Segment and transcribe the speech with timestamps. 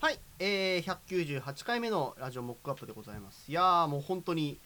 [0.00, 3.50] はい、えー、198回目のラジオモックアップでございます。
[3.50, 4.56] いやーもう本当に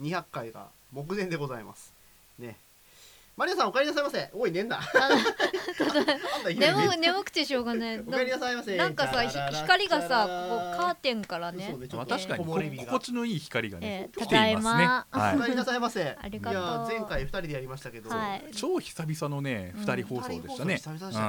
[0.00, 1.94] 200回が目前でございます。
[2.40, 2.56] ね。
[3.40, 4.28] マリアさんお帰りなさいませ。
[4.34, 4.78] おい寝んな。
[6.44, 7.98] 眠ね眠くてしょうがない。
[7.98, 8.76] お帰りなさいませ。
[8.76, 9.30] なんかさひ
[9.62, 11.74] 光がさこうカーテンからね。
[11.94, 15.38] まあ確かに心地のいい光がねえー来ていますね。
[15.38, 16.18] お帰りなさいませ。
[16.20, 16.60] ありがとう。
[16.60, 18.10] いや前回2人でやりましたけど。
[18.54, 19.80] 超久々のねうん。
[19.86, 20.78] 二人放送でしたね。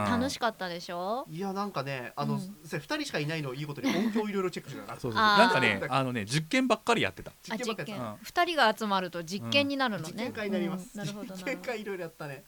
[0.10, 1.26] 楽しかったでしょ？
[1.30, 2.40] いやなんかねあの、うん。
[2.40, 5.00] 2人しかいないのいいことに音響いろいろチェックしながら。
[5.00, 5.38] そうそうあー。
[5.38, 7.32] なんかねあのね実験ばっかりやってた。
[7.32, 8.18] あ実実験。
[8.22, 10.14] 二人が集まると実験になるのね。
[10.14, 11.00] 実験会になります、うん。
[11.00, 12.44] なるほどな実験会いろいろやったね。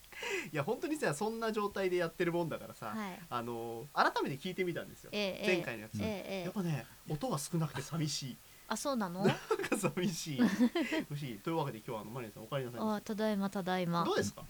[0.52, 3.20] いや本当にさそんな状態でやってるもんだからさ、はい。
[3.30, 6.44] あの改めて聞いてみたんですよ、ええ前回のやつ、ええええ。
[6.46, 8.38] やっぱね音が少なくて寂しい。
[8.68, 9.24] あそうなの？
[9.26, 10.38] なんか寂しい。
[11.10, 14.04] 寂しいというわけで今日はあのマリアさんお帰りなさいまあただいまただいせま。
[14.06, 14.44] どうですか？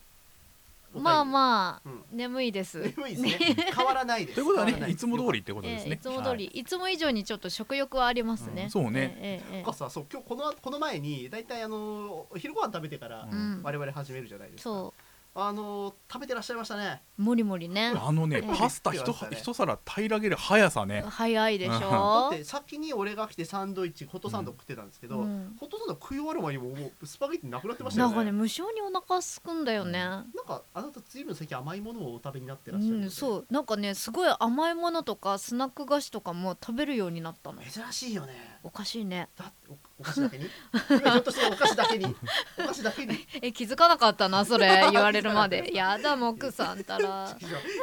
[0.94, 2.18] まあまあうん。
[2.18, 2.80] 眠いです。
[2.80, 3.56] 眠いですね。
[3.76, 4.36] 変わらないです。
[4.40, 4.96] ということはねい。
[4.96, 5.92] つも通りってことですね。
[5.92, 6.46] ええいつも通り。
[6.46, 6.60] はい。
[6.60, 8.64] いつも以上にちょっと食欲はありますね。
[8.64, 9.44] うんそうね。
[9.52, 13.28] なんかさそう今日このこの前にだいたいあのお昼ご飯食べてから
[13.64, 14.94] 我々始めるじゃないですか、そ
[15.36, 17.02] あの食べてらっしゃいましたね。
[17.17, 17.92] うもりもりね。
[17.95, 18.56] あのねええ。
[18.56, 19.16] パスタ一ね。
[19.31, 21.03] 一皿平らげる速さね。
[21.08, 25.56] 早いでしだょって先に俺が来てサンドイッチホットサンド食ってたんですけど、うん。
[25.59, 28.16] ホットサンド食い終わる前にもうもうスパゲッティなくなってましたよね。
[28.16, 30.00] なんかね無性にお腹すくんだよね。
[30.00, 33.45] なんかあなた随分最近甘いものをお食べになってうらっしゃる、んそう。
[33.50, 37.61] なんかねすごい甘いものとかスナック菓子とかも食べるようになったの。
[37.64, 38.59] 珍しいよね。
[38.61, 39.30] おかしいね。
[39.36, 40.45] だっておお菓子だけに？
[40.89, 42.16] 今ひょっとしてお菓子だけに。
[42.58, 43.16] お菓子だけに。
[43.41, 45.72] え気づかなかったなそれ言われるまで。
[45.73, 47.38] やだもくさんたら。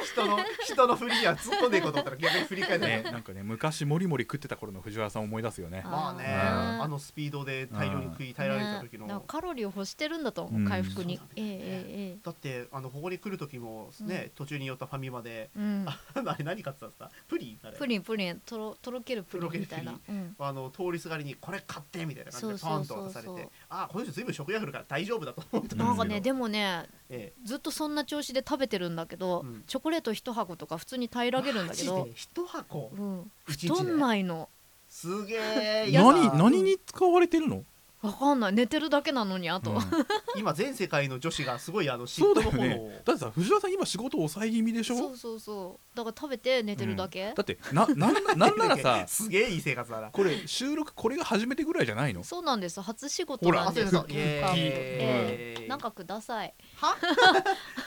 [0.05, 2.87] 人の人の振りには突っ込んでいこうと思ったら逆に振り返って。
[2.87, 5.83] ねなんかね昔もりもり食ってた頃の藤原さんを思い出すよね。
[5.85, 10.69] まあねあーあのスピードで大量に食い耐えられた時の、ねカロリーを欲してるんだと思ううん。
[10.69, 11.23] 回復に、ね。
[11.37, 12.17] ええ。
[12.17, 15.85] えだってあのここに来る時もね、途中に寄ったファミマでえうん。
[15.87, 17.11] あ あれ何買ってたんですか？
[17.29, 17.59] プリン？
[17.63, 17.77] あれ。
[17.79, 18.41] プリンプリン。
[18.41, 19.95] とろとろけるプリンみたいな。
[20.39, 25.85] あの通りすがりにこれ買ってみたいな感じでそうパンと渡されてあこの人ずいぶん食欲あるから大丈夫だと思ったんですけど。
[25.85, 29.65] なんかねでもねえずっとそんな調子で食べてるんだけど、うん。
[29.67, 32.09] チョコレート一箱とか普通に平らげるんだけど。
[32.15, 32.91] 一箱？
[32.93, 34.49] うん、太んないの。
[34.89, 37.65] すげえ何何に使われてるの？
[38.03, 38.53] わかんない。
[38.55, 39.81] 寝てるだけなのにあと、うん。
[40.37, 43.03] 今全世界の女子がすごいあの嫉そうだ妬のよ炎を、ね。
[43.05, 44.97] だってさ藤原さん今仕事抑え気味でしょ？
[44.97, 45.17] そう。
[45.17, 45.97] そうそう。
[45.97, 50.11] だから食べて寝てるだけ、だってななんなんならさ すげえいい生活だな。
[50.11, 52.25] これ収録これが初めてぐらいじゃないの？
[52.25, 54.59] そうなんです初仕事ほらなんですそうそうイエーイ。
[54.59, 56.55] ええなんかください。
[56.77, 56.97] は？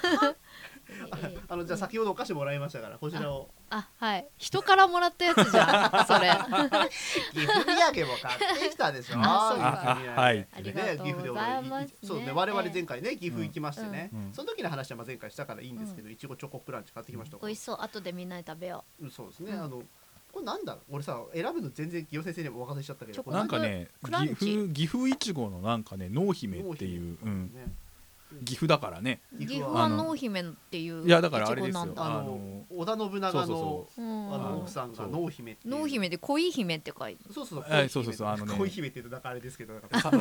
[0.03, 0.72] ええ
[1.47, 3.49] あのじゃあ先ほどお菓子もらいましたからこちらを。
[3.69, 4.27] あはい。
[4.37, 6.29] 人からもらったやつじゃん それ。
[7.33, 9.17] 岐阜土産も買ってきたでしょ。
[9.21, 9.71] あそうか。
[9.71, 10.47] 岐阜土産あはい。
[10.53, 11.97] ありがとうございますね。
[12.03, 14.33] そうね我々前回ね岐阜行きましてね、うんうん。
[14.33, 17.77] その時の話はまあ前回したからいいんですけど、いちごチョコクランチ買ってきました、美味しそう。
[17.79, 19.07] 後でみんなで食べよう。
[19.07, 19.83] んそうですね、うんあの
[20.33, 27.69] これなんだ俺さ選ぶの全然清先生にもお任せしちゃったけどなんかね岐阜岐阜いちごのなんかね濃姫っていう、うん、ねう
[28.45, 29.21] 岐阜だからね。
[29.39, 31.93] 岐阜はは濃姫っていういやだからあれですよ。
[31.97, 34.07] あの織田信長のそうそうう。
[34.07, 37.33] んあの奥さんが濃姫濃姫で恋姫って書いて。
[37.33, 38.55] そうそうはいそうそうそうあのね。
[38.57, 39.73] 恋姫って言うとなんかあれですけど。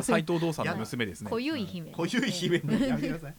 [0.03, 1.29] 斎藤道さんの娘ですね。
[1.29, 1.91] 濃ゆい姫。
[1.91, 3.35] 濃ゆい姫ねやめてください。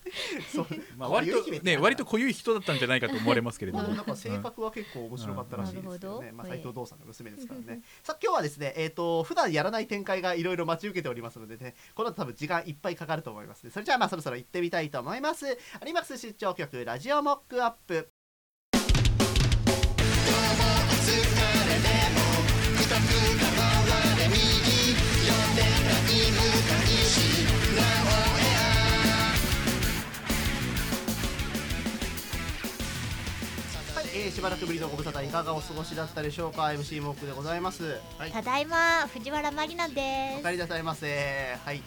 [0.52, 0.66] そう。
[0.96, 3.84] まあ割とね割と濃ゆい人だったんじゃないかと思われますけれども。
[3.88, 6.42] なんか性格は結構面白かったらしいですけどね、うんなるほど。
[6.42, 7.82] まあ斉藤道さんの娘ですからね。
[8.02, 13.64] さあ今日はですね、えっ、と普段やらない展開がいろいろ待ち受けておりますのでね、この後多分時間いっぱいかかると思います。
[13.64, 13.70] ね。
[13.70, 15.47] それじゃあまあそろそろ行ってみたいと思います。
[15.84, 18.08] 有マックス出張局ラジオモックアップ。
[33.94, 38.00] はい、えー、しばらくぶりのご無沙汰いかがお過ごしだったでしょうか？MC モックでございます。
[38.16, 41.58] はいただいま藤原まりなおで帰りなさいませ。
[41.62, 41.82] はい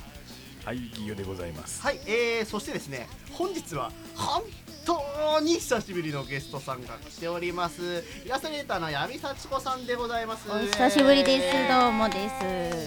[0.67, 1.81] はい企業でございます。
[1.81, 4.43] はい、えー、そしてですね本日は本
[4.85, 8.03] 当に久しぶりのゲストさんが来ております。
[8.25, 10.51] イラストレーターの闇幸子さんでございます。
[10.51, 11.69] お久しぶりです。
[11.69, 12.29] どうもで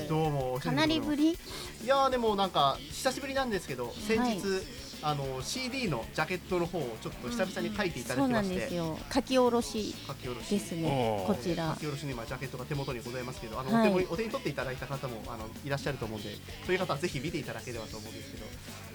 [0.04, 0.08] す。
[0.10, 1.30] どうもかなりぶり？
[1.30, 4.60] いやーでもなんか久しぶりなんですけど先日、はい
[5.02, 8.98] あの CD のジャケットの方をちょっと久々に書いていただそうなきまして、んですよ。
[9.12, 11.24] 書き下ろし書き下ろしですね。
[11.26, 11.70] こちら。
[11.74, 13.90] 書き下ろしに今ジャケットが手元にございますけどあの、はい。
[13.90, 16.30] お手もお手に取っていただいた方もあのいらっしゃると思うんで
[16.66, 18.46] そういう方はぜひ見ていただければと思うんですけど。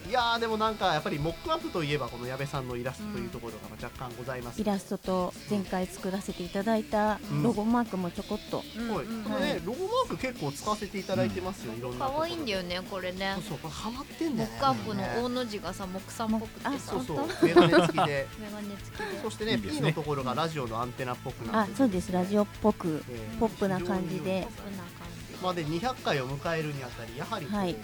[0.08, 8.82] いやーでもなんかやっぱりモックアップといえばこの矢部さんのイラストというところがまあ若干ございます、イラストと前回作らせていただいたうんロゴマークもちょこっと、はい、う
[9.12, 9.18] ん。
[9.18, 9.24] うん。
[9.24, 13.34] このねロゴマーク結構使わせていただいてますよ、いろんなところ可愛いんだよねこれね。
[13.36, 14.56] そうそうこれハマってんだよね。
[14.56, 18.28] モックアップのね大の字がさ木さんっぽくてそうそう本メガネ付きで。
[18.40, 19.22] メガネ付きで。
[19.24, 22.12] そしてねいいです P ねのところがラジオのアンテナっぽくなってあそうです。
[22.12, 24.48] ラジオっぽくえーポップな感じで。
[24.56, 24.88] ポップな感
[25.30, 27.76] じまあで200回を迎えるにあたりやはりこう、はい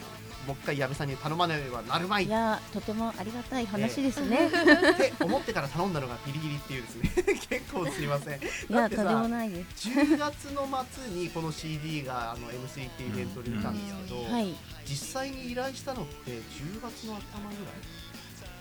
[0.47, 2.25] もう一回矢部さんに頼まねばなるまい。
[2.25, 7.11] いやーとてもありがたい話ですね、って思ってから頼んだのがギリギリっていうですね。
[7.49, 8.38] 結構すいません。
[8.38, 9.89] いだやとんでもないです。
[9.89, 14.55] 10月の末にこの CD があの M3 っていうイベントで出たんですけど、はい。
[14.85, 17.73] 実際に依頼したのって10月の頭ぐらい？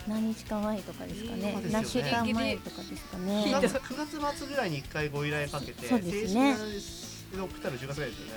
[0.09, 1.43] 何日か前とかですかね。
[1.43, 1.63] ね。
[1.71, 6.57] 何週間前とかですか9ね月 ,9 月末ぐらいに1回ご依頼かけてそうですね。
[6.57, 8.33] 正式な送ったの10月ぐらいですよね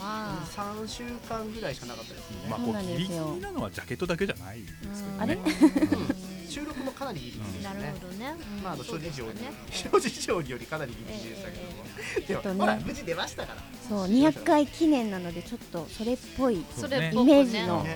[0.00, 6.38] あらまあ3週間ぐらいしかなかったですね、まあそうなんこうギリギですよリなのはジャケットだけじゃないですけどね。
[6.48, 8.34] 収録もかなりギリギリでしなるたねほどね。
[8.56, 8.62] うん。
[8.62, 9.56] まあ、あの諸そうで事情に、すよね
[9.92, 11.64] 諸事情によりかなりギリギリでしたけど。
[11.64, 12.60] も、でも、とね。
[12.60, 13.62] ほら無事出ましたから。
[13.86, 17.86] そう200回記念なのでちょっとそれっぽいイメージの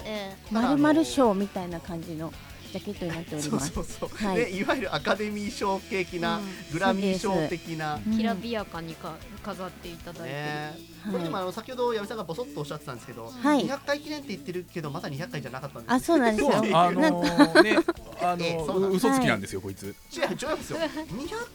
[0.51, 2.33] まるまる賞みたいな感じの
[2.73, 3.73] ジャケットになっております。
[3.73, 4.37] そうそう、はい。
[4.37, 6.45] でいわゆるアカデミー賞的な、うん。
[6.73, 13.65] グラミー賞的な、きらびやかにか飾っていただいてこれでもあの先ほど矢部さんがボソッとおっしゃってたんですけど、はい。
[13.67, 16.57] 200回記念って言ってるけどまだ200回じゃなかったんですあそうなんですよ。
[16.57, 17.79] あのーね
[18.21, 19.87] あの 嘘つきなんですよこいつ。
[20.13, 20.79] 違う違うんですよ。
[20.79, 20.91] 200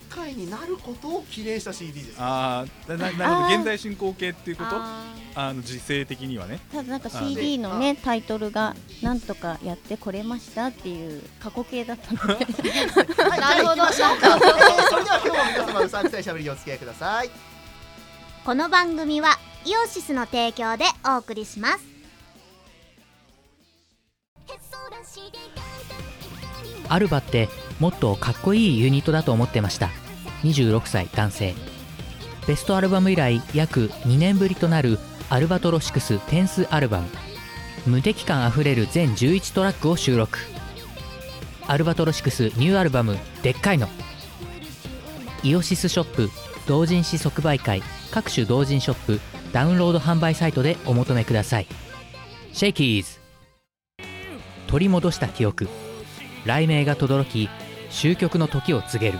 [0.10, 2.16] 回になることを記念した CD です。
[2.20, 3.56] ああななるほど。
[3.56, 4.70] 現在進行形っていうこと？
[4.76, 5.04] あ
[5.36, 6.60] あの時勢的にはね。
[6.72, 12.46] ただなんかあ CD のねタイトルがなんとかやってこれましたっていう過去形だったので。
[13.24, 14.02] はい、なるほどそ
[14.98, 17.30] れでは今日も皆様うさんくさいしゃべりにお付き合いください
[18.48, 21.86] この番組はイオシスの提供でお送りします。
[26.88, 27.50] アルバって
[27.82, 29.90] もっとかっこいいユニットだと思ってました。
[30.44, 31.56] 26歳男性。
[32.48, 34.98] ベストアルバム以来約2年ぶりとなる
[35.30, 37.10] アルバトロシクステンスアルバム。
[37.86, 40.40] 無敵感あふれる全11トラックを収録。
[41.68, 43.90] アルバトロシクスニューアルバム「でっかいの」
[45.44, 46.30] イオシスショップ
[46.66, 47.84] 同人誌即売会。
[48.18, 49.20] 各種同人ショップ
[49.54, 51.68] ダウンロード販売サイトでお求めください。
[52.52, 53.20] シェイキーズ。
[54.66, 55.70] 取り戻した記憶。
[56.44, 57.48] 雷鳴が轟き
[57.92, 59.20] 終局の時を告げる。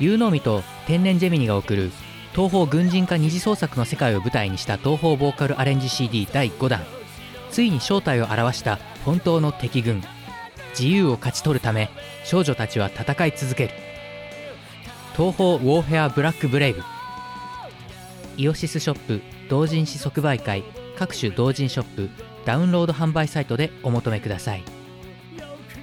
[0.00, 1.92] 有能美と天然ジェミニが送る
[2.32, 6.82] 東方軍人化二次創作の世界を舞台にした東方ボーカルアレンジ CD 第5弾。
[7.52, 10.02] ついに正体を表した本当の敵軍。
[10.70, 11.88] 自由を勝ち取るため
[12.24, 13.74] 少女たちは戦い続ける。
[15.16, 16.82] 東方ウォーフェアブラックブレイブ。
[18.38, 19.20] イオシスショップ
[19.50, 20.62] 同人誌即売会
[20.96, 22.08] 各種同人ショップ
[22.44, 24.62] ダウンロード販売サイトでお求めください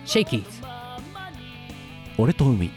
[0.05, 0.65] シェイキーズ
[2.17, 2.71] 俺と海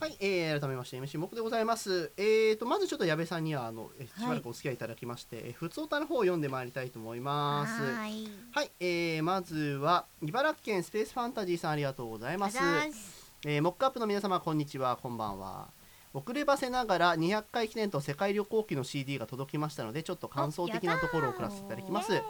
[0.00, 2.12] はい、えー、改めまして MC 木でございます。
[2.16, 7.82] えーとまずちょっと矢部さんにはあのえしばらくお付き合いいただきまして、えーふつおたの方を読んでまいりたいと思います。
[7.82, 12.58] はーいはい、えー、まずは茨城県スペースファンタジーさんありがとうございます。
[13.44, 15.75] えー、モックアップの皆様こんにちはこんばんは。
[16.16, 22.22] 遅ればせながら200回記念と世界旅行記の CD が届きましたのでちょっと感想的なところを送らせていただきます。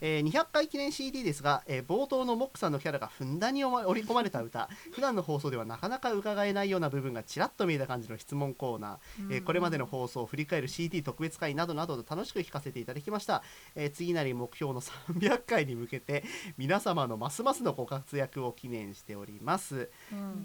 [0.00, 4.70] えー200回記念 CD ですが、えー冒頭のモックさんのキャラがふんだんに織り込まれた歌。
[4.92, 13.42] 普段の放送ではなかなか伺えないような部分がちらっと見えた感じの質問コーナー、えーこれまでの放送を振り返る CD 特別会などなどと楽しく聞かせていただきました、
[13.74, 16.24] えー次なる目標の300回に向けて
[16.56, 19.90] 皆様のますますのご活躍を記念しております、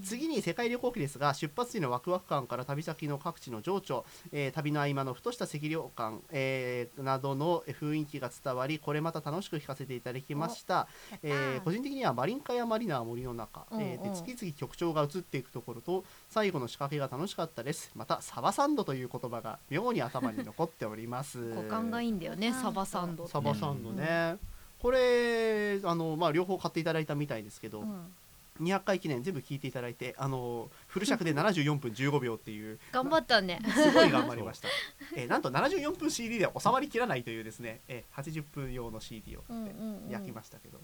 [0.03, 10.87] 次に世界旅行記ですが出発時のワクワク感から旅先の各地の情緒、えー旅の合間のふとした赤涼感、えーなどの雰囲気が伝わりこれまた楽しく聞かせていただきました、
[11.23, 14.13] えー個人的にはマリンカやマリナー森の中、えーでうん。
[14.13, 17.91] うん次々曲調が移っていくところと最後の仕掛けが楽しかったです。
[17.95, 21.53] またサバサンドという言葉が妙に頭に残っております。
[21.55, 24.37] 五感がいいんだよねサバサンドサバサンドね、
[24.79, 28.13] これあの、まあ、両方買っていただいたみたいですけど、うん
[28.61, 33.59] 200回記念全部聞いていただいてあのフル尺で74分15秒っていう 頑張ったね。
[33.73, 34.67] すごい頑張りました、
[35.15, 40.09] えーなんと74分 CD では収まりきらないというですね、えー80分用の CD をうんうんうん。
[40.09, 40.79] 焼きましたけど、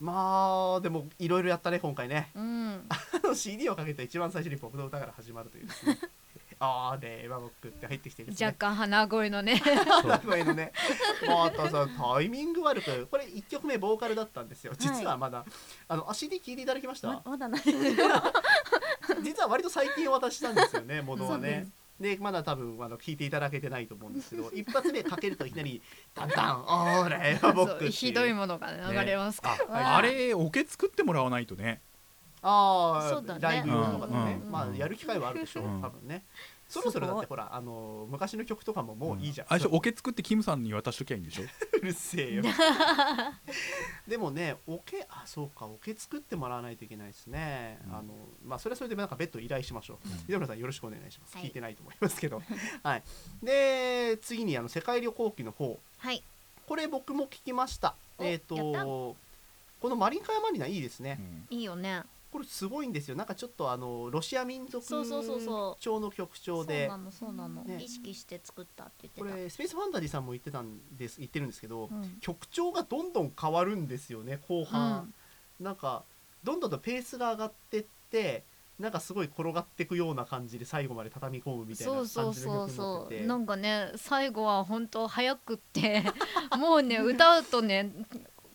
[0.00, 2.30] まあでもいろいろやったね今回ね。
[2.34, 2.86] うん。
[2.90, 5.98] あの CD をかけて一番最初に僕の歌から始まるというですね
[6.64, 8.46] あーねエヴァボックって入ってきてですね。
[8.46, 9.60] 若干鼻声のね。
[10.24, 10.72] 声のね。
[11.26, 14.72] またさタイミング悪くこれ1曲目ボーカルだったんですよ。
[14.78, 15.44] 実はまだ、
[15.88, 17.62] あのあ CD 聞いていただきました、ままだない。
[19.24, 21.66] 実は割と最近お渡ししたんですよね、ものはね。
[21.98, 22.02] す。
[22.02, 25.82] でまだ多分あの聞いていただけてないと思うんですけど 一発目かけるといきなり
[26.14, 31.80] 「ダンダンオーレーボック」ひどいものが流れますから、ああれオケ作ってもらわないとね。
[32.42, 33.40] ああ、そうだね。
[33.40, 34.50] ライブ用とかでね、うん。
[34.50, 35.80] まあやる機会はあるでしょう、うん。
[35.80, 36.24] 多分ね
[36.72, 41.42] そろそろだってほらあの昔の曲とかももういいじゃん、あれでしょオケ作ってキムさんに渡しときゃいいんでしょ？
[41.82, 42.42] うるせえよ。
[44.08, 47.94] でもねオケあそうかオケ作ってもらわないといけないですね、うん。
[47.94, 48.14] あの
[48.44, 50.18] まあそれはそれでなんか別途依頼しましょう、うん。
[50.20, 51.46] 秀村さんよろしくお願いします、はい。
[51.46, 52.42] 聞いてないと思いますけど。
[52.82, 53.02] はい。
[53.42, 55.78] で次にあの世界旅行記の方。
[55.98, 56.22] はい。
[56.66, 57.94] これ僕も聞きました。
[58.16, 58.84] おえっ、とやった。
[58.84, 59.16] こ
[59.82, 61.18] のマリンカヤマリナいいですね、
[61.50, 61.58] うん。
[61.58, 62.02] いいよね
[62.32, 63.16] これすごいんですよ。
[63.16, 65.82] なんかちょっとあのロシア民族そうそうそうそう。
[65.82, 66.88] 調の曲調で。
[66.88, 67.78] そうなのそうなの、ね。
[67.78, 72.16] 意識して作ったってこ言ってれスペースファンタジーさんも言ってたんです言ってるんですけど、た、うん。
[72.20, 75.12] 曲調がどんどん変わるんですよね後半、
[75.60, 76.04] なんか
[76.42, 78.44] どんどんとペースが上がってって
[78.78, 86.02] なんかすごい転がっていくような感じで最後まで畳み込むみたいなそうそう感じの曲になそうそうっててなんかね最後は本当早くって
[86.58, 87.92] もうね歌うとね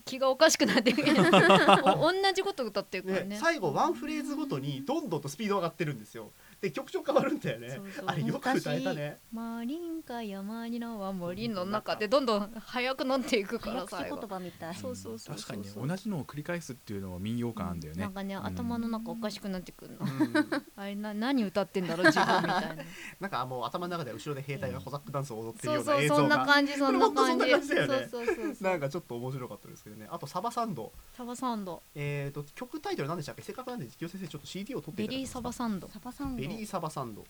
[0.07, 1.11] 気がおかしくなってくる
[1.85, 3.25] お 同じこと歌ってるからね。
[3.25, 7.69] ね最後ワンフレーズごとにどんどんとスピード上がってるんですよで曲調変わるんだよね。
[7.69, 8.05] そうそう。
[8.07, 9.19] あれよく歌えたね。
[9.31, 14.17] マリンか山にのは森の中でどんどん速くなっていくから早口最後。
[14.17, 14.75] 言葉みたい。
[14.75, 20.33] そうそうそう確かにねそう同じのを繰り返すっていうのは民謡感あんだよね、なんかね、うん頭の中おかしくなってくるの、うん。
[20.75, 22.83] あれな何歌ってんだろう自分みたいな。
[23.19, 26.45] なんかもう頭の中で後ろで兵隊がコザックダンスを踊ってるそうようなそうそんな映像が。
[26.45, 27.17] 感じ そんな感じ。
[27.17, 28.07] そんな感じだよね。
[28.09, 28.63] そうそうそうそう。
[28.63, 30.07] なんかちょっと面白かったですけどね。
[30.09, 30.91] あとサバサンド。
[31.13, 31.83] サバサンド。
[31.93, 33.41] えー、と曲タイトル何でしたっけ？
[33.43, 35.87] せっかくなんで実況先生ちょっと CD を取っていただけベリーサますかバサンド。
[35.89, 37.25] サバサンドベリーサバサンド。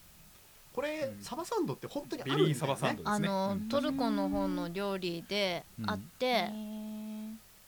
[0.74, 1.24] これ、うん。
[1.24, 3.28] サバサンドって本当にあベるんだよ、ね、リーサバサンドですね。
[3.28, 3.70] あの、うん。
[3.70, 7.07] トルコの方の料理であって、へー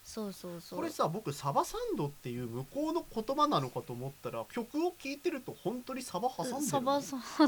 [0.10, 0.80] そうそうそう。
[0.80, 6.62] これさ僕サバサンドっていう向こうの言葉なのかと思ったら曲を聴いてると本当にサバ挟んでるの？
[6.62, 7.02] サバ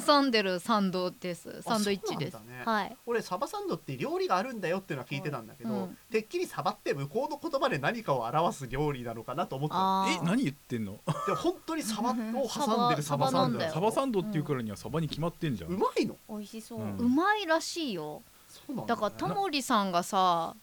[0.05, 1.63] 挟んでるサンドです。
[1.63, 2.61] サンドイッチです、ね。
[2.63, 2.95] はい。
[3.07, 5.97] 俺サバサンドって料理があるんだよっていうのは聞いてたんだけど、うん。
[6.11, 10.99] てっきりサバって向こうの言葉で何かを表す料理なのかなと思ってたえ何言ってんの？
[11.25, 13.59] でも本当にサバを挟んでるサバサンド。
[13.59, 16.15] サバサバサンドっていうからにはサバに決まってんじゃん、うまいの？
[16.29, 16.97] 美味しそう、うん。
[16.97, 18.21] うまいらしいよ。
[18.47, 20.55] そうなんだ,、ね、だからタモリさんがさ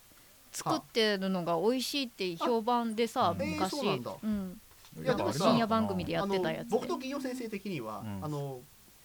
[0.58, 4.12] 作ってるのが美味しいって評判でさあえー昔、そうなんだ。
[4.22, 4.60] うん、
[5.02, 6.70] いやでもさ深夜番組でやってたやつで。
[6.70, 8.24] 僕と企業先生的には、うん。
[8.24, 8.60] あの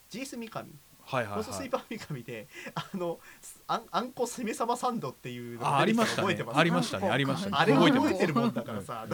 [0.10, 0.65] GS 三上。
[1.05, 1.43] はいはいはい。
[1.45, 3.19] コススイーパー三上で あの
[3.67, 6.24] あんあんこ攻めサバサンドっていうのあが出てきたありましたね。
[6.24, 6.60] の覚えてます？
[6.60, 7.10] ありましたね。
[7.10, 7.55] ありましたね。
[7.57, 9.05] あれ覚えてるもんだからさ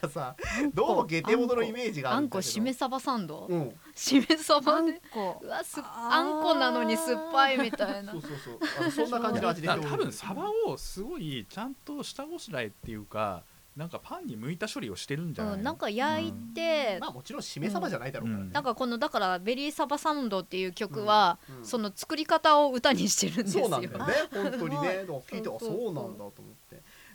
[0.00, 0.34] かさ
[0.74, 2.52] どうもゲテモノのイメージがああんこるんだけど。
[2.52, 3.72] しめサバサンド、うん。
[3.94, 5.40] しめサあんバでこ。
[5.42, 8.12] うわすあんこなのに酸っぱいみたいな。
[8.12, 8.58] そうそうそう。
[8.80, 13.42] あのそんな感じの味で多分サバをすごいちゃんと下ごしらえっていうか
[13.76, 23.64] なんかパンに向いた処理をしてるんじゃないの、うん、なんか焼いて、まあもちろんしめサバじゃないだろうからね、なんかこのだから「ベリーサバサンド」っていう曲は、その作り方を歌にしてるんですよ。
[23.64, 24.14] そうなんだよね。
[24.32, 25.06] 本当にね。
[25.30, 25.78] 聞いてあそうそうそう。
[25.84, 26.32] そうなんだと思っ
[26.68, 26.69] て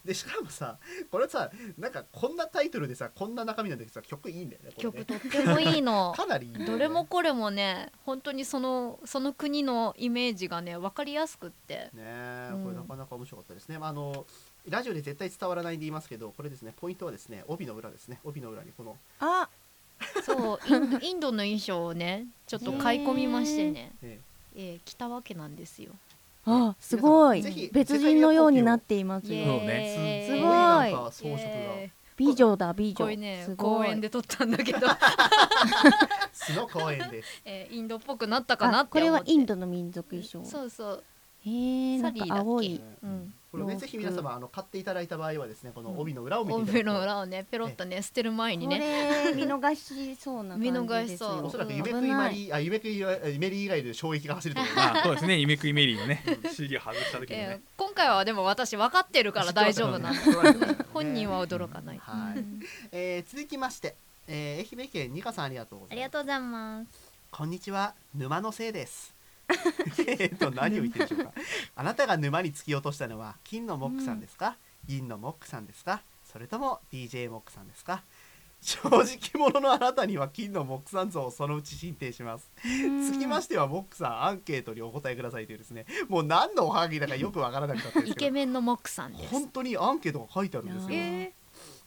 [0.06, 0.78] でしかもさ
[1.12, 5.06] これさなんかこんなタイトルでさこんな中身なんだけどさ曲いいんだよねこれね。
[5.06, 6.14] 曲とってもいいの。
[6.16, 6.72] かなりいいんだよね。
[6.72, 11.90] どれもこれもね本当にそのその国のイメージがね分かりやすくって。
[11.94, 14.26] ねえうんこれなかなか面白かったですね、まあ、あの
[14.68, 18.20] ラジオで絶対伝わらないんで言いますけどこれですねポイントはですね帯の裏ですね。
[18.24, 19.50] 帯の裏にこの、あ
[20.24, 24.36] そうインドインドの衣装をねちょっと買い込みましてね、 ええ。
[24.56, 25.92] ー着たわけなんですよ
[26.46, 27.42] あすごい。
[27.42, 29.68] ぜひ別人のようになっていますそうーイ。
[29.68, 30.92] えすごい。
[31.12, 31.90] 装飾が。
[32.18, 33.08] 美女だ美女。
[33.10, 33.88] れねすごい。
[33.88, 34.88] 公園で撮ったんだけど、
[36.32, 37.42] 素の公園です。
[37.46, 39.10] えーインドっぽくなったかなあこれって。
[39.10, 40.44] 思ってはインドの民族衣装。
[40.46, 41.04] そうそう。
[41.46, 41.50] へ
[41.96, 42.50] えなんかサリーだっけ？
[42.50, 42.82] 青い。
[43.04, 48.80] うんこれねぜひ皆様あの買っていただいた場合はですねこのうん帯の裏を見て帯の裏をねペロッとね捨てる前にこね
[49.26, 50.84] れ 見逃しそうな感じですよ。
[50.84, 51.46] 見逃しそう。
[51.46, 51.78] おそらくうん。
[51.78, 60.14] 夢食いマリーあ夢食いメリー以外で衝撃が走ると思いますまあそうですね夢食いメリーのね CD 外した時にえーね、今回はでも私分かってるから大丈夫な
[60.94, 62.44] 本人は驚かない、はい、
[62.92, 63.96] えー続きまして、
[64.28, 65.94] えー愛媛県ニカさんありがとうございます。
[65.94, 66.88] ありがとうございます。
[67.32, 67.94] こんにちは。
[68.14, 69.15] 沼のせいです
[70.08, 71.34] えっと何を言ってるんでしょうか。
[71.76, 76.02] あなたが沼に突き落としたのは金のモックさんですか、銀のモックさんですか？
[76.24, 78.04] それとも DJ モックさんですか？
[78.62, 79.04] 正直
[79.36, 82.50] 者のあなたには金のモックさん像をそのうち進呈します。
[83.12, 85.86] つきましてはモックさんアンケートにお答えくださいというですね。
[86.08, 88.26] もう何のおはがきだかよくわからなくなったんですイけど。
[88.26, 89.30] ケメンのモックさんです。
[89.30, 91.34] 本当にアンケートが書いてあるんですよ、え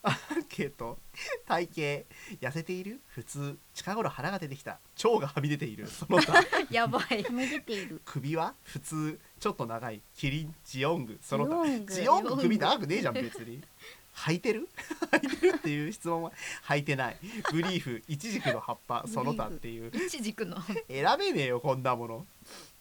[0.02, 0.98] アンケート。
[1.46, 2.04] 体
[2.40, 3.00] 型痩せている？
[3.08, 3.58] 普通。
[3.74, 4.78] 近頃腹が出てきた。
[5.04, 5.86] 腸がはみ出ている。
[5.86, 6.32] その他。
[6.32, 7.22] ー、 やばい。
[7.22, 8.00] はみ出ている。
[8.04, 8.54] 首は？
[8.62, 9.20] 普通。
[9.40, 10.00] ちょっと長い。
[10.14, 10.54] キリン。
[10.64, 11.18] ジオング。
[11.22, 11.92] その他。
[11.92, 12.36] ジオング。
[12.36, 13.62] 首長くねえじゃん別に。
[14.14, 14.68] 履いてる？
[15.12, 16.32] 履いてるっていう質問は？
[16.66, 17.16] 履いてない。
[17.52, 18.02] ブリーフ。
[18.08, 19.04] イチジクの葉っぱ。
[19.06, 19.90] その他っていう。
[19.94, 20.56] いちじくの。
[20.88, 22.26] 選べねえよこんなもの。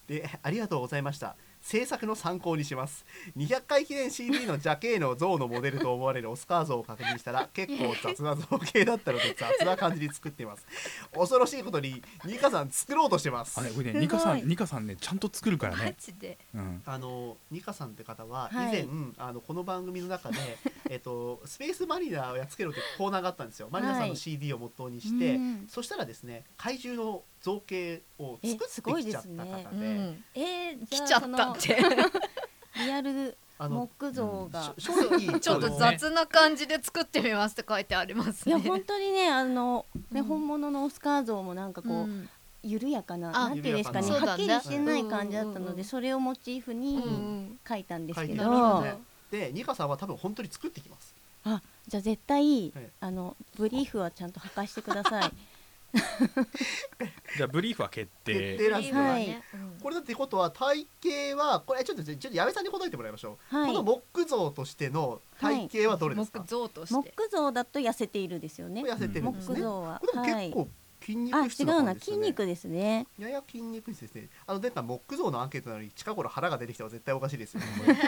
[0.07, 1.35] でありがとうございました
[1.67, 3.05] 制作の参考にします。
[3.35, 10.65] 200回記念 CD のジャケーの像のモデルと思われるオスカー像を確認したら結構雑な造形だったので雑な感じに作っています。
[11.13, 13.59] 恐ろしいことにニカさん作ろうとしてます。
[13.59, 16.37] あれこれねニカさんニカさんねちゃんと作るからマね、ジで。
[16.55, 18.85] うん、あのニカさんって方は以はい。
[18.85, 20.37] 前、あのこの番組の中で
[20.89, 23.67] えっとスペースマリナーをやっつけろというコーナーがあったんですよ。
[23.69, 25.67] マリナさんの CD を元にして、うん。
[25.67, 29.29] そしたらですね怪獣の造形を作えすごってきちゃっいで。
[29.29, 30.23] すねた方で、うん。
[30.35, 31.77] えー、来ちゃったって。
[32.85, 38.55] リアル木像が、しょ正直ちょっと雑な感じで作ってみますって書いてありますね。
[38.55, 40.25] いや本当にねあのね、うん。
[40.25, 42.29] 本物のオスカー像もなんかこう、うん。
[42.63, 49.01] 緩やかなあなんていうんですかねはっきりしてない感じだったので、うんうんうんそれをモチーフうにん書いたんですけ書いてど、あるんですね。
[49.31, 51.15] でニカさんは多分本当に作ってきます。
[51.45, 55.31] あじゃあ絶対、はいあのブリーフはちゃんと履かしてください
[57.37, 59.27] じゃあブリーフは決決定定なんですね、はい。
[59.29, 63.67] うんこれだってことは体型はこれちょっとちょっと矢部さんに答えてもらいましょう、はい。
[63.67, 68.83] この木像としての体型はどれですか、木像とし木て像だと痩せているですよね。
[68.83, 69.99] 痩せてるんですね、木像は。
[69.99, 73.07] これでもはい結構筋肉あ違質うなな感じですよね筋肉ですね。
[73.19, 74.29] やや筋肉質ですね。
[74.45, 77.61] あの出た木像のアンケートなのに近頃腹が出てきたら絶対おかしいですよ。
[77.87, 77.99] ね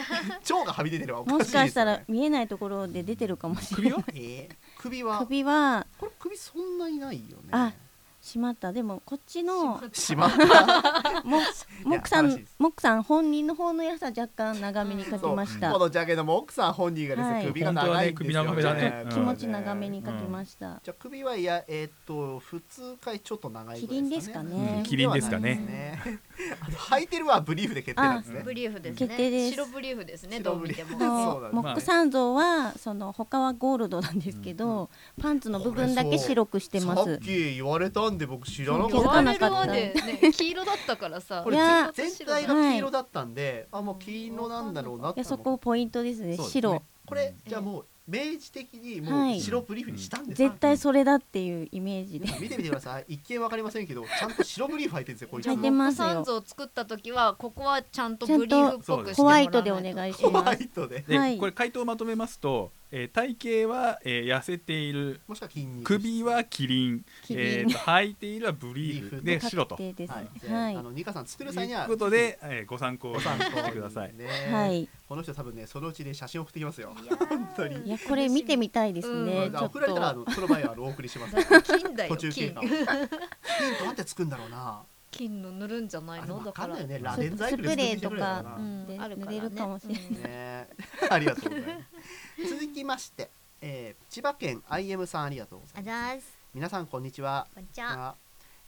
[0.50, 3.91] 腸がはみ出てればおかしいもですよ、ね、しかしたら見えないところで出てるかもしれない。
[3.91, 4.03] 首は？
[4.15, 5.19] えー首は？
[5.19, 5.86] 首は？
[6.00, 7.50] これ首そんなにないよね。
[7.51, 7.74] あ
[8.21, 8.74] しまった。
[8.74, 11.24] でもこっちのしまった。
[11.24, 11.39] も
[11.86, 12.55] モックさんいや楽しいです。
[12.59, 15.71] モックさん本人の方のやつは若干長めに書きました。
[15.71, 17.45] このジャケのモックさん本人がですね、はい。
[17.48, 19.03] 首が長いんですよ、ね首長めだね。
[19.05, 19.09] うん。
[19.09, 24.83] 気持ち長めに書きました、じゃあ首はいやえーっと普通かちょっと長いぐらいですかね。
[24.86, 25.53] キリンですかね。
[25.59, 26.21] うんキリンですかね
[26.62, 28.41] あの履いてるはブリーフで決定なんですね。
[28.43, 29.08] ブリーフですね。
[29.08, 29.51] 決定です。
[29.51, 31.05] 白ブリーフですねどう見て白ブリーフ。
[31.05, 31.31] も。
[31.34, 31.55] そうなんです。
[31.55, 34.89] モックさん像はその他はゴールドなんですけど、
[35.22, 37.03] パンツの部分だけ白くしてます。
[37.03, 39.10] さっき言われたんで僕知らなか気づった。
[39.10, 41.41] かなかった我々はねね黄色だったからさ。
[41.43, 46.36] これいや全体が黄色だったんで、あもう黄色なんだろうなっていやそこポイントですね。
[46.38, 46.62] そうですね。
[46.62, 46.84] 白。
[47.05, 49.39] これじゃあもう明示的にもうはい。
[49.39, 52.25] 白ブリーフにしたんですか、絶対それだっていうイメージで。
[52.39, 53.05] 見てみてください。
[53.07, 56.07] 一見わかりませんけどちゃんと白ブリーフ履いてるんですよこいつ履いてますよ。
[56.07, 59.61] サンズを作った時はここはちゃんとブリーフっぽくしてもらわないと。
[59.61, 60.45] ホワイトでお願いしホます。
[60.47, 61.01] ワイトで。
[61.07, 61.37] で、はい。
[61.37, 65.22] これ回答をまとめますと、えー体型は、えー痩せている。
[65.27, 67.05] もしくは筋肉首はキリン。
[67.24, 67.46] キリン。
[67.46, 69.22] えーと履いているはブリーフ。
[69.22, 70.24] で白と確定ですはい。
[70.24, 70.75] ね、ではい。
[70.75, 71.86] あのニカさん作るとい際には。
[71.86, 74.13] うことで、えーご参考にご参考してください。
[74.15, 74.89] ねはい。
[75.08, 76.95] この人多分ねそのうちで写真送ってきますよ。
[77.04, 77.28] いやー。
[77.28, 77.88] 本当に。
[77.88, 79.56] いやこれ見てみたいですね、うん。
[79.56, 82.63] あちょっ送られたらあとのその場合はあのお送りしますだって金だよ途中経金過を。
[82.63, 82.86] 金。
[82.86, 86.43] どうやって作るんだろうな金の塗るんじゃないの？
[86.43, 86.76] だから。
[86.78, 90.04] ねス螺鈿細工で作ってきてくれるかうんであるからね塗れるかもしれない。
[90.24, 90.67] ね。
[91.10, 92.50] ありがとうございます。
[92.50, 93.30] 続きまして、
[93.62, 96.38] えー千葉県 IM さんありがとうございます。
[96.54, 97.48] 皆さんこんにちは。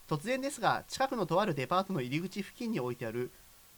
[0.07, 3.31] 突然ですが近くのとあるデパートの入り口付近に置いてある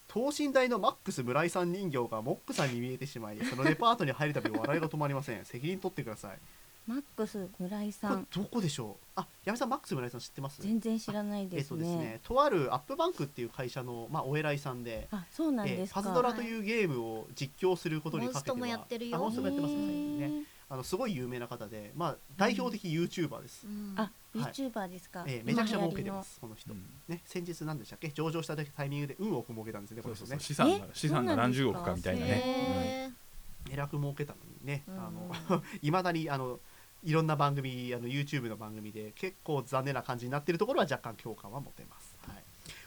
[0.08, 5.44] 等身大のマックス村井さん人形がモックさんに見えてしまいそのデパートに入るたび笑いが止まりません。
[5.44, 6.38] 責任取ってください。
[6.86, 8.26] マックス村井さん。
[8.34, 9.03] どこでしょう？
[9.16, 10.60] あ矢部さんマックス村井さん知ってます？
[10.60, 16.02] 全然知らないですえっとですねねとあるアップバンクっていう会社の、まあ、お偉いさんであそうなんえーですか。
[16.02, 19.16] パズドラというゲームを実況することにかけてはモンストもやってるよ。
[19.16, 20.42] あモンストもやってますね最近ね。
[20.68, 23.92] あのすごい有名な方で、まあ、代表的 YouTuber です、うん。
[23.96, 24.08] あ、は
[24.48, 28.08] い YouTuber ですか、えーめちゃくちゃ儲けてますこの人、うんね、先日なんでしたっけ？
[28.08, 30.30] 上場したタイミングで運億儲けたんですねこの人ね。
[30.30, 30.74] そうそうそう。
[30.74, 32.32] 資産がえ資産が何十億かみたいなね。
[32.32, 36.58] へえらく 儲けたのにね、うん あのいまだにあの
[37.04, 42.42] いろんな番組あの YouTube の番組で結構残念な感じになってるところは若干共感は持てます、はい、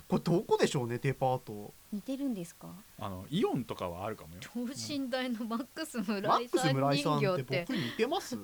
[0.07, 1.73] これどこでしょうねデパート。
[1.93, 2.67] 似てるんですか？
[2.67, 4.41] うんあのイオンとかはあるかもよ。
[4.41, 8.37] 等身大のマックスマ村井ックスさん村井さんっ人形ってて僕似てます？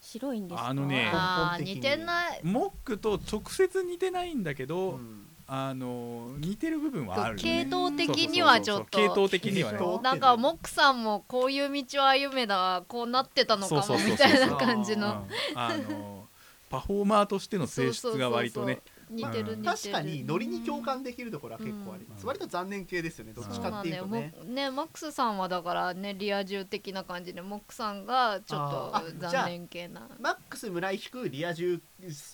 [0.00, 0.68] 白いんですか？
[0.68, 2.40] あのねあ似てない。
[2.42, 7.74] モックと直接似てないんだけど、うんあの似てる部分はあるよ系ね。
[7.76, 9.08] 統的にはちょっそうそうそう。
[9.08, 9.78] 系と統的にはね。
[10.02, 15.00] なんかモックさんもこういう道を歩めだこうなってたのかもみたいな感じうん。
[15.00, 16.28] のあの
[16.70, 18.80] パフォーマーとしての性質が割とね。
[19.14, 19.62] 似てるうん。
[19.62, 19.76] 似てる。
[19.76, 22.28] 確かにノリに共感できるところは結構あります、うん。
[22.28, 23.32] 割と残念系ですよね。
[23.32, 24.32] どっちかっていうとね。
[24.44, 30.08] ねマックスさんはだからねリア充的な感じでモックさんがちょっと残念系な。
[30.20, 31.80] マックス村井引くリア充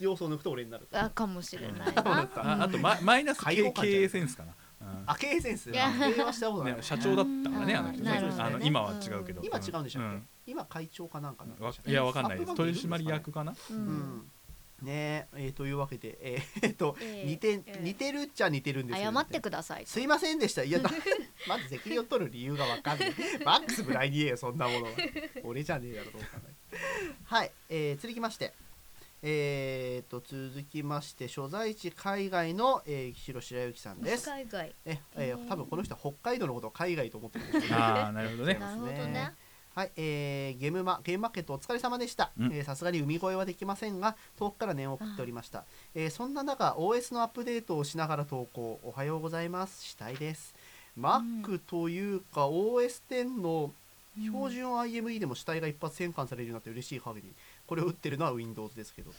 [0.01, 2.43] 要素を抜くと俺になるあかもしれないそうだなった。
[2.43, 3.53] ああとママイナス経
[4.03, 4.55] 営センスかな。
[4.81, 5.03] うん。
[5.07, 5.71] あ経営センス。
[5.71, 6.75] はしたことない。
[6.75, 7.79] ね、社長だったからね、うん。
[7.79, 8.11] あの人ね。
[8.21, 10.29] ねあの今は違うけど、今違うんでしたっけ、うん。
[10.47, 12.55] 今会長かなんかなんいやわかんないです。
[12.55, 14.31] 取締役かな、ううんん
[14.83, 17.83] ねえーというわけでえーえーとえー似てえー。
[17.83, 20.62] 似てるっちゃ似てるんですけど謝ってくださいすいませんでした。
[20.62, 20.90] いやだ
[21.47, 23.12] まず責任を取る理由がわかんない。
[23.45, 24.93] マックスブライに言えよそんなものは。
[25.43, 26.43] 俺じゃねえだろどうかな
[27.25, 27.45] は。
[27.45, 28.53] い、えー、続きまして。
[29.23, 34.27] えー、と続きまして所在地海外の、えー、岸白白雪さんです。
[34.27, 34.75] 海外。
[34.87, 37.77] え、えー、多分この人は北海道のことを海外と思ってるんですよね。
[37.77, 38.55] ああなるほどね。
[38.55, 39.35] なるほどね
[39.81, 42.33] はい、えー、ゲームマゲームマーケットお疲れ様でした。
[42.66, 45.64] さすがに海越えはできませんが遠くから念を送っておりました、
[45.95, 49.83] えーそんな中 OS のアップデートをしながら投稿おはようございます。
[49.83, 50.55] したいです。
[50.99, 53.73] Mac というか OS10 の
[54.21, 57.33] 標準 IME でも主体が一発変換されるようになって嬉しい限り
[57.66, 59.12] これを打ってるのは Windows ですけど、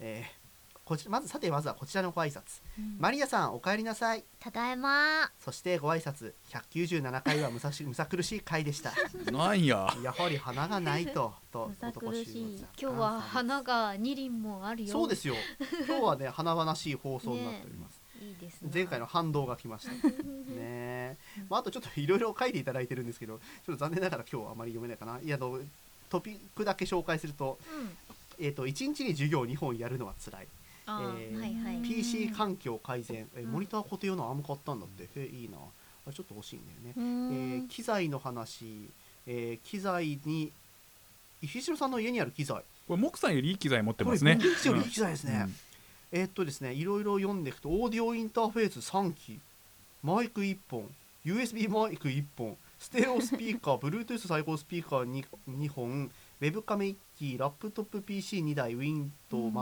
[0.00, 0.43] えー
[0.84, 2.60] こちまずさてまずはこちらのご挨拶、
[2.98, 4.24] マリアさんお帰りなさい。
[4.38, 5.30] ただいま。
[5.40, 8.92] そしてご挨拶197回はむさしむさ苦しい回でした。
[9.32, 9.88] なんや。
[10.02, 12.64] やはり花がないと とむさ苦しい。
[12.78, 14.92] 今日は花が二輪もあるよ。
[14.92, 15.34] そうですよ。
[15.88, 18.70] 今日はね華々しい放送になっております、いいですね。
[18.74, 19.92] 前回の反動が来ました。
[20.04, 20.04] ね
[20.58, 21.16] え、
[21.48, 25.18] まあ、あとちょっといろいろ書いていただいてるんですけどちょっと残念ながら今日はあまり読めないかな。
[25.18, 25.60] いやあの
[26.10, 27.96] トピックだけ紹介すると,、うん。
[28.38, 30.46] えー、と1日に授業2本やるのは辛い。
[30.46, 31.82] あーえーはいはい。
[31.82, 33.52] PC 環境改善、えーうん。
[33.52, 35.04] モニター固定用のアーム買ったんだって？
[35.04, 35.58] へえいいな。
[35.58, 35.60] あ
[36.10, 36.94] れちょっと欲しいんだよね。
[36.96, 37.32] う、ん。
[37.32, 38.88] えー機材の話、
[39.26, 40.52] えー機材に
[41.42, 42.62] 石城さんの家にある機材。
[42.86, 45.54] これ木さんよりいい機材持ってこれますね僕一応いい機材ですね、うん。
[46.12, 49.40] えーっとですねいろいろ読んでいくとオーディオインターフェース3機。
[50.02, 50.88] マイク1本。
[51.24, 52.56] USB マイク1本。
[52.78, 56.10] ステレオスピーカー Bluetooth 最高スピーカー 2, 2本。
[56.40, 57.38] ウェブカメ1機。
[57.38, 58.74] ラップトップ PC2 台。
[58.74, 59.10] Windows、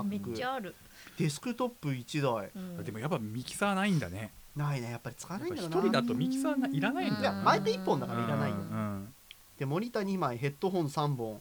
[0.04, 0.74] めっちゃある
[1.18, 2.50] デスクトップ1台。
[2.54, 2.84] うん。
[2.84, 4.32] でもやっぱミキサーないんだね。
[4.56, 4.90] ないね。
[4.90, 5.76] やっぱり使わないんだろうな。
[5.78, 9.14] 一人だとミキサーないらないんだいやマイク1本だからいらないよ、うん。
[9.58, 11.40] でモニター2枚ヘッドホン3本、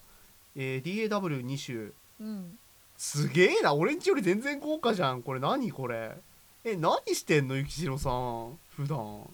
[0.56, 2.28] えー DAW2 種。
[2.28, 2.58] うん。
[2.98, 3.74] すげえな。
[3.74, 5.24] 俺んちより全然豪華じゃん。
[5.24, 6.16] これ何これ？
[6.64, 7.56] え何してんの？
[7.56, 8.58] ゆきしろさん。
[8.76, 9.28] 普段。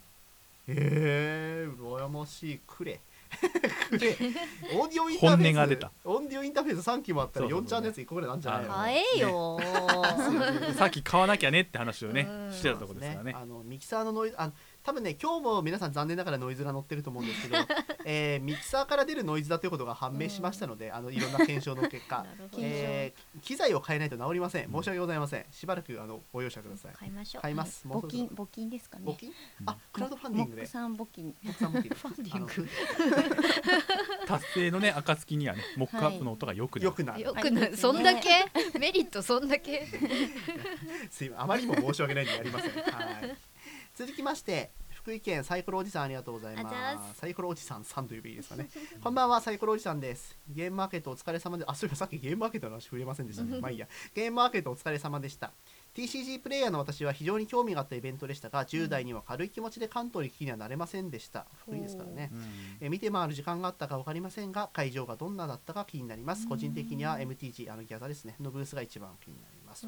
[0.67, 2.59] えー、羨ましい。
[2.65, 2.99] くれ
[4.73, 5.91] オーディオインターフェース本音が出た。
[6.05, 7.65] オーディオインターフェース3機もあったらそうそうそう。
[7.65, 8.73] 4ちゃんのやつ1個ぐらいなんじゃないの？
[8.73, 9.59] 買えよ。
[9.61, 12.51] ーさっき買わなきゃねって話をねうん。
[12.53, 13.33] してたとこですからね。
[13.35, 14.53] あのミキサーのノイズあの
[14.87, 17.57] 多分ね今日も皆さん残念ながらノイズが乗ってると思うんですけど、
[18.05, 22.25] えーミキサーから出るノイズだということが判明しましたので、あのいろんな検証の結果。
[22.57, 24.71] えー機材を変えないと治りません。
[24.71, 25.45] 申し訳ございません。
[25.51, 26.93] しばらくあのご容赦ください。
[26.93, 27.41] 買いましょう。
[27.41, 29.03] 買います、もうそろそろ募金募金ですかね。
[29.11, 29.33] 募金？
[29.65, 30.65] あクラウドファンディングで。
[30.65, 31.35] さん募金。
[31.43, 31.89] 僕さん募金。
[31.93, 32.69] ファンディング。
[34.25, 36.87] 達成のね暁にはねモックアップの音がよくなる。
[36.87, 37.21] よくなる。
[37.23, 37.75] よくない。
[37.75, 38.45] そんだけ？
[38.79, 39.85] メリットそんだけ？
[41.11, 41.41] すいません。
[41.41, 42.71] あまりにも申し訳ないんでやりません。
[42.71, 42.79] は
[43.21, 43.37] い
[43.97, 46.69] 続きまして福井県サイコロおじさんありがとうございま
[47.13, 47.19] す。
[47.19, 48.67] サイコロおじさんさんというべきですかね。
[49.01, 50.37] こんばんはサイコロおじさんです。
[50.49, 53.59] ゲームマーケットお疲れ様であそういえばさっきゲームマーケットの話触れませんでしたね。
[53.59, 53.87] まあいいや。
[54.13, 55.53] ゲームマーケットお疲れ様でした。
[55.95, 61.47] TCG プレイヤーの私は非常に興味があったイベントでしたが10代には軽い気持ちで関東に聞きにはなれませんでした。
[61.63, 62.29] 福井ですからね。
[62.33, 62.35] う。
[62.35, 62.41] ん
[62.81, 66.49] えー見て回る時間があったか分かりませんが会場がどんなだったか気になります。
[66.49, 68.35] 個人的には MTG あのギャザですね。
[68.41, 69.87] のブースが一番気になります、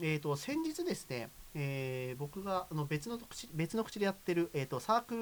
[0.00, 5.14] えー、と先日ですね、えー僕があの別の口別の口でやってる、えー、とサーク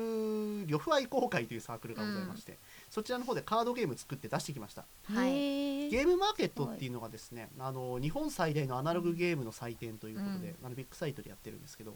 [0.65, 2.59] ル呂布愛好会というサークルがございまして、
[2.91, 4.85] そちらの方でカードゲーム作って出してきました。
[5.13, 5.91] はい。
[5.91, 11.95] ゲームマーケットっていうのがですね、あの日本最大のアナログゲームの祭典ということで、あのビッグサイトでやってるんですけど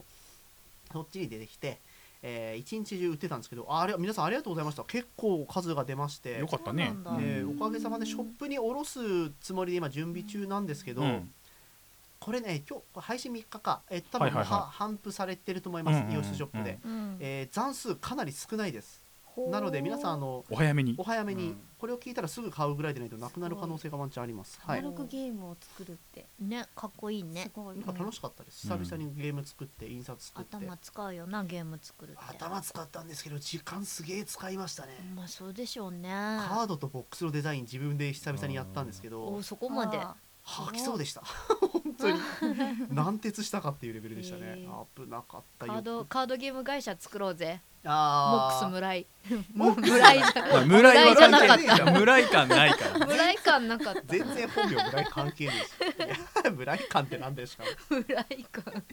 [0.93, 1.79] そっちに出てきて、
[2.23, 4.85] えー一日中売ってたんですけどああれ皆さんありがとうございました。
[4.85, 6.93] 結構数が出ましてよかったね。
[7.21, 8.99] えーおかげさまでショップに卸す
[9.41, 11.31] つもりで今準備中なんですけど、うん
[12.21, 14.53] これね今日配信3日か、えー多分はいはいはい。
[14.53, 19.09] は販布されてると思います、うんうんうんイオシスショップで、うんえー残数かなり少ないです。
[19.51, 20.97] なので皆さんあのお早めに。
[20.99, 21.61] お早めに、うん。
[21.79, 24.61] これを聞いたらすぐ買うぐらいでないとなくなる可能性がワンチャンあります。
[24.61, 24.83] はい。
[24.83, 26.27] ゲームを作るって。
[26.41, 27.45] ねかっこいいね。
[27.45, 27.85] すごいなん。
[27.85, 28.79] か楽しかったです、うん。
[28.81, 30.57] 久々にゲーム作って印刷作って。
[30.57, 32.19] 頭使うよなゲーム作るって。
[32.27, 36.09] 頭使ったんですけど時間すげえ使いましたね、まあそうでしょうね。
[36.11, 39.25] カードとボックスのデザイン自分で久々にやったんですけど。
[39.25, 39.99] おそこまで。
[39.99, 40.17] あ
[40.49, 41.21] 吐きそうでした。
[41.23, 42.19] 本当に。
[42.91, 44.43] 軟鉄したかっていうレベルでしたね。
[44.47, 45.05] へー。
[45.05, 45.67] 危なかった。
[45.67, 47.61] カーよドカードゲーム会社作ろうぜ。
[47.85, 49.07] モッあクス村井。
[49.55, 51.91] モックス村井じゃまあ 村井はじゃなかった。
[51.93, 53.07] 村井感ないから。
[53.07, 54.03] 村井感なかった。
[54.07, 56.05] 全然本名村井関係ねえし。
[56.07, 56.09] い
[56.47, 57.65] や村井感ってなんだよしか？
[57.65, 57.71] も
[58.09, 58.85] 村井感。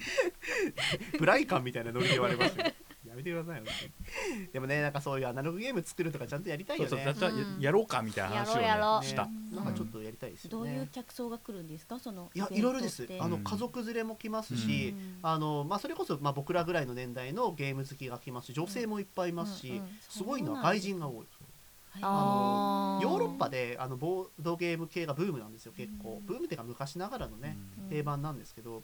[1.20, 2.74] 村井感みたいなノリで言われましたよ
[3.16, 3.64] やめてくださいよ。
[4.52, 6.90] でもねなんかそういうアナログゲーム作るとかちゃんとやりたいよね。
[6.90, 9.00] そうそうじゃあうんやろうかみたいな話をねやろうやろ。
[9.02, 9.26] うした。
[9.26, 9.32] ね。
[9.54, 11.98] なんかちょっとやりたいですよどういうね客層が来るんですか？
[12.00, 13.08] そのいやいろいろです。
[13.20, 13.44] あのうん。
[13.44, 15.20] 家族連れも来ますし、うん。
[15.24, 20.00] あのまあ、それこそまあ僕らぐらいの年代のゲーム好きが来ますし女性もいっぱいいますし、うんうん。
[20.02, 21.26] すごいのは外人が多い
[22.02, 23.04] あー。
[23.04, 26.22] ヨーロッパであのボードゲーム系がブームなんですよ結構。
[26.26, 27.90] ブームっていうか昔ながらのねうん。
[27.90, 28.84] 定番なんですけど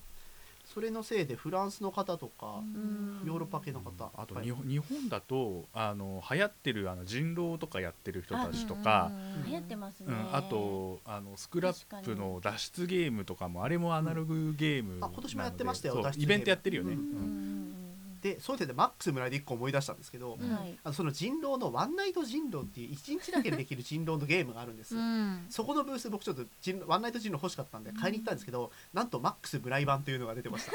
[0.73, 3.21] それのせいでフランスの方とかうん。
[3.25, 9.11] ヨーロッパ系の方あとはい日本日本だとあの流行ってるあの人狼とかやってる人たちとか、
[9.45, 16.33] 流行ってますね、うん、あとあのスクラップの脱出ゲームとかもあれもアナログゲームなので、あ今年もやってましたよそう脱出ゲーム。
[16.33, 17.05] イベントやってるよね、うんうん。
[17.05, 17.80] うん
[18.21, 20.37] でそういう点でマックス村井で1個思い出したんですけど、
[20.83, 25.45] あのその人狼のワンナイト人狼っていう1日だけでできる人狼のゲームがあるんです、うん。
[25.49, 30.71] そこのブース僕ちょっと人ワンナイト人狼欲しかったんで買いに行ったんですけど、なんとマックス村井版というのが出てました。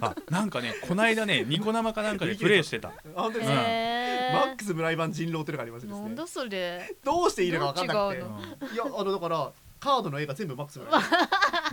[0.06, 2.88] あなんかねこの間ねニコ生かなんかでプレイしてた。
[2.88, 6.02] あ本当ですか、へマックス村井版人狼っていうのがありましてですね。
[6.02, 6.96] なんだそれ。
[7.02, 8.74] どうしていいのか分かんなくて。
[8.74, 11.02] いやあのだからカードの絵が全部マックス村井。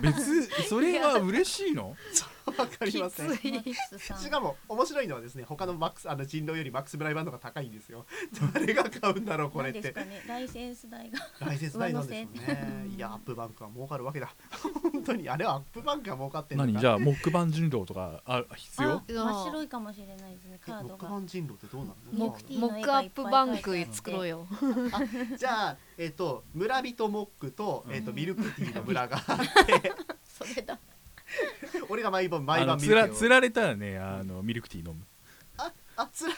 [0.02, 1.94] 別それは嬉しいの？
[2.48, 3.34] わかりません。
[3.36, 8.06] しかも面白いのはですね他のマックスあの人狼よりマックスブライバンドが高いんですよ。
[8.54, 9.80] 誰が買うんだろうこれって。
[9.80, 11.18] 何ですかねライセンス代が。
[11.40, 12.86] ライセンス代なんですよね。
[12.96, 14.34] いやアップバンクは儲かるわけだ。
[14.92, 16.78] 本当にあれはアップバンクが儲かって何？
[16.78, 18.92] じゃあモック版人狼とかあ必要？
[18.92, 21.08] あ真っ白いかもしれないですねえモックカードが。
[21.08, 22.26] バン人狼ってどうなモの？
[22.26, 24.46] モックモックアップバンク作ろうよ。
[25.36, 28.16] じゃあえっ、と村人モックと,、えっとうん。
[28.16, 29.92] ミルクティーの村があって。
[30.24, 30.78] それだ
[31.88, 35.04] 俺が毎晩毎あの晩ミルクティーをつらつられたらねあのミルクティー飲む、
[35.96, 36.34] あつらい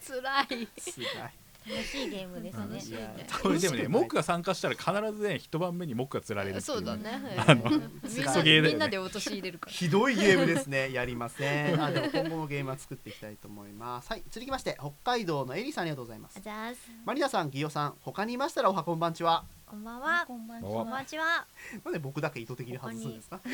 [0.00, 0.68] つら い。
[0.76, 1.34] つらい
[1.68, 7.10] 楽しいゲームですね楽しいねこれでもねモックが参加したら必ずね一晩目にモックがつられるっていそうだね
[7.46, 10.92] あのみんクなソゲーだよねみんなで陥れるからひどいゲームですね。
[10.92, 11.82] やりません。
[11.82, 14.08] あでも今後もゲームは作っていきたいと思います。
[14.08, 16.40] はい、続きまして北海道のエリさんありがとうございますあ。
[16.40, 19.44] ざーすマリナさん、ギオさん、他にいましたらおはこんばんちは？
[19.66, 21.46] こんばんはこんばんこんばんこんばんちは
[21.84, 23.40] なんで僕だけ意図的に外すんですか？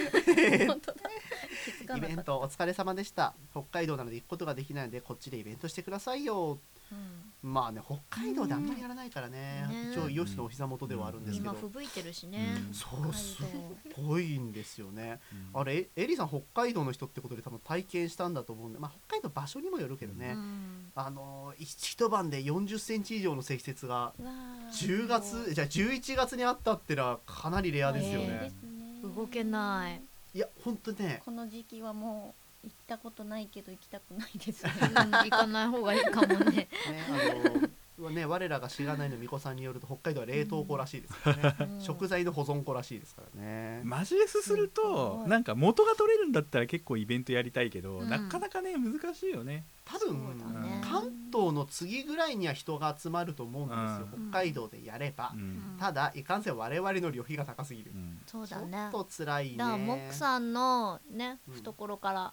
[1.96, 3.34] イベントお疲れ様でした。
[3.52, 6.58] 北海道なので行くことができないのでこっちでイベントしてくださいよ。
[7.40, 9.64] まあね、北海道であんまりやらないからね。
[9.68, 11.50] ね一応イオシスのお膝元ではあるんですけど。
[11.52, 11.60] 今。
[11.60, 12.56] 吹雪いてるしね。
[12.68, 12.74] うん。
[12.74, 13.38] そうす
[13.96, 15.20] ごいんですよね。
[15.54, 20.32] うんあれエリさん北海道の人ってことで多分体験したんだと思うんで、まあ北海道場所にもよるけどね。
[20.34, 20.92] うん。
[20.94, 25.06] あのー一一晩で40センチ以上の積雪がうわー。
[25.06, 28.20] 10月じゃあ11月にあったってのはかなりレアですよ。
[28.20, 28.52] ね。
[29.16, 30.00] 動けない。
[30.34, 31.22] いや本当ね。
[31.24, 34.64] この時期はもう行ったことないけど行きたくないです。
[34.64, 36.50] ねうん行かない方がいいかもね。
[36.50, 36.68] ね
[37.08, 37.70] あのー
[38.10, 41.56] ね我らがしがないの巫女さんによると北海道は冷凍庫らしいですからね。
[41.74, 41.80] うん。
[41.80, 43.80] 食材の保存庫らしいですからね。
[43.82, 48.08] マジレスするとなんか元が取れるんだったら結構イベントやりたいけど、うん。
[48.08, 49.64] なかなかね難しいよね。
[49.84, 50.80] 多分、ね。
[50.84, 54.30] 関東の次ぐらいには人が集まると思うんですよ、うん。
[54.30, 55.76] 北海道でやれば、うん。
[55.80, 58.18] ただいかんせん我々の旅費が高すぎる、うん。
[58.26, 58.88] ちょそうだね。
[58.88, 59.56] っと辛いね。
[59.56, 61.54] だからモックさんのねうん。
[61.54, 62.32] 懐から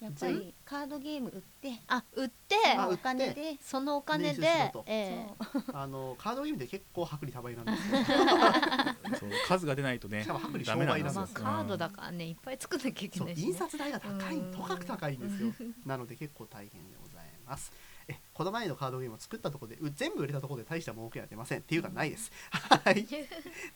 [0.00, 2.56] やっぱりカードゲーム売ってあ売って。
[2.76, 3.02] あ売って。
[3.02, 5.64] お金でそのお金でえそう。
[5.72, 7.98] あのカードゲームで結構薄利多売なんですよ。
[9.20, 11.22] そう数が出ないとねしかも薄利ダメなんえですよ。
[11.22, 11.44] 商売なんですよ。
[11.44, 13.46] まあカードだからねいっぱい作んなきゃいけないしね。
[13.46, 14.52] 印刷代が高いうん。
[14.52, 15.52] とかく高いんですよ。
[15.86, 17.72] なので結構大変でございます。
[18.08, 21.60] えこの前のカードゲームを作ったところでう全部売れたところで大した儲けは出ません。
[21.60, 22.32] っていうかないです。
[22.50, 23.06] はい。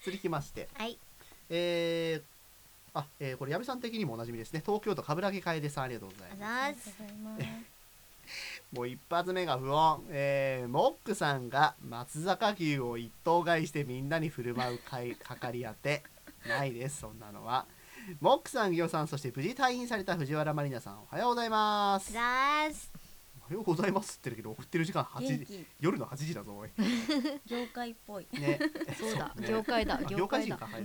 [0.05, 0.69] 続きまして。
[0.75, 0.99] はい。
[1.51, 2.34] えー
[2.95, 4.63] あ、えーこれ矢部さん的にもおなじみですね。
[4.65, 6.87] 東京都冠城楓さんありがとうございあます。
[6.87, 7.75] ざーすありがとうございます。
[8.73, 16.03] もう一発目が不穏、えーモックさんが松坂牛を一頭買いしてみんなに振る舞うかいかかり当て。
[16.49, 17.67] ないですそんなのは。
[18.21, 22.13] モックさん、ギオさん、そして無事退院された藤原まりなさん、おはようございます。
[23.47, 26.71] おはようございますって言ってるけど、送ってる時間8時、夜の8時だぞ、おい。
[27.47, 28.27] 業界っぽい。
[28.33, 28.59] ね、
[28.99, 29.35] そうだ。
[29.37, 29.47] ね。
[29.47, 29.97] 業界だ。
[29.97, 30.83] あ業界だ業界人か、はい。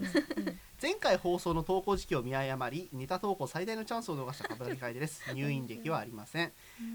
[0.81, 5.23] 前回放送の投稿時期を見誤り、似た投稿最大のチャンスを逃した冠城楓です。
[5.33, 6.51] 入院歴はありません。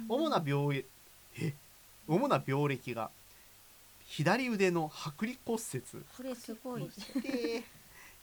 [0.07, 0.85] 主な病え
[1.41, 1.55] え？
[2.07, 3.11] 主な病歴が
[4.07, 6.05] 左腕の剥離骨折。
[6.15, 6.91] これすごい。
[7.25, 7.65] えー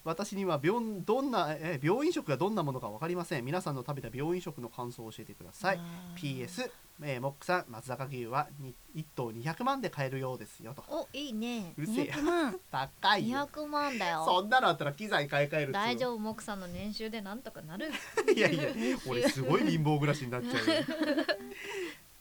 [0.03, 3.45] 私には病どんなえー病院食がどんなものか分かりません。
[3.45, 5.79] 皆さんの食べた病院食の感想を教えてください。
[6.17, 6.69] PS、
[7.03, 10.83] えーモックさん松坂牛はに1頭200万で買えるようですよと。
[10.87, 11.73] おいいね。
[11.77, 12.05] うるせえ。
[12.05, 12.59] 200万。
[12.71, 13.39] 高いよ。
[13.51, 14.25] 200万だよ。
[14.25, 17.91] そんなのあったら機材買い替える大丈夫モクさんの年収でなんとかなる。
[18.35, 18.63] いやいや
[19.07, 20.83] 俺すごい貧乏暮らしになっちゃうよ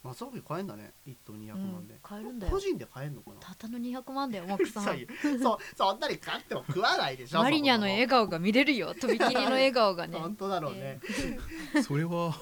[0.02, 0.94] 松坂牛買えんだね。
[1.06, 2.52] 1頭200万で、買えるんだよ。
[2.52, 3.36] 個人で買えんのかな？
[3.40, 4.84] たったの200万だよモクさん。
[4.84, 5.06] そうよ
[5.42, 10.16] そそんなに買っても食わないでしょ マリニャの笑顔が見れるよとびきりの笑顔がね。
[10.18, 11.00] 本当だろうね、
[11.86, 12.34] それは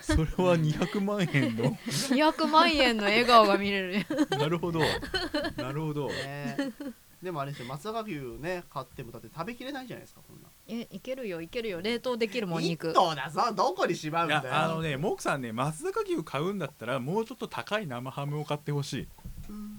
[0.00, 4.06] それは200万円の？200万円の笑顔が見れる。
[4.30, 4.80] なるほど。
[5.56, 6.08] なるほど。
[6.08, 6.56] ね
[7.22, 10.48] でもあれですよ松坂牛ね買ってもだって食べきれないじゃないですかこんな。
[10.68, 11.80] えいけるよいけるよ。
[11.80, 14.44] 冷凍できるもん肉一頭だぞどこにしまうんいだよ。
[14.44, 19.08] やあのねモクさんね松坂牛買うんだったらもうちょっと高い生ハムを買ってほしい。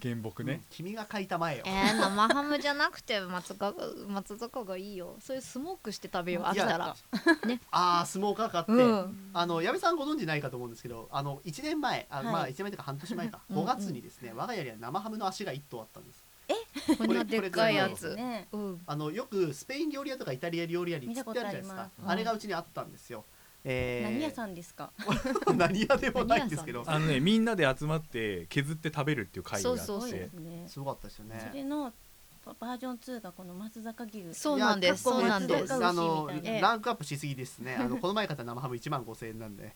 [0.02, 1.64] 原木ね、君が書いた前よ。
[1.68, 3.74] えー、生ハムじゃなくて松が
[4.08, 5.18] 松坂がいいよ。
[5.20, 6.96] それスモークして食べよう飽きたら。
[7.70, 9.30] ああスモーカー買って、うん。
[9.34, 12.26] あの矢部さんご存知ないかと思うんですけどあの1年前あ、はい。
[12.26, 13.42] まあ1年前というか半年前か。
[13.50, 16.24] うん5月にですね、我が家には生ハムの足が1頭あったんです
[16.98, 18.48] こんなでっかいやこれつね。
[18.52, 18.82] うん。
[18.86, 21.90] あのよくスペイン料理屋とかイタリア料理屋に釣ってあるじゃないですか。
[22.06, 23.26] あれがうちにあったんですよ、
[23.64, 24.92] えー何屋さんですか？
[25.56, 26.84] 何屋でもないんですけど。
[26.86, 29.82] 何あのねみんなで集まって削って食べるっていう会があって。
[29.84, 30.66] そうそうそうですね。
[30.68, 31.46] すごかったですよね。
[31.50, 31.94] それのバ
[32.60, 34.26] バージョン2がこの松坂牛。
[34.34, 34.90] そうなんです。
[34.90, 35.74] いやそうなんです。
[35.74, 36.30] あの
[36.62, 37.76] ランクアップしすぎですね。
[37.80, 39.76] あのこの前買った生ハム1万5000円なんで。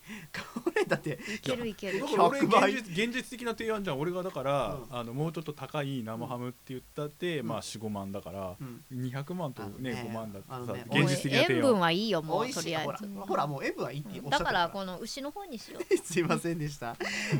[0.64, 2.00] これだっていけるいける。
[2.00, 4.00] だから俺100倍現実現実的な提案じゃん。
[4.00, 4.98] 俺がだから、うん。
[4.98, 7.48] あのもうちょっと高い生ハムって言ったって、うん。
[7.48, 8.84] まあ45万だから、うん。
[8.92, 13.08] 200万とねね5万だってさ、あのね現実的な塩分提案はいいよもうとりあえず。
[13.16, 14.40] ほらもう塩分はいいっておっしゃった。
[14.40, 15.98] だからこの牛の方にしよう。
[15.98, 16.96] すいませんでした。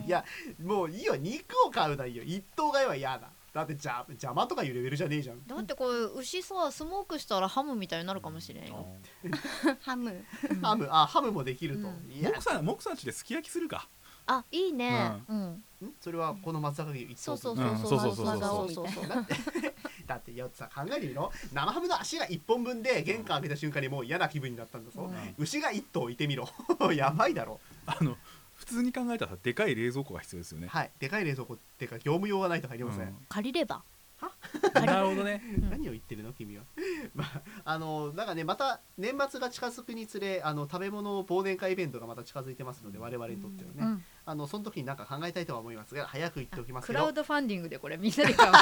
[0.06, 0.24] いや
[0.62, 1.16] もういいよ。
[1.16, 2.24] 肉を買うないいよ。
[2.24, 5.46] 一頭買いは嫌だだってじゃ邪魔とかいうレベルじゃねえじゃん。
[5.46, 8.88] だってこれ牛さスモークしたらハムみたいになるかもしれんよ、
[9.82, 10.26] ハム。
[10.62, 10.88] ハム。
[10.90, 12.12] あハムもできると、うん。
[12.12, 13.88] いやモクさんモクさんちですき焼きするか。
[14.26, 15.22] あいいね。
[15.28, 15.64] うん、ん。
[16.00, 17.96] それはこの松坂牛一頭そう分そうそう。
[17.96, 18.00] うん。
[18.00, 18.72] そうそうそうそう。
[18.72, 19.06] そうそう
[20.08, 21.32] だってよさ考えてみろ。
[21.54, 26.50] 生ハムの足が一本分で玄関開けた瞬間にもう嫌な気分になったんだぞ、牛が一頭いてみろ。
[26.94, 27.60] やばいだろ。
[27.86, 28.33] あの普
[28.74, 30.92] 通に考えたらさでかい冷蔵庫が必要ですよね、はい。
[31.00, 33.16] でかい冷蔵庫っていうか業務用がないと入りません、うん。
[33.30, 33.84] 借りれば？
[34.74, 35.42] なるほどね。
[35.58, 36.64] う ん何を言ってるの君は。
[37.14, 44.04] まああのなんかねまた年末が近づくにつれあの食べ物忘年会イベントがまた近づいてますので我々にとってはね、うん。
[44.26, 48.54] あのその時に何か考えたいとは思いますが早く言っておきますけどクラウドファンディングでこれみんなで買う。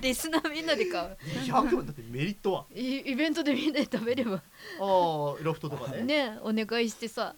[0.00, 1.16] リスナーみんなで買う。
[1.44, 2.66] 200万だってメリットは？
[2.74, 4.36] イイベントでみんなで食べれば。
[4.36, 4.42] ああ
[4.80, 7.34] ロフトとかで、ねお願いしてさ。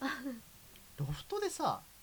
[0.97, 1.98] ロフトでさロ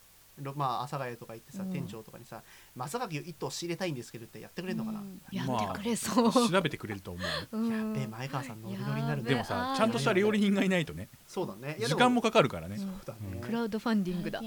[0.56, 1.72] まあ阿佐ヶ谷とか行ってさ、うん。
[1.72, 2.44] 店長とかにさ
[2.76, 5.22] 「まさか牛一頭仕入れたいんですけど」ってやってくれるのかな、うん。
[5.32, 7.22] やってくれそう、調べてくれると思
[7.52, 7.58] う。
[7.58, 7.72] うん。
[7.72, 11.10] やっべえ前川さんノリノリになるでもさちゃんとした料理人がいないとね。
[11.28, 11.78] そうだね。
[11.80, 14.42] 時間もかかるからね、うんそうだね、クラウドファンディングだ。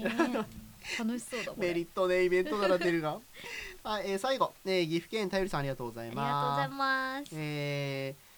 [0.97, 3.19] 楽しそうだメリットねイベントなら出るが。
[3.83, 7.31] はい、えー最後、えー岐阜県たよりさんありがとうございありがとうございますます。
[7.33, 8.28] えー、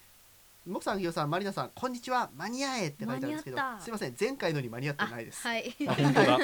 [0.67, 5.41] もくさん、ぎよさん、まりなさん、こんにちは、間に合えって書いてあるんですけどすいません、前回のに間に合ってないです。
[5.47, 5.73] はい。
[5.87, 6.37] あ本当だ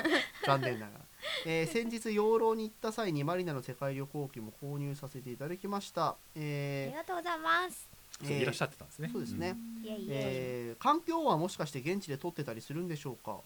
[0.45, 0.99] 残念ながら。
[1.45, 6.07] えー先日、養老に行った際にマリナの世界旅行記も購入させていただきました。
[6.07, 7.87] あえりがとうございます。
[8.23, 9.09] ーそういらっしゃってたんですね。
[9.13, 9.55] そうですね。
[9.83, 9.95] いえいえ。
[10.09, 13.37] えー、環境はもしかして現地で撮ってたりするんでしょうか？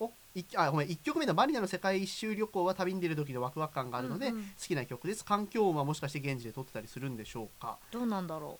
[0.00, 5.24] おいあごめん1曲目のマリナの世界一周旅行は旅に出る時のワクワク感があるので、うんうん好きな曲です。
[5.24, 7.76] 環境音はもしかして現地で撮ってたりするんでしょうか？
[7.92, 8.58] どうなんだろ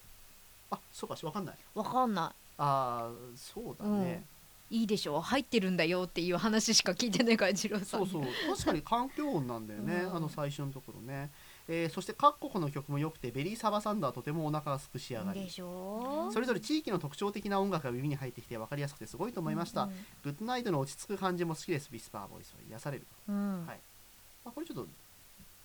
[0.74, 1.54] あそうかわかんない。
[1.74, 4.24] うわかんなあーそうだね、
[4.70, 5.20] いいいでしょ。
[5.20, 8.06] 入ってるんだよっていう話しか聞いてないから次郎さん。
[8.06, 8.22] そうそう。
[8.50, 10.16] 確かに環境音なんだよね、 うん。
[10.16, 11.30] あの最初のところね、
[11.68, 15.44] えーそして各国の曲も良くてベリーサバサンダーはとてもお腹がすく仕上がり。
[15.44, 16.30] でしょ。
[16.32, 19.86] それぞれ地域の特徴的な音楽が耳に入ってきて分かりやすくてすごいと思いました、
[20.22, 21.90] グッドナイトの落ち着く感じも好きです。
[21.90, 23.66] ビスパーボイスは癒される、うん。
[23.66, 23.80] はい。
[24.46, 24.86] あこれちょっと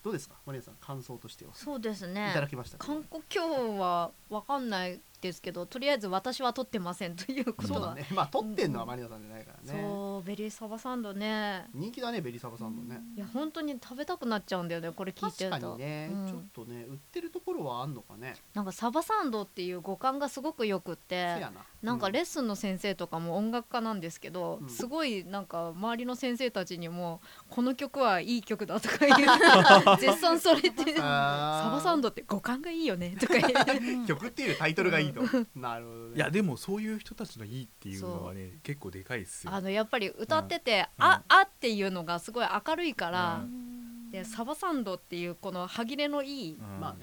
[0.04, 0.36] どうですか？
[0.46, 3.44] マリアさん感想としては、そうですいねただきました観光今
[3.76, 8.08] 日はわかんないですけどとりあえず私は撮ってませんということはそうだね。
[8.12, 11.66] まあ撮ってんのはマリアさんじゃないからね、そうベリーサバサンドね。
[11.74, 15.72] 人気だねベリーサバさんのね、いや本当に食べたくなっちゃうんだよねこれ聞いて確ると。
[15.72, 16.28] かにね、うん。
[16.28, 18.36] ちょっとね売ってるところはあんのかね。
[18.54, 21.50] なんかサバサンドっていう五感がすごくよくっせてやな。
[21.50, 24.70] うなんかレッスンの先生とかも音楽家なんですけど、うん。
[24.70, 29.98] すごいなんか周りの先生たちにもこの曲はいい曲だとか言う。
[30.00, 33.52] 絶賛されてサバサンドって五感がいいよねとか言っ
[34.04, 35.22] て曲っていうタイトルがいいと、
[35.60, 36.16] なるほどね。
[36.16, 39.54] いやでもそういう人たちのいいっていうのはね結構でかいですよ。
[39.54, 41.04] あのやっぱり歌ってて、うん。
[41.04, 46.60] ああっていうのがすごい明るいから、うでサバサンドっていうこの歯切れのいい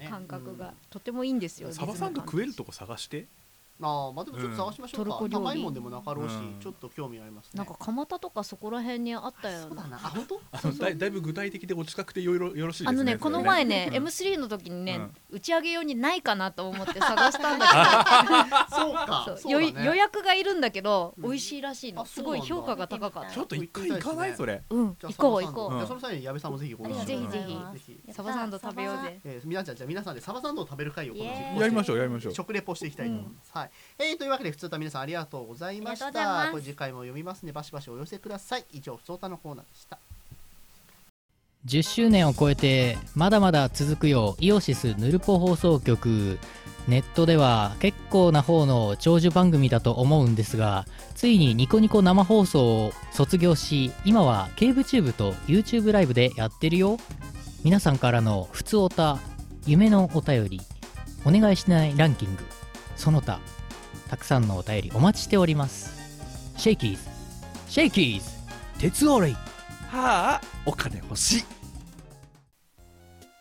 [0.09, 3.27] 感覚がとてもいいんですよ、サバサンド食えるとこ探して
[3.79, 5.45] ああまあでもちょっと探しましょうか、うんトルコ料理。
[5.45, 6.57] 甘いもんでもなかろうし、うん。
[6.59, 7.51] ちょっと興味ありますね。
[7.53, 9.97] なんか蒲田とかそこら辺にあったよそうだうな。
[9.97, 10.41] なあ本当？
[10.51, 15.11] あのだいだいぶ具体的でお近くてよろよろしいですねあのねこの前ね、それ M3 の時にね、うん。
[15.37, 17.67] 打ち上げ用にないかなと思って探したんだ
[18.71, 19.23] そうか。
[19.25, 19.85] けどそうだね。
[19.85, 21.23] よ予約がいるんだけど、うん。
[21.23, 22.01] 美味しいらしいの。
[22.01, 23.31] あすごい評価が高かった。
[23.31, 24.35] ちょっと一回行かない？
[24.35, 24.63] それ。
[24.69, 24.95] うん。
[24.95, 25.75] 行こう行こう。
[25.75, 27.53] んじゃあその際に矢部さんもぜひご一緒にぜひぜひ。
[27.53, 27.99] ぜひ。
[28.07, 29.19] うサバサンド食べようぜ。
[29.23, 31.25] えー、皆さんじゃあ皆さんでサバサンドを食べる会をこの
[31.61, 32.33] やりましょうやりましょう。
[32.33, 33.66] 食レポしていきたいと思います、はい、
[33.99, 36.45] えー、というわけで普通と皆さんありがとうございましありがとうございます。
[36.45, 37.51] たこれ次回も読みますね。
[37.51, 39.97] バシバシお寄せください以上普通歌のコーナーでした。
[41.65, 46.39] 10周年を超えてまだまだ続くよイオシスヌルポ放送局。
[46.87, 56.97] ネットでは結構な方の長寿番組だと思うんですがついにニコニコ生放送を卒業し今はケイブチューブと YouTube ライブでやってるよ。
[57.63, 59.17] 皆さんからのふつおた
[59.65, 60.61] 夢のお便り
[61.25, 62.43] お願いしないランキング。
[62.95, 63.41] その他
[64.09, 65.97] たくさんのお便りお待ちしております。
[66.57, 66.99] シェイキーズ。
[67.67, 68.25] シェイキーズ。
[68.79, 69.33] 鉄オレイ。
[69.33, 71.43] はあお金欲しい。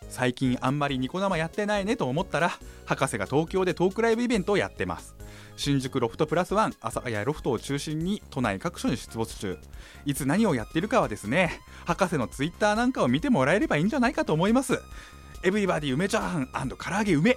[0.08, 2.52] 最近あんまりニコ生やってないねと思ったら
[2.86, 5.14] 博士が東京でトークライブイベントをやってます。
[5.56, 9.58] 新宿ロフトプラスワン朝谷ロフトを中心に都内各所に出没中。
[10.04, 14.80] いつ何をやってるかはですね博士のツイッターなんかを見てもらえればいいんじゃないかと思います。
[15.42, 17.36] エブリバディ梅チャーハン唐揚げ梅。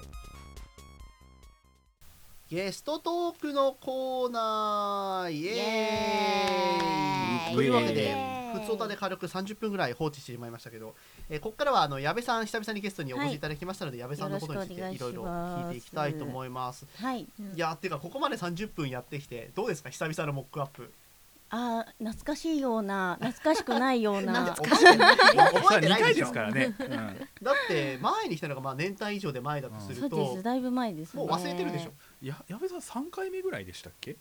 [2.49, 5.59] ゲストトークのコーナーイエイ。
[5.59, 7.55] エーイ。
[7.55, 8.15] というわけで
[8.55, 10.95] ふつおたで軽く30分ぐらい放置してしまいましたけど、
[11.29, 16.87] えーここからはあの矢部さん久々にゲストにお越しいただきましたので、矢部さんのことについていろいろ聞いていきたいと思います。
[16.99, 17.21] はい。
[17.21, 19.91] いやーっていうかここまで30分やってきてどうですか？
[19.91, 20.91] 久々のモックアップ。
[21.51, 24.55] あー懐かしいような懐かしくないような。
[24.55, 27.05] 覚えてない覚えて2ないですからね、う んだ
[27.53, 30.43] って前に来たのがまあ年単以上で前だとすそうると、です。
[30.43, 31.23] だいぶ前ですね。
[31.23, 31.91] もう忘れてるでしょ。
[32.21, 34.15] や矢部さん3回目ぐらいでしたっけ？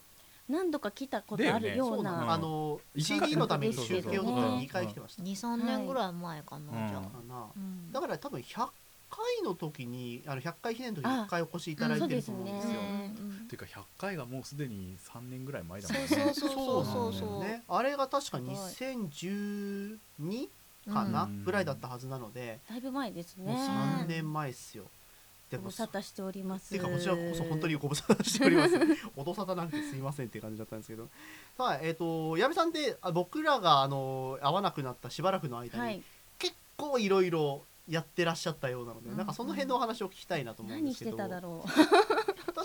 [0.49, 2.27] 何度か来たことあるようなの。
[2.27, 5.23] なあの CD のために集計を取ったら2回来てました。
[5.23, 8.69] 二三年ぐらい前かな、はいじゃあ、うんだから多分100
[9.11, 12.81] 回の時にあの100回記念の時に1回お越しいただいてると思うんですよ。
[12.81, 16.09] うんっていうか100回がもうすでに3年ぐらい前だもんね。
[16.09, 18.55] そうそうそうそうね、あれが確かすごい。
[18.55, 20.49] 2012
[20.93, 21.45] かな、うん。
[21.45, 23.51] ぐらいだったはずなので、だいぶ前ですね。
[23.51, 24.85] もう3年前っすよ。
[25.57, 28.75] ご無沙汰しておりますていうかこちらこそ本当にご無沙汰しております。
[29.17, 31.09] 音沙汰なんてすいませんっていう感じだったんですけど。
[31.57, 36.03] はい、えっ、と矢部さんってあ僕らがあの会わなくなったしばらくの間に、はい
[36.39, 41.17] 結構いろいろやってらっしゃったようなので、うんなんかその辺のお話を聞きたいなと思うんで何しすけど。
[41.17, 41.73] てただろだ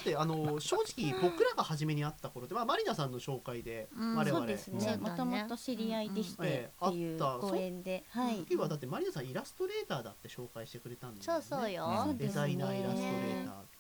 [0.04, 4.98] ってあの正直僕らが初めに会った頃って、まあ、マリナさんの紹介でうんう我々、そうですね。
[4.98, 8.04] もともと知り合いでしてっていうあったご縁で。
[8.10, 8.46] はい。
[8.50, 11.42] 今はだってマリナさんイラストレーターだって紹介してくれたんですよね。
[11.42, 12.18] そうそうよ、うん。
[12.18, 13.73] デザイナーイラストレーターー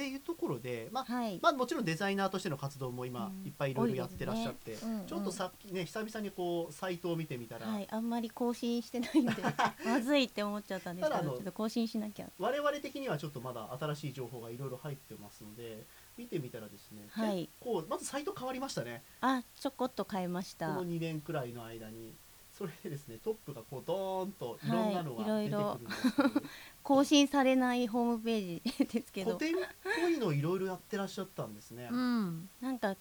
[0.00, 1.38] っていうところで、まあはい。
[1.42, 3.46] まあ、もちろんデザイナーとしての活動も今うん。
[3.46, 5.06] いっぱいいろいろやってらっしゃって、うんうん。
[5.06, 7.86] ちょっとさっきね久々にこうサイトを見てみたら、はい。
[7.90, 9.32] あんまり更新してないんで
[9.84, 12.30] まずいって思っちゃったんですけただあのどちょっと更新しなきゃ。
[12.38, 15.86] 我々的にはちょっとまだ新しい情報がいろいろ入ってますので
[16.16, 17.40] 見てみたらですね、はい。
[17.40, 19.02] 結構まずサイト変わりましたね。
[19.20, 22.14] あちょこっと変えましこたの2年くらいの間に
[22.60, 26.42] それでですねトップがこうドーンといろんなのが出てくるんですけど、
[26.84, 29.38] 更新されないホームページですけど。
[29.38, 29.68] 古典っ
[30.02, 31.88] ぽいのいろいろやってらっしゃったんですね。
[31.90, 32.50] うん。
[32.60, 32.96] なんか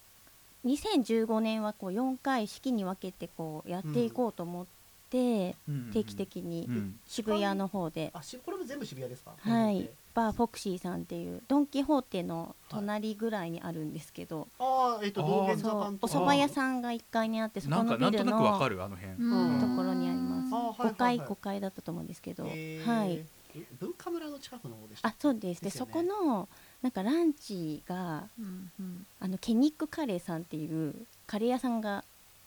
[0.65, 4.65] 2015年はこう4回式に分けてこうやっていこうと思っ
[5.09, 5.55] て、
[5.91, 6.99] 定期的にうん。
[7.05, 9.35] 渋谷の方で、あしこれも全部渋谷ですか？
[9.39, 9.89] はい
[10.19, 20.91] バーフォクシーさんっていうドン・キホーテの隣ぐらいにあるんですけど、ああえっ、とあー道玄そう坂のとお蕎麦屋さんが1階にあってそこのビルかなんとなくわのかるあの辺、うんところにあります、あーはいはいはい。
[20.91, 22.85] 5階5階だったと思うんですけど、えー。
[22.85, 23.25] はい。
[23.55, 26.47] え文化村の近くの方でしたあそうですでそこの
[26.83, 29.05] なんかランチがうんうん。
[29.21, 30.93] あのケニックカレーさんっていう
[31.27, 32.03] カレー屋さんが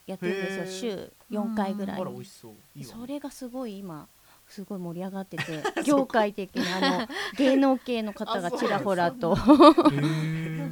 [0.06, 0.90] やってるんですよ。
[0.90, 2.00] 週4回ぐらい。
[2.02, 2.52] あら美味しそう。
[2.76, 4.06] いいわそれがすごい今
[4.52, 9.34] すごい盛り上がってて 業界的にあの芸能系の方がちらほらと。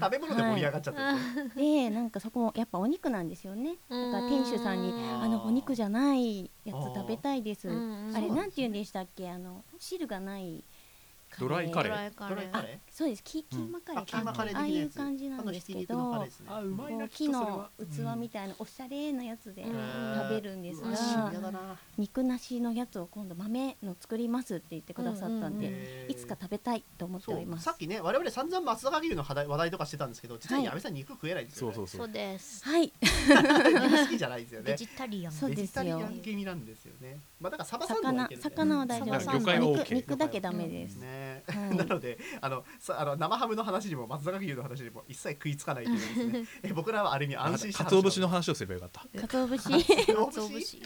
[0.01, 3.77] 食べ物で盛り上がっちゃってて、でなんかそこもやっぱお肉なんですよね。
[3.91, 5.23] だから店主さんにうん。
[5.23, 7.69] あのお肉じゃないやつ食べたいです。
[7.69, 8.13] うん。
[8.15, 9.31] あれなんて言うんでしたっけ？
[9.31, 10.65] あの汁がない
[11.39, 12.29] ドライカレー。
[12.29, 12.93] ドライカレー。
[12.93, 13.23] そうです。
[13.23, 16.19] キキーマカレーあキーマカレーああいう感じなんですけど。
[16.25, 16.31] ね。
[16.49, 20.19] あうまいなこう木のは器みたいなおしゃれなやつでうん。
[20.23, 20.91] 食べるんですが。
[21.97, 25.45] 肉なしのやつを今度豆の作りますって言ってくださったんうん。
[25.45, 27.61] うんでいつか食べたいと思ってそおります。
[27.63, 27.65] う。
[27.65, 30.67] さっきね我々散々松坂牛の話題話題とかしてたんですけど実ははい。
[30.67, 31.75] 矢部さん肉食えないんですよ、ね。
[31.75, 32.65] そうそうそそううです。
[32.65, 32.93] はい。
[33.01, 35.33] 肉好きじゃないですよねベジタリアン。
[35.33, 35.63] そうですよ。
[35.63, 37.21] ベジタリアン気味なんですよね。
[37.41, 39.41] まあだからサバ魚魚は大丈夫。
[39.41, 40.97] 魚肉だけダメです。
[40.97, 41.77] ね、はい。
[41.77, 46.45] なのであのさあの生ハムの話にも松坂牛の話にも一切食いつかないというですね。
[46.63, 49.27] え僕らはある意味安心してかつお節の話をすればよかった。
[49.27, 49.69] 鰹節。
[49.71, 50.61] 鰹鰹節？
[50.61, 50.83] 節。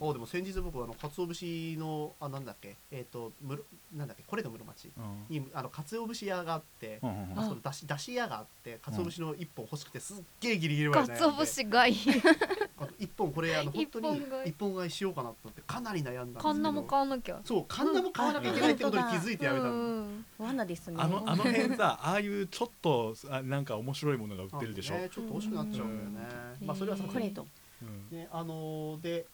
[0.00, 2.76] おでも先日僕はあの鰹節のあなんだっけ？
[2.90, 3.62] えっ、とむろ
[3.94, 4.24] なんだっけ？
[4.24, 5.26] これの室町うん。
[5.28, 7.38] にあの鰹節屋があって、うんうんうん。
[7.38, 11.96] あそのだしだし屋があって鰹節の一本欲しくてすっげえギリギリまでかつお節がいい。
[12.98, 14.88] 一本これあの本当に一本買い。
[14.98, 16.48] しようかなと思ってかなり悩んだんですけど。
[16.48, 17.40] カンナも買わなきゃ。
[17.44, 19.97] そうカンナも買わなきゃいけないってことに気づいてやめたの、うん
[20.38, 20.96] 罠ですね。
[20.98, 26.28] あのあの辺さああいうちょっとあなんか面白いものが売ってるでしょ、ね、ちょっと欲しくなっちゃうんだよね、
[26.60, 26.66] うん。
[26.66, 27.46] まあそれはさこれと。
[27.82, 28.16] うん。
[28.18, 29.26] ねあのーで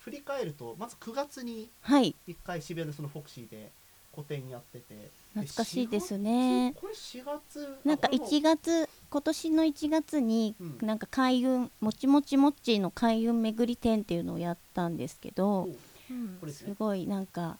[0.00, 2.14] 振り返るとまず9月にはい。
[2.28, 3.70] 1回渋谷でそのフォクシーで
[4.12, 5.10] 個展やってて。
[5.32, 6.74] 懐かしいですね。
[6.76, 10.78] これ4月なんかあこれも1月今年の1月にうん。
[10.86, 14.98] なんか開運もちもちもっちーの開運巡り展っていうのをやったん
[15.34, 16.12] どおう。
[16.12, 16.36] ん。
[16.40, 16.68] これですね。
[16.68, 17.58] すごいなんか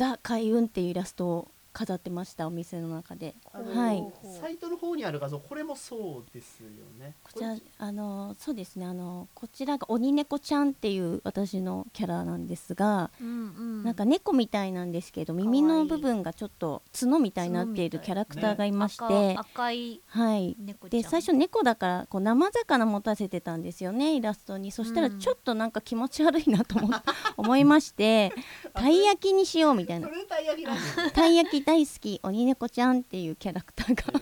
[0.00, 3.34] ザ開運っていうイラストを飾ってましたお店の中で。
[3.52, 4.04] あのはい。
[4.40, 6.68] サイトの方にある画像これもそうですよ
[6.98, 7.14] ね。
[7.22, 8.86] こちらあのそうですね。
[8.86, 13.84] あのこちらが鬼猫ちゃんっていう私のキャラなんですが、うんうん。
[13.84, 20.56] なんか猫みたいなんですけど耳の部分がちょっと角みたいになっているキャラクターがいまして、赤赤いはい。
[20.58, 21.02] 猫ちゃん。
[21.02, 24.72] で最初猫だからこう生魚持たせてたんですよねイラストに。
[24.72, 25.18] そしたらうん。
[25.18, 26.90] ちょっとなんか気持ち悪いなと思
[27.36, 28.32] 思いまして
[28.74, 30.08] たい焼きにしようみたいな。
[30.08, 34.20] それでたい焼き大好き鬼猫ちゃんっていうキャラクターが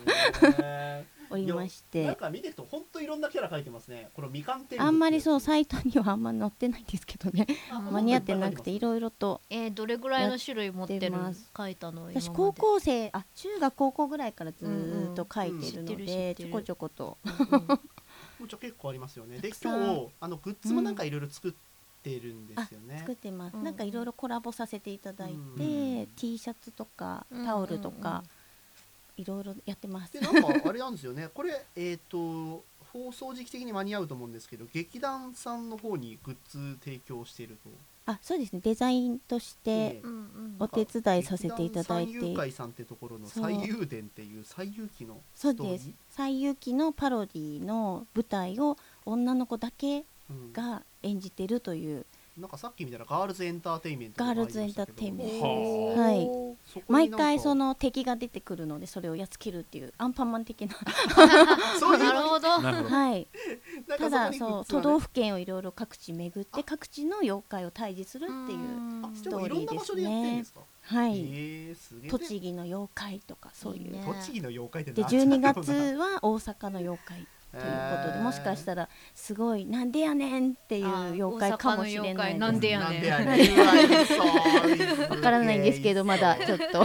[0.65, 4.09] へおりましーなんてか見てると本当いろんなキャラ描いてますね。
[4.15, 7.47] このみかん天狗あんまりそうサイトにはあんま載ってないんですけどね。
[7.71, 11.13] あ間に合ってなくていろいろとえー、どれぐらいの種類持ってる
[11.57, 17.19] 書いたの私高校生あ中学高校ぐらいからずーっと書いてるのでちょこちょこと。
[17.25, 17.67] うんうん。
[18.39, 19.39] もうちょ結構ありますよね。
[19.39, 19.85] でたくさん。
[19.85, 21.68] 今日あのグッズもなんかいろいろ作って
[22.05, 22.99] るんですよね。
[23.01, 23.65] 作ってます、うん。
[23.65, 25.39] なんかいろいろコラボさせていただいて、う
[26.03, 26.07] ん。
[26.17, 28.25] T シャツとかうんタオルとか、
[29.17, 30.13] いろいろやってます。
[30.13, 31.29] でなんかあれなんですよね。
[31.35, 37.71] これえっ、と放送時期的に間に合うと思うんですけど劇団さんの方にグッズ提供していると。
[38.07, 38.61] あそうですね。
[38.61, 40.01] デザインとして
[40.59, 42.13] お手伝いさせていただいて。
[42.15, 45.77] 劇団三遊会さんってところの最遊伝っていう最遊記のそうストーリー？
[45.77, 45.91] です。
[46.17, 50.05] 西遊記のパロディの舞台を女の子だけうん
[50.53, 52.07] が演じてるという。
[52.39, 55.45] なんかさっき見たらガールズエンターテインメントガールズエンターテインメント。
[55.45, 56.19] ははい。
[56.19, 56.29] はい
[56.87, 60.77] 毎回その敵が出てくるのでそれをやっつけるっていうアンパンマン的な。
[61.81, 62.61] そういうなるほど。
[62.63, 63.27] なるほどはい。
[63.89, 68.59] なんかただそそう都道府県をいろいろ各地巡って各地の妖怪を退治するっていう
[69.05, 69.11] あ。
[69.15, 70.61] スでもいろんなトーリーです場所でやってるんねですか？
[70.83, 71.19] はい。
[71.19, 72.11] えー、すげえ。
[72.11, 73.83] 栃木の妖怪とかそういう。
[73.85, 74.05] いいね。
[74.07, 75.73] 栃木の妖怪ってで12なんだろうな。
[75.75, 82.89] 月は大阪の妖怪ということでもしかしたらすごいなんでやねんっていう妖怪かもしれないなんでやねん。
[82.89, 83.29] なんでやねん。
[83.29, 86.85] うわいそうわからないんですけどまだちょっと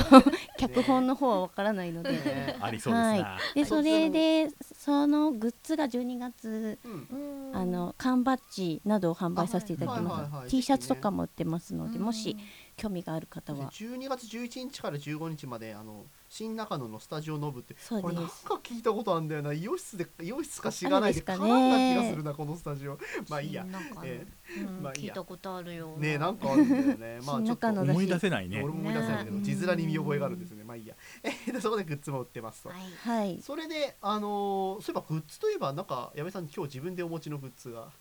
[0.57, 1.91] 脚本の方はわからない。
[1.91, 2.11] ので。
[2.11, 7.51] ねありそうですな、はい、でそれでそのグッズが12月うん。
[7.53, 10.32] あの缶バッジなどを販売させていただきあはいはいはいはい。
[10.32, 12.03] ます T シャツとかも売ってますのでうん。
[12.05, 12.36] もし
[12.76, 13.69] 興味がある方は。
[13.71, 18.32] 12月11日から15日まであの新中野のスタジオノブってそうこれなんか
[18.63, 19.53] 聞いたことあるんだよな。
[19.53, 22.97] イオシスでイオシスかしがないでか絡んだね気がするなこのスタジオ。
[23.30, 23.65] まあいいや。
[24.03, 24.26] え
[24.57, 24.82] うん。
[24.82, 25.11] まあいいや。
[25.11, 27.19] 聞いたことあるよねえなんかあるんだよね。
[27.26, 27.67] まあちょっと。
[27.67, 28.63] 思い出せないね。
[28.63, 30.63] 俺も思い出せないけどね字面に見覚えがあるんですよね。
[30.63, 30.95] まあいいや。
[31.24, 32.69] えそこでグッズも売ってますと。
[32.69, 33.41] はいはい。
[33.41, 37.91] それであのーそういえばグッズといえばなんか矢部さん今日自分でお持ちのグッズが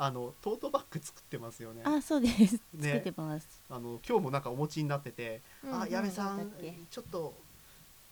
[0.00, 1.82] あのトートバッグ作ってますよね。
[1.84, 2.56] あそうです。
[2.56, 3.60] 作ねってます。
[3.68, 6.52] あの今日もなんかお持ちになってて、あうんうん矢部さん
[6.88, 7.34] ちょっと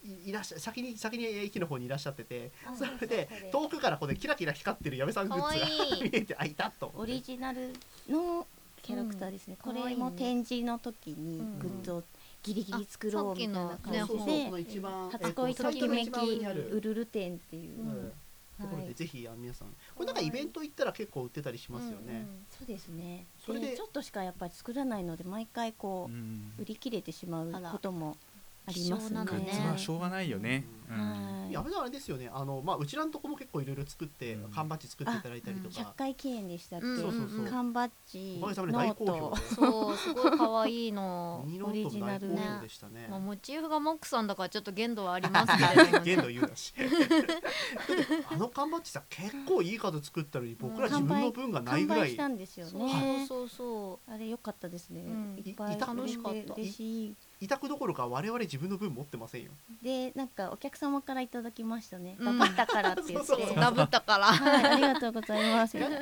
[0.04, 5.66] いいらっしゃ先に先に駅の方にいらっしゃっててあそれで遠くからここでキラキラ光ってる矢部さんグッズが
[6.02, 6.92] 見えてあいたと。
[6.96, 7.72] オリジナル
[8.08, 8.46] の
[8.82, 9.72] キャラクターですね、うん。
[9.72, 12.04] これも展示の時にグッズを
[12.42, 14.06] ギリギリ作ろうみたいなあ感じで。
[14.06, 16.68] この一番初恋ときめきサイトの一番上にある。
[16.72, 18.12] ウルル展っていう、
[18.62, 18.88] ところはい。
[18.88, 23.26] でぜひあの皆さんこれなんかイベント行ったら結構売ってたりしますよね、そうですね。
[23.38, 26.52] それででちょっとしかやっぱり作らないので毎回こう、うん。
[26.58, 28.16] 売り切れてしまうことも
[28.66, 29.24] ありますね。
[29.24, 30.98] グッズはしょうがないよね、うん。
[30.98, 32.30] はい矢部さんあれですよね。
[32.32, 34.50] あの、まあ、うちらのとこも結構いろいろ作って、うん。
[34.50, 36.96] 缶バッジ作っていただいたりと100か、回記念でしたっけ、うん。
[37.00, 37.46] そうそうそう。
[37.46, 39.30] 缶バッジおかげさまでノー大好評。
[39.30, 39.36] ト。
[39.36, 41.44] でそうすごい可愛いの。
[41.46, 43.06] ミニノートも大好評でしたね。
[43.08, 46.74] まあ、モチーフがモックさんだからちょっと限度はありますけれども、 限度言うだし。
[48.30, 51.98] あの缶バッジさ結構いい数作ったのに僕ら自分の分がないぐらい。
[52.00, 54.10] 完売したんですよそうねそうそう。
[54.10, 55.42] あれ良かったですね、うん。
[55.44, 56.54] いっぱい楽しかった。
[56.54, 59.52] 嬉しい委託どころか我々自分の分持ってませんよ。
[59.82, 62.24] でなんかお客様からいただきましたね、うん。
[62.24, 63.46] 頑張ったからって言ってそうそう。
[63.48, 64.24] そうダブったから。
[64.24, 65.78] はいありがとうございます。
[65.78, 65.98] ガガ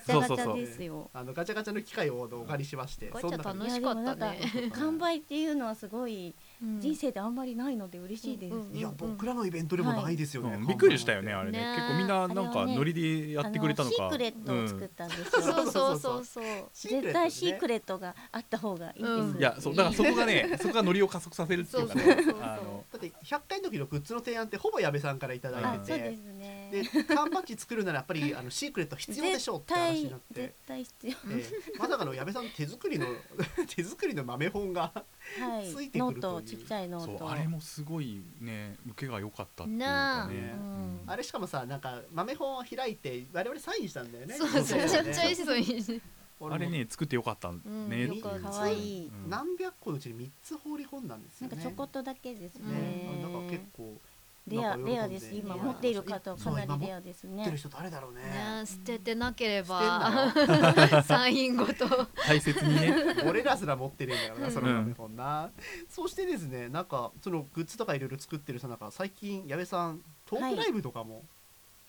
[0.00, 1.10] チャガチャですよ。
[1.12, 3.10] あのガチャガチャの機械をお借りしまして。
[3.10, 11.58] ガチャそんな感じ楽しかったね 完売っていうのはすごいうん人生であんまりないので嬉しいです、うんうんいや僕らのイベントでもないですよね、うんびっくりしたよねあれね。
[11.58, 14.06] ね結構みんななんかノリでやってくれたのか。
[14.06, 16.24] あシークレットを作ったんですよ、そうそうそう。
[16.24, 22.04] そう絶対シークレットがあった方がいいです、うんいやそうだからそこがね そこがノリを加速させるっていうかね。
[22.04, 22.60] だ
[22.96, 25.92] って100回の時のグッズの提案ってほぼ矢部さんからいただいてて。
[25.94, 30.34] あそうですねで缶バッジ作るならやっぱり あのシークレット必要でしょうって話になって。
[30.34, 31.12] 絶、対必要。
[31.12, 33.06] えーまさかの矢部さんの手作りの
[33.74, 34.92] 手作りの豆本が
[35.40, 35.72] はい。
[35.72, 36.32] ついてくるという。
[36.32, 37.18] ノートちっちゃいノート。
[37.18, 40.34] そうあれもすごいね受けが良かったっていうかね。
[40.34, 41.00] ねうん。
[41.06, 44.34] あれしかもさなんか豆本を開いて我々サインしたんだよね。
[44.34, 44.78] そうそう。
[44.80, 46.02] めちゃくちゃいい人に
[46.40, 48.16] 俺もあれね作ってよかったねうん。
[48.16, 49.06] よかったかわいい。
[49.06, 49.30] うん。
[49.30, 51.56] 何百個のうちに3つ放り込んだんですよね。
[51.56, 52.72] なんかちょこっとだけですね。
[52.72, 53.20] ね。
[53.22, 54.00] なんか結構
[54.48, 55.34] レアレアです。
[55.34, 58.22] 今持っている方はかなりレアですね持ってる人誰だろうね。
[58.22, 60.32] ね捨ててなけれ捨ば
[61.04, 61.86] サインごと。
[62.26, 62.94] 大切にね。
[63.26, 65.50] 俺らすら持ってるんだよなそのうんこんな。
[65.88, 71.24] そしてですねなんかそのグッズとかいろいろ作ってるさなんか最近矢部さんトークライブとかも、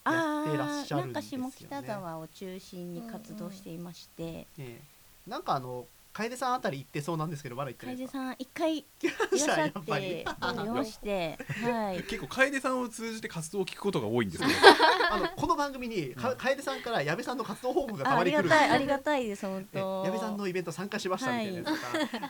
[0.06, 1.44] やってらっしゃるんですよね。
[1.44, 4.82] なんか下北沢を中心に活動していまして、ええ。
[5.28, 8.18] なんかあの楓さんあたり行ってそうなんですけどまだ行ってない楓ですか？
[8.20, 10.26] さん一回いらっしゃやっっぱりて
[10.70, 12.04] まして、はい。
[12.04, 14.54] 結構楓さんを通じて活動を聞くことが多いんですけど
[15.12, 18.60] あのこの番組にか楓さんから矢部さんの活動報告がたまに来るんですよ。
[18.60, 20.04] りがたいありがたいです本え当。
[20.06, 21.80] 矢部さんのイベント参加しましたみたいなとか、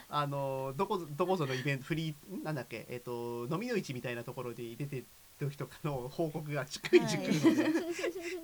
[0.09, 5.05] あのどこどこぞのイベントフリーなんだっけえっ、と飲みの市みたいなところで出てる
[5.39, 7.71] 時とかの報告が逐一来るので、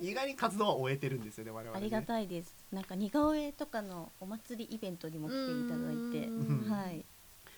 [0.00, 1.76] 意外に活動は終えてるんですよね我々ね。
[1.76, 2.54] ありがたいです。
[2.72, 6.68] なんか似顔絵とかのお祭りイベントにも来ていただいて、ん。
[6.70, 7.04] はい。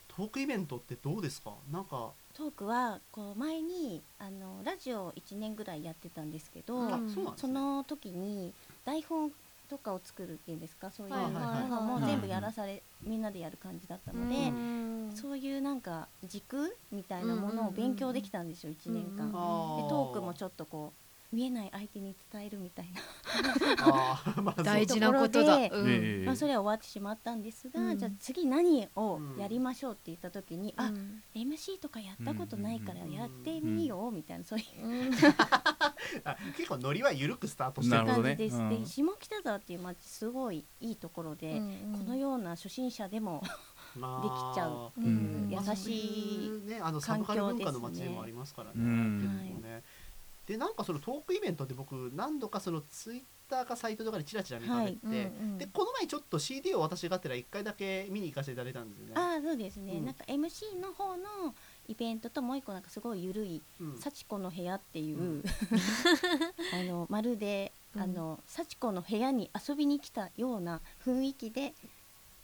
[0.09, 1.55] トークイベントってどうですか？
[1.70, 7.30] なんか、トークはこう前にあのラジオ1年ぐらいやってたんですけど、うんあそね。
[7.36, 8.53] その時に
[8.84, 9.32] 台本
[9.68, 10.90] とかを作るっていうんですか？
[10.90, 11.28] そういうの
[11.80, 15.10] もはい全部やらされ、みんなでやる感じだったので、うん。
[15.14, 19.24] そういうなんか軸みたいなものを勉強できたんですよ1年間。
[19.24, 19.82] うん。
[19.82, 25.62] でトークもちょっとこう見えない相手に伝えるみたいな、大事なことだ、うん。
[25.62, 26.24] ええ。
[26.24, 27.98] まあ、それは終わってしまったんですが、うん。
[27.98, 35.10] じゃあ次何をやりましょうって言った時に、あうん MC とかやったことないからやってみようみたいなそういう
[36.56, 38.06] 結構ノリは緩くスタートしてる。
[38.06, 38.70] 感じです、うん。
[38.70, 41.60] で下北沢っていう街すごいいいところで、
[41.92, 43.42] このような初心者でも
[43.96, 44.92] まあできちゃう。
[44.96, 45.48] ううん。
[45.50, 48.74] 優しい、ねあのサブカル文化の街でもありますからね。
[48.76, 49.82] うん結構ね
[50.49, 59.12] でなんかそのトークイベントで僕何度かそのツイッターかサイトとかでチラチラ見かけて、うんうんでこの前ちょっと CD を私がてら1回だけ見に行かせていただいたんですよね。
[59.16, 60.07] ああそうですね、うん。
[60.07, 61.55] なんか MC の方の
[61.86, 63.99] イベントともう一個なんかすごい緩いうん。
[63.99, 65.44] 幸子の部屋っていう、うん。
[66.72, 68.03] あのまるで、うん。
[68.03, 71.74] あの幸子の部屋に遊びに来たような雰囲気で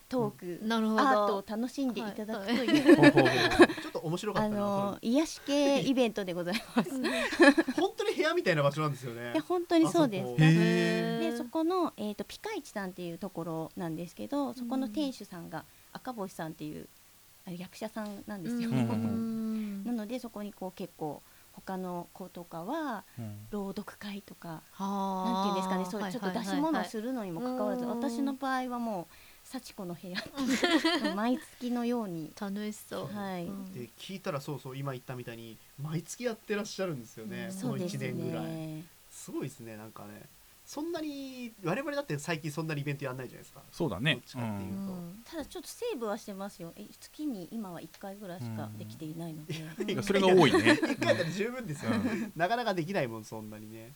[0.09, 1.01] トーク、なるほど。
[1.01, 2.67] アートを楽しんでいただくとはい。
[2.67, 2.93] い。
[2.93, 3.67] う、ほうほうほう。
[3.83, 6.91] ちょっと面白かっあたなの癒し系イベントでございます。
[7.81, 9.33] 本当に部屋みたいな場所なんですよね。
[9.35, 9.43] や。
[9.43, 10.37] 本当にそうです。
[10.37, 16.89] でそこの、えー、とピカイチさんっていうところなんですけどそこの店主さんが赤星さんっていう
[17.47, 18.71] あ役者さんなんですよ。
[18.71, 18.77] うん。
[18.77, 23.47] うん なのでそこにこう結構他の子とかはうん。
[23.51, 27.91] 朗読会とかはなんていうんですかねそういうちょっと出し物するのにもかかわらずうん。
[27.91, 29.07] 私の場合はもう
[29.61, 30.19] 幸子の部屋
[31.15, 37.51] 毎月のように楽しそうはいうんで聞いたらそうそう今言ったみたいに毎月やってらっしゃるんですよね。
[37.53, 38.45] うんこの1そうです年ぐらい。
[38.47, 40.23] ねすごいですねなんかね。
[40.75, 43.63] そんなに我々だって最近そんなにイベントやんないじゃないですか。
[43.71, 44.15] そうだね。
[44.15, 44.79] どっちかっていうと。
[44.79, 45.23] うん。
[45.25, 46.73] ただちょっとセーブはしてますよ。
[46.75, 50.73] え月に今は1回ぐらいしかできていないので、うんいやそれが多いね。
[50.73, 52.33] 一回だったら十分ですよ、うん。
[52.35, 53.95] なかなかできないもんそんなにね。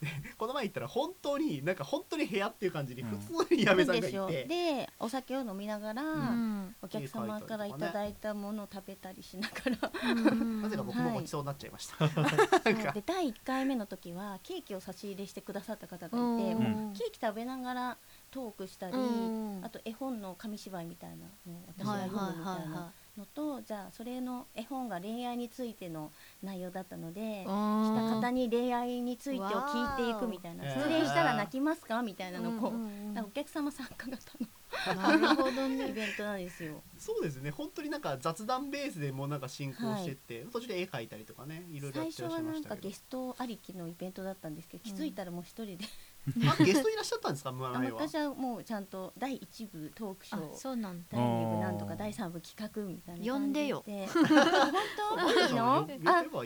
[0.00, 0.06] で
[0.38, 3.08] この前行ったら本当になんか本当に部屋っていう感じにうん。
[3.08, 4.30] 普通に矢部さんがですよ。
[4.30, 6.06] いて、でお酒を飲みながら、う
[6.36, 6.76] ん。
[6.80, 10.62] お客様からいただいたものを食べたりしながら、うん。
[10.62, 12.92] なぜか僕もごちそうになっちゃいました、そうなんか。
[12.92, 16.62] で第1回目の時はケーキを差し入れしてくださった方がいて、うん。
[16.62, 17.96] もうケーキ食べながら
[18.30, 21.16] トークしたり、うんあと絵本の紙芝居みたいな
[21.46, 26.10] のを私はいがはい読むみたいなはのと、じゃあそれの絵本が恋愛についての
[26.42, 27.52] 内容だったので、い来た
[28.14, 30.64] 方に恋愛についてを聞いていくみたいな。
[30.64, 34.20] 失恋したら泣きますかみたいなのをこう、お客様参加型
[34.94, 36.82] なるほどのイねベントなんですよ。
[36.96, 37.50] そうですね。
[37.50, 42.88] 本当になんか雑談ベースでもうなんか進行してって、途中で絵描いたりとかねいろいろや最初はなんかましたけど。
[42.88, 45.84] ゲストありきのイベントだったんですけど、気づいたらもう一人で、
[46.26, 51.04] あゲストいらっしゃったんですか前あは私はもうちゃんと第一部トークショあーそうなんだ。
[51.12, 53.30] 第2部なんとか第3部企画みたいな感じで。
[53.32, 53.84] 呼んでよ。
[53.86, 54.06] 本
[55.16, 55.40] 当？
[55.40, 55.86] いいのあ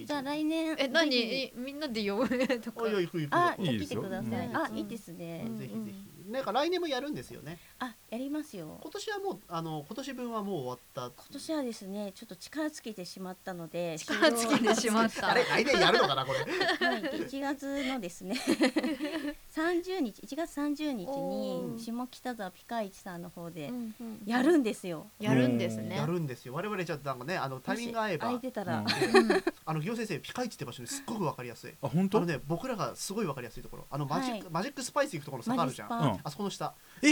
[0.06, 0.72] じゃあ来年。
[0.72, 2.28] えぜ何みんなで呼ぶ？
[2.60, 2.84] とか
[3.30, 4.56] あ来てください、うん。
[4.56, 5.58] あいいですね、うん。
[5.58, 7.58] ぜひぜひなんか来年もやるんですよね。
[7.78, 8.78] あやりますよ。
[8.80, 11.02] 今年はもうあの今年分はもう終わった。
[11.02, 15.30] 今年はですねちょっと力つけてしまったので力つけてしまった。
[15.30, 16.86] あれ来年やるのかなこれ。
[16.86, 18.34] はい、1月のですね。
[19.54, 21.74] 30日1月30日おー。
[21.74, 23.70] に下北沢ピカイチさんの方で
[24.24, 25.06] やるんですよ。
[25.20, 25.96] やるんですね。
[25.96, 26.54] やるんですよ。
[26.54, 28.26] 我々じゃなんかねあのタイミング合えば。
[28.26, 28.86] 空いてたら、うん。
[29.66, 31.74] あの行先生ピカイチって場所にすっごくわかりやすい。
[31.82, 32.18] あ本当？
[32.18, 33.86] あのね僕らがすごいわかりやすいところ。
[33.90, 36.20] あのマジック、はマジックスパイス行くところの坂あるじゃんん。
[36.22, 36.74] あそこの下。
[37.02, 37.10] え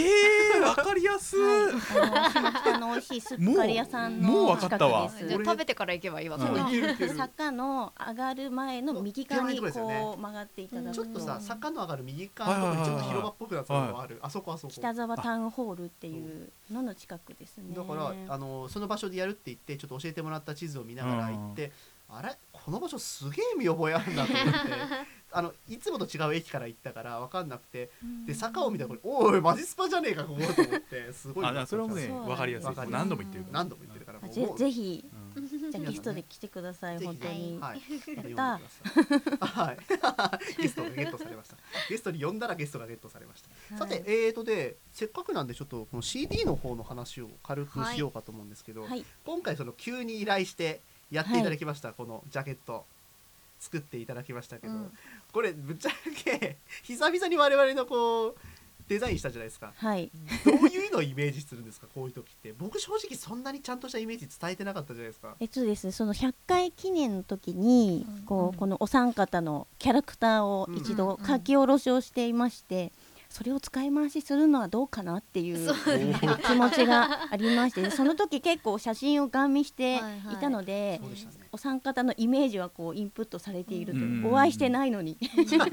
[0.57, 1.39] えわかりやすい。
[1.39, 5.09] はい、あの下北の美味しいスープカレー屋さんもうもうの近わかったわ。
[5.09, 5.27] くです。
[5.27, 7.15] じゃあ食べてから行けばいいわけるいける。
[7.15, 17.75] 坂の上がる前の右側にこう曲がっていただくと、ちょっとさ坂の上がる右側のとこちょっと広場っぽくなったところがあるあそこあそこ北沢タウンホールっていうのの近くですね。
[17.75, 21.71] だからあのその場所でやるって言ってちょっと教えてもらった地図を見ながら行って、
[22.09, 24.49] あれこの場所すげえ見覚えあるなと思って
[25.33, 27.89] あのいつもと違う駅から行ったから分かんなくて
[28.25, 32.65] で坂を見たらこれおいマジスパじゃねえかここと思ってすごいあそれもね分かりやすい。
[32.67, 32.99] わかりやすい。
[32.99, 33.59] 何度も言ってるから。
[33.59, 34.33] 何度も言ってるからもう。
[34.33, 35.05] ぜぜひ
[35.35, 35.71] うん。
[35.71, 37.57] じゃあゲストで来てくださいぜひ本当に。
[37.59, 37.81] はい、
[38.35, 38.59] やっ
[39.39, 39.45] た。
[39.45, 39.77] はい。
[40.61, 41.57] ゲストがゲットされました。
[41.89, 49.05] ゲストに呼んだらゲストがゲットされました、さてえーとでせっかくなんでちょっとこの CD の方の話を軽くしようかと思うんですけど、はい。
[49.25, 50.81] 今回その急に依頼して
[51.11, 52.85] やっていただきました、このジャケット
[53.59, 54.97] 作っていただきましたけど、うん
[55.33, 55.91] これぶっちゃ
[56.23, 58.35] け 久々に我々のこう
[58.87, 59.73] デザインしたじゃないですか。
[59.75, 60.11] はい。
[60.45, 62.53] どういうのをイメージするんですかこういう時って。
[62.53, 65.35] 僕正直そんなにちゃんとしたイメージ伝えてなかったじゃないですか。
[65.39, 65.87] えっとです。
[65.87, 68.25] ねその100回記念の時にうん。
[68.25, 72.91] こうこのお三方のキャラクターを一度書き下ろしをしていまして
[73.29, 75.73] それを使い回しするのはどうかなっていう
[76.45, 80.01] 気持ちがありましてその時結構写真をガン見してい
[80.39, 81.01] たので
[81.53, 84.25] お三方のイメージはこうインプットされているとうん。
[84.25, 85.17] お会いしてないのに。
[85.47, 85.65] そうだ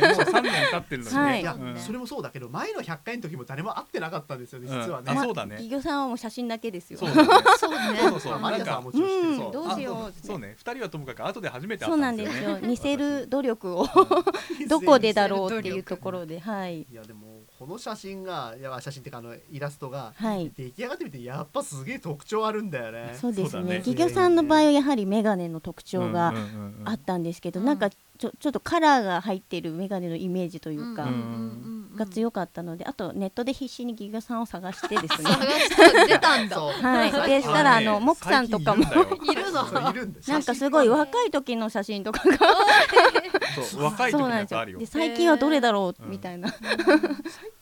[0.00, 0.08] ね。
[0.08, 1.40] もう3年経ってるのにね、はい。
[1.40, 1.76] いや、うん。
[1.78, 5.50] それもそうだけど前の100回の時も誰も会ってなかったんですよね実はね、うんあそうだね。
[5.50, 6.98] 企業さんはもう写真だけですよ。
[6.98, 7.28] そうだね。
[7.56, 7.98] そうね。
[8.00, 8.38] そうそうそう。
[8.40, 9.96] マリアさんはなんかもちろんうんそうどうしよう。
[10.08, 10.54] あそうね。
[10.58, 12.58] 二人はともかく後で初めて会そうったんでなんですよ。
[12.58, 13.86] 似せる努力を
[14.68, 16.80] どこでだろうっていうところではい。
[16.80, 17.31] いやでも
[17.62, 20.50] この写真がいや写真っていうかあのイラストがはい。
[20.56, 23.16] 出来上がってみてやっぱすげえ特徴あるんだよね。
[23.20, 23.62] そうですね。
[23.62, 23.76] ね。
[23.76, 26.46] 企業さんの場合はやはりメガネの特徴がうんうんうん
[26.80, 26.88] うん。
[26.88, 27.66] あったんですけど、うん。
[27.66, 35.30] なんかちょちょっとカラーが入っているメガネのイメージというか、うんが強かったのであとネットで必死に企業さんを探してですね。
[35.30, 36.60] 探した出たんだ。
[36.60, 37.28] はい。
[37.28, 38.82] でしたらあねのモックさんとかも。
[38.82, 39.62] いるの？
[40.26, 42.38] なんかすごい若い時の写真とかが
[43.52, 44.58] そう若い時のそうなんですよ。
[44.58, 46.60] やつあるよで最近はどれだろううんみたいな、 最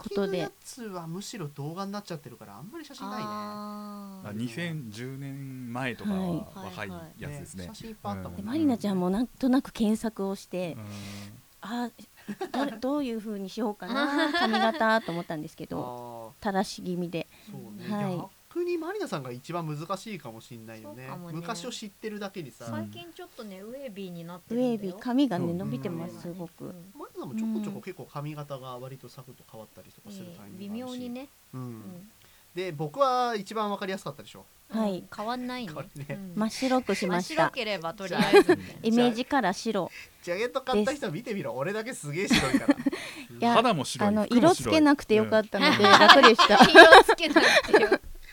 [0.08, 3.24] 近のやつはむしろ動画になっちゃってるからあんまり写真ないね。
[3.28, 4.28] あー。
[4.28, 6.20] あ2010年前とかはい。
[6.20, 6.90] は若い。
[7.18, 7.64] やつですね。
[7.66, 8.42] 写真いっぱいあったもんね。
[8.42, 10.86] でマリナちゃんもなんとなく検索をして、うん。
[11.62, 11.90] あ
[12.52, 17.26] どれ どういう風にしようかな髪型と思ったんですけどあ垂らし気味で。
[17.48, 21.06] ーそうね、はい逆にマリナさんが一番難しいかもしれないよね。
[21.06, 21.12] ね。
[21.32, 24.74] 昔を知ってるだけにさ、うん最近ちょっとねウェービーになってウるんだよ。
[24.74, 26.20] ェービー髪がねうん伸びてますうん。
[26.20, 26.64] すごく、
[26.98, 31.60] マリナさんもちょこちょこうん結構髪型が割とサクッと変わったりとかするタイえー微ミングがあるし、妙にね、うん。
[31.60, 32.10] うん。
[32.54, 34.44] で僕は一番わかりやすかったでしょ。
[34.70, 35.04] はい。
[35.16, 35.72] 変わんないね。
[35.72, 36.06] ね。
[36.10, 36.32] うん。
[36.34, 37.42] 真っ白くしました。
[37.42, 39.90] 真っ白ければとりあえずイメージカラー白。
[40.22, 41.54] ジャケット買った人見てみろ。
[41.54, 42.76] 俺だけすげえ白いから。
[43.38, 44.08] や肌も白い。
[44.08, 48.00] あの色つけなくてよかうんったので楽でした色つけなくてよ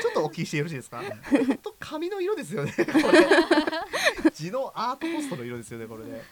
[0.00, 1.02] ちょっとお聞きしてよろしいですか？
[1.30, 2.72] 本当髪の色ですよね。
[2.76, 4.30] これ。
[4.32, 6.22] 地のアートポストの色ですよねこれね。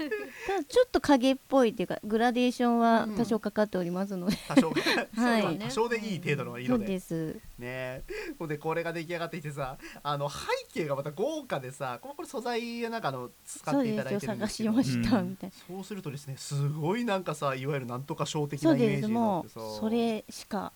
[0.47, 6.85] ただちょっと影っぽいっていうかグラデーションは多少かかっておりますので、多少多少でいい程度のそ色で。
[6.85, 7.37] うです。
[7.59, 8.03] ね。
[8.39, 10.37] ほんでこれが出来上がってきてさあの背
[10.73, 14.71] 景がまた豪華でさこれこれ素材なんかあの使そうっていただいてるんですけど。
[14.73, 15.95] しましたうんみたいな、そうす。
[15.95, 16.27] るとです。
[16.27, 16.69] ねす。
[16.69, 18.03] ごいなんかさいわゆるなん。
[18.05, 19.11] とか小的なイメージになです。
[19.11, 20.73] もってさうそれしか、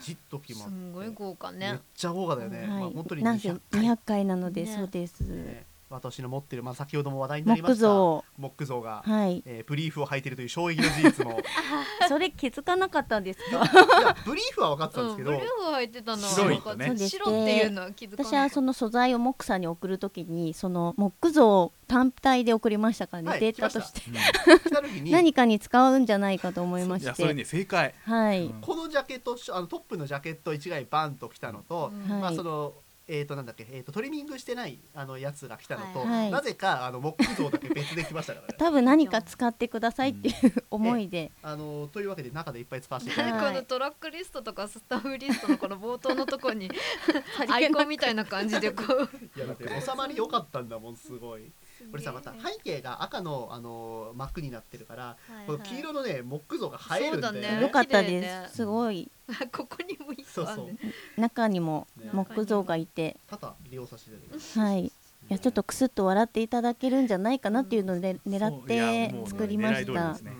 [0.00, 0.68] じっときます。
[0.68, 4.74] んごい豪華めっねちゃ豪華だよね、まあ、はい本当になんせ200回、200回なので、ね。
[4.74, 8.24] そうです、ね私の持ってる、まあ、先ほども話題になりま木した造。
[8.36, 9.42] 木像が、はい。
[9.46, 11.40] えーブリーフを履いているという衝撃の事実も
[12.08, 14.16] それ気づかなかったんですか？
[14.24, 16.96] ブリーフは分かってたんですけど、うんブルー入ってたのは白い分かったね。
[16.98, 24.02] 白っていうのは気づかな私はその素材をモックさんに送るときにその木造単体で送りましたからね、はいデータとして。
[24.08, 25.10] うん。
[25.10, 27.06] 何かに使うんじゃないかと思いまして。
[27.06, 27.94] いやそれね正解。
[28.04, 28.60] はい、うん。
[28.60, 32.10] このジャケットあのトップのジャケット一概バンと来たのと、うん。
[32.10, 32.20] はい。
[32.22, 32.74] まあその
[33.10, 38.54] えー、となんだっけ、えー、とトリミングしてないあのやつが来たのと、はいなぜかあの木像だけ別で来ましたからね。
[38.58, 40.34] 多分何か使ってくださいっていう
[40.70, 43.38] 思いで、あのというわけで中でいっぱい使わせていただいて。
[43.38, 46.70] はいこのトラックリストとかスタッフリストのこの冒頭のところに
[47.48, 49.38] アイコンみたいな感じでこう。
[49.38, 51.50] いやだって収まり良かったんだもんすごい
[51.90, 55.16] これさまた背景が赤のあの幕になってるから、
[55.46, 57.40] この黄色のね木像が映えるんだよね。
[57.40, 57.62] そうだね。
[57.62, 59.10] よかった綺麗ねですすごい。
[59.52, 61.20] ここにもいいそうそう。
[61.20, 62.10] 中にもね。
[62.12, 63.16] 木像がいて。
[63.26, 64.84] 多々利用させていただきますはい。
[64.84, 64.92] い
[65.28, 68.72] やちょっとクスッと笑っていただけるんじゃないかなっていうので狙っそう。
[68.72, 69.92] いやてもう作りました。
[69.92, 70.32] 狙い通りですね。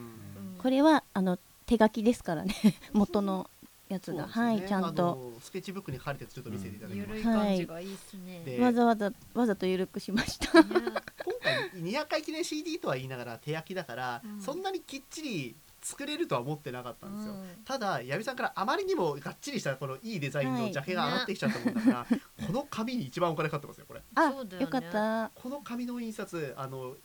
[0.59, 2.55] これはあの手書きですからね。
[2.93, 3.51] 元の
[3.89, 4.28] やつが、ね。
[4.30, 10.62] はいちゃんあとのスケッチブックに書かれてちょっと見せていただきました、感じがいいっすね、でわざわざわざと緩くしました。
[10.62, 10.68] ね
[11.24, 14.41] 今回200回記念 CD とは言いながら手焼きだから、うん。
[14.41, 17.47] そんなにきっちり作れるとは思ってなかったんですよ、うん。
[17.64, 22.07] ただ矢部さんからあまりにもがっちりしたこのいいデザインはいのジャケが上がってきちゃったもんだから、
[22.47, 24.03] この紙に一番お金かかってますよこれ。
[24.14, 24.64] あそうだよね。
[24.64, 25.30] よかった。
[25.34, 26.97] この紙の印刷あの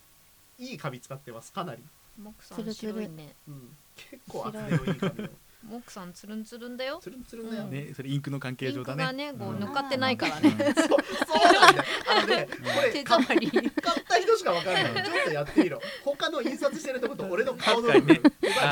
[0.58, 1.84] いい紙使ってますかなり、
[2.18, 3.36] モクさん白いね。
[3.48, 5.30] うん、結構厚手のいい紙を
[5.70, 7.00] モクさんつるんつるんだよ。
[7.02, 7.72] つるんつるんだよ、うん。
[7.72, 9.04] ねそれインクの関係上だね。
[9.06, 9.60] がねこううん。
[9.60, 10.52] 乗っかってないからね。
[10.52, 10.74] そう。
[10.76, 11.54] そう。
[11.54, 13.52] なんだよあのねこれ手買っ触り。
[13.52, 13.72] 買っ
[14.08, 14.84] た人しかわかんない。
[14.84, 15.82] ちょっとやってみろ。
[16.04, 18.20] 他の印刷してるとこと俺の顔の違うか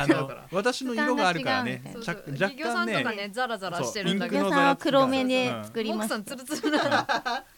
[0.10, 0.48] ら。
[0.52, 1.82] 私の色があるからね。
[1.86, 2.04] 負そう。
[2.04, 2.36] そう。
[2.36, 4.46] ちゃ若企業さ干んとかねねザラザラしてるんだけど。
[4.46, 7.08] インクの皆さんは黒目でうん作りますモクさんつるつるな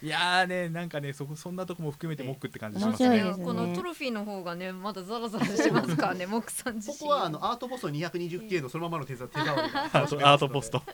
[0.01, 3.09] いやーねなんかねそこそんなとこも含めてモックって感じしますね。
[3.09, 3.45] 面白いですね。
[3.45, 6.97] このトロフィーの方がねまだザラザラしてますからねモクさん自身。
[6.97, 9.83] ここはあのアートポスト 220K のそのままの手触手触りが
[10.33, 10.81] アートポスト。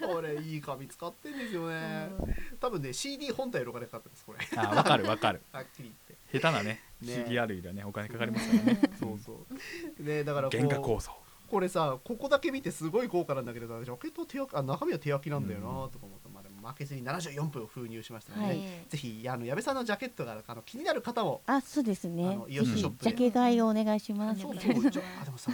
[0.00, 2.10] これいい紙使ってんですよね。
[2.60, 4.38] 多分ね CD 本体よりお金かかってますこれ。
[4.56, 5.42] あわかるわかる。
[5.52, 5.94] はっきり言っ
[6.32, 6.38] て。
[6.38, 7.24] 下手なねね。
[7.26, 7.84] CDR よりはね。
[7.84, 8.80] お金かかりますからね。
[8.98, 9.46] そうそ
[9.98, 10.02] う。
[10.02, 11.12] でだからこう原画構造。
[11.50, 16.19] これさここだけ見てすごい豪華なんだけどさジャケット手あ中身は手焼きなんだよなとか思っ
[16.60, 18.60] 負けずに74分を封入しましたので、はい。
[18.88, 23.10] ぜひあの矢部さんのジャケットがあの気になる方もあそうですあねのイオシスショップで。
[23.10, 24.40] ジャケ買いをお願いします。
[24.40, 25.50] そうねそうじゃあでもさ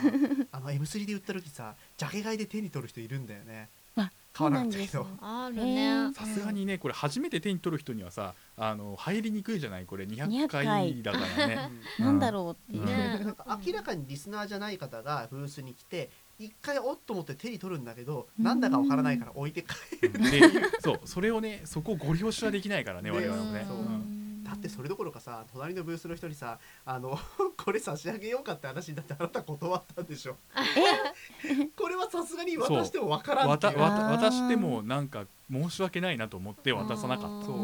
[0.52, 3.68] あの M3 で売った時さジャケ買いで手に取る人いるんだよね。
[3.98, 6.14] あ買わなかったけどあるへねー。
[6.14, 10.04] さすがにねこれ初めて手に取る人にはさあの入りにくいじゃないこれ。
[10.04, 11.02] 200 200回回。
[11.02, 11.70] だからね。
[11.98, 12.86] なんだろうっていう、うん。
[12.86, 13.34] ね
[13.66, 18.44] 明らかにリスナーじゃない方がブースに来て一回おっと思って手に取るんだけどうん。
[18.44, 20.40] なんだかわからないから置いて帰るで
[20.80, 23.64] そうそれをねそこをご了承はできないからねね我々もね。
[23.66, 23.78] そう。
[23.78, 24.44] うん。
[24.44, 27.18] だってそれどころかさ隣のブースの人にさあの
[27.62, 30.36] これ差し上げようかって話になってあなた断ったんでしょ。
[31.76, 37.46] これはさすがに渡してもわからんって渡してもなんか申し訳ないなと思って渡さなかった。
[37.46, 37.56] そう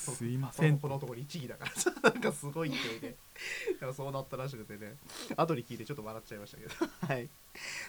[0.00, 0.78] すいません。
[0.78, 1.92] この男に一義だからさ。
[2.02, 3.16] なんかすごい勢いで。
[3.92, 4.96] そうなったらしくてね。
[5.36, 6.72] 後に聞いてちょっと笑っちゃいましたけど。
[7.06, 7.28] はい。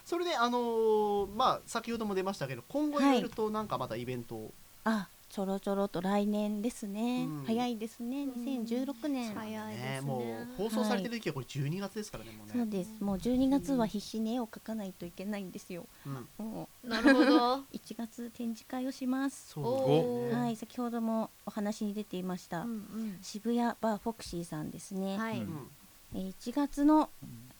[0.03, 4.53] それであのーまあ先ほども出ましたけど今後いろいろとなんかまたイベントを、
[4.83, 7.43] あちょろちょろと来年ですね、うん。
[7.45, 8.25] 早いですね。
[8.25, 9.91] 2016年、早いですね。
[9.91, 12.53] ねもう放送されてる時はこれ12月ですからねもうね。
[12.53, 13.01] そうです。
[13.01, 15.85] もう12月は必死に絵を描かないといけないんですよ。
[16.05, 16.27] うん。
[16.45, 17.55] もなるほど。
[17.63, 19.57] う1月展示会をします。
[19.57, 20.57] はい。
[20.57, 25.37] 先ほどもお話に出ていました、うん渋谷バーフォクシーさんですね、うんはい。
[25.37, 25.43] うん。
[25.43, 25.67] うん
[26.13, 27.09] えー1月の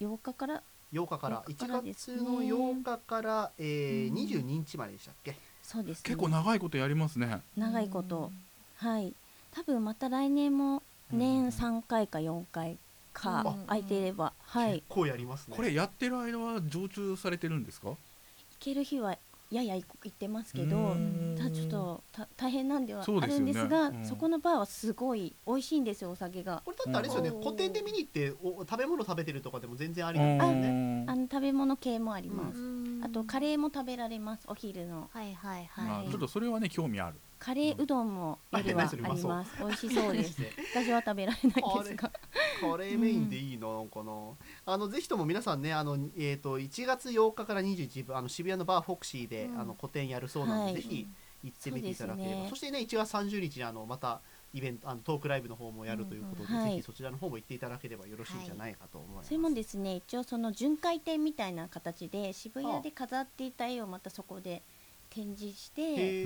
[0.02, 1.42] 8日から8日から。
[1.44, 5.51] 8日からです1ね月の8日から、えーうん22日まででしたっけ？
[5.72, 6.02] そうですね。
[6.04, 7.40] 結構長いことやりますね。
[7.56, 8.32] 長いこと、
[8.78, 9.14] はい。
[9.52, 12.78] 多分また来年も年3回か4回
[13.14, 13.66] かうん。
[13.68, 14.74] 空いていれば、はい。
[14.74, 15.56] 結構やりますね。
[15.56, 17.88] これやってる間は常駐されてるんですか？
[17.90, 17.98] 行
[18.60, 19.18] ける日は
[19.50, 21.36] やや行ってますけうどん。
[21.38, 24.06] ただちょっとた大変なんではあるんですがうん。
[24.06, 26.62] そこのバーはすごい美味しいんですよお酒が。
[26.66, 27.44] これだってあれですよね、うん。
[27.44, 30.70] 個展で見に行ってお食べ物食べてるとかでも全然ありなんうですよね
[31.06, 31.10] ん。
[31.10, 35.10] あの食べ物系もあります、うんあとカレーも食べられますお昼の。
[35.12, 36.10] はいはいあはい。
[36.10, 37.16] ちょっとそれはね興味ある。
[37.40, 40.40] カレーうどんも夜はありまます美味しそうです。
[40.40, 42.12] ね 私は食べられないですが。
[42.62, 44.12] カレーメインでいいななんかな、
[44.66, 50.76] あのぜひとも皆さんねあの、えー、と1月8日から21日あの渋谷のバーフォクシーで、うんあの個展やるそうなので、はい。
[50.76, 51.08] ぜひ
[51.44, 52.50] 行ってみていただければ。
[52.50, 54.22] そ,、してね1月30日にあのまた
[54.54, 56.72] イベントあのトークライブの方もやるということで、うんうんはい。
[56.72, 59.96] ぜひそちらの方も行っていただければよろしいんじゃないかと思います、それもですね。
[59.96, 64.62] 一応その巡回展みたいな形で渋谷で飾っていた絵をまたそこで
[65.10, 66.26] 展示して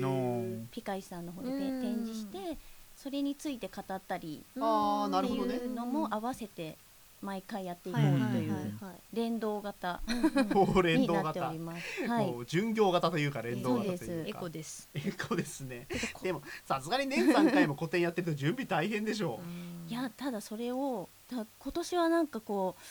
[0.70, 1.82] ピカイチさんの方でうん。
[1.82, 2.58] 展示して
[2.96, 5.56] それについて語ったりあーなるほどね。
[5.56, 6.78] っていうのも合わせて
[7.26, 8.54] 毎回やっていこはいうはいという
[9.12, 12.06] 連動型 になっております。
[12.06, 12.26] はい。
[12.26, 14.28] もう巡業型というか連動型というか。
[14.28, 14.88] エコです。
[14.94, 15.88] エコですね。
[16.22, 19.40] でもさすがに年3回も個展やってると準備大変でしょ
[19.88, 22.82] う、いやただそれをだ今年はなんかこう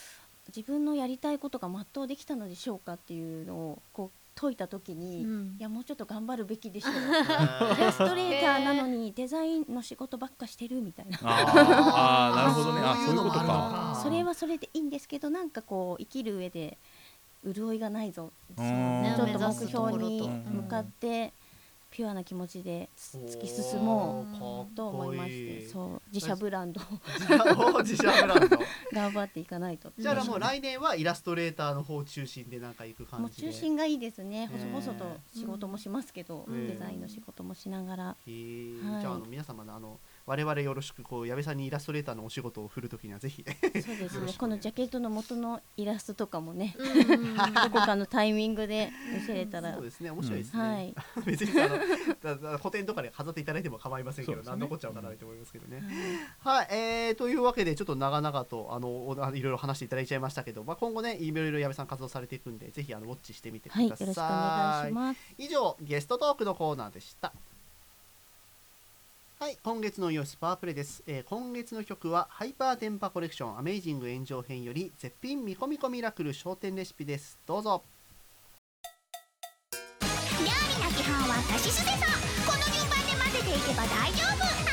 [0.54, 5.26] 自分のやりたいことが全うできたのでしょうかっていうのをこう解いた時に、い
[5.58, 6.92] やもうちょっと頑張るべきでしょう。
[7.74, 11.18] イラストレーターなのにデザインの仕事ばっかしてるみたいな。
[11.22, 11.52] あー。
[11.56, 12.80] あーなるほどね。
[12.84, 13.46] あそうういううことか。
[13.46, 16.76] かそれはそれでいいんですけどなんかこう生きる上で
[17.44, 18.30] 潤いがないぞ。
[18.56, 19.14] うん。
[19.16, 21.32] ちょっと目標に向かって
[21.96, 24.26] ピュアな気持ちで突き進も
[24.70, 26.80] うと思いましてそう自社ブランド。
[27.82, 28.58] 自社ブランド。
[28.92, 29.90] 頑張っていかないと。
[29.98, 33.50] じゃあもう来年はイラストレーターの方中心でなんか行く感じで。
[33.50, 34.46] 中心がいいですね。
[34.46, 36.68] ね細々と仕事もしますけど、うん。
[36.68, 38.30] デザインの仕事もしながら、はい。
[38.30, 43.44] じゃああの皆様のあの我々よろしくこう矢部さんにイラストレーターのお仕事を振るときにはぜひ。
[43.44, 44.32] そうですね。
[44.36, 47.36] このジャケットの元のイラストとかもね うん。
[47.36, 50.10] どこかのタイミングで見せれたら、そうですね。
[50.10, 51.78] 面白いですね、はい、 別にあの
[52.86, 55.82] とかで飾っていただいても構いませんけど、ね何のこっちゃわからないと思いますけどね、
[56.40, 65.20] はい、えー、というわけでちょっと長々とあのいろいろ話していただいちゃいましたけど、まあ、今後ねいろいろ矢部さん活動されていくんでぜひあのウォッチしてみてくだはい、さい、よろしくお願いします。
[65.38, 67.32] 以上ゲストトークのコーナーでした
[69.38, 77.38] はい、今月のイシパワープレイです、えー、今月の曲はハイパー電波コレクションアメイジング炎上編より絶品みこみこミラクル商店レシピです。
[77.44, 77.82] どうぞ。
[79.72, 79.76] 料
[80.40, 80.48] 理
[80.82, 81.96] の基本はさしすせそ。
[82.50, 84.24] この順番で混ぜていけば大丈
[84.62, 84.65] 夫。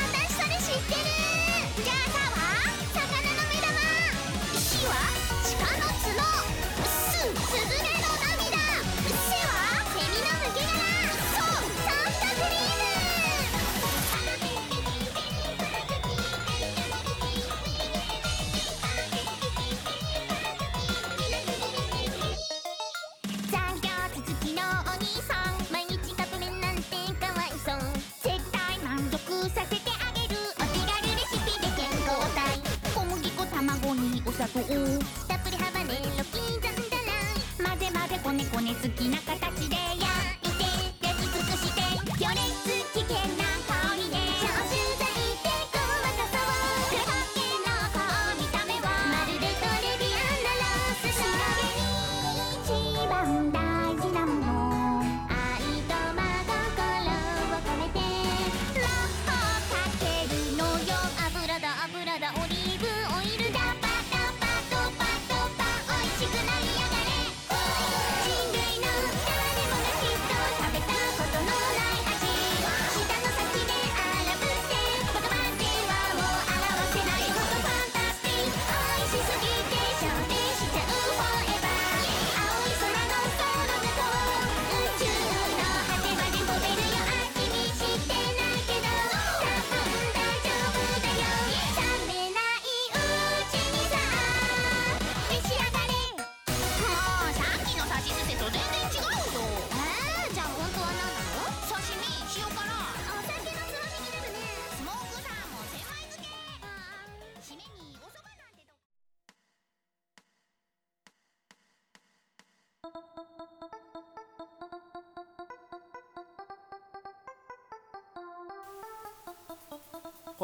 [38.54, 39.93] 骨好きな形で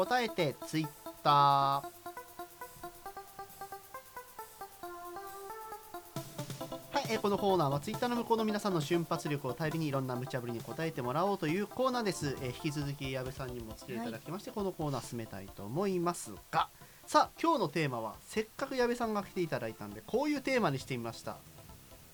[0.05, 0.87] 答えてツイッ
[1.23, 1.31] ター。
[1.31, 1.83] は
[7.01, 16.69] い、えーこのコーナーはツイッターの向こうの皆さんの瞬発力を頼りにいろんな無茶ぶりに答えてもらおうというコーナーです、えー引き続き矢部さんにもお付き合いいただきまして、このコーナー進めたいと思いますが。
[17.05, 21.37] さあ今日のテーマはせっかく矢部さんが来ていただいたんでこういうテーマにしてみました。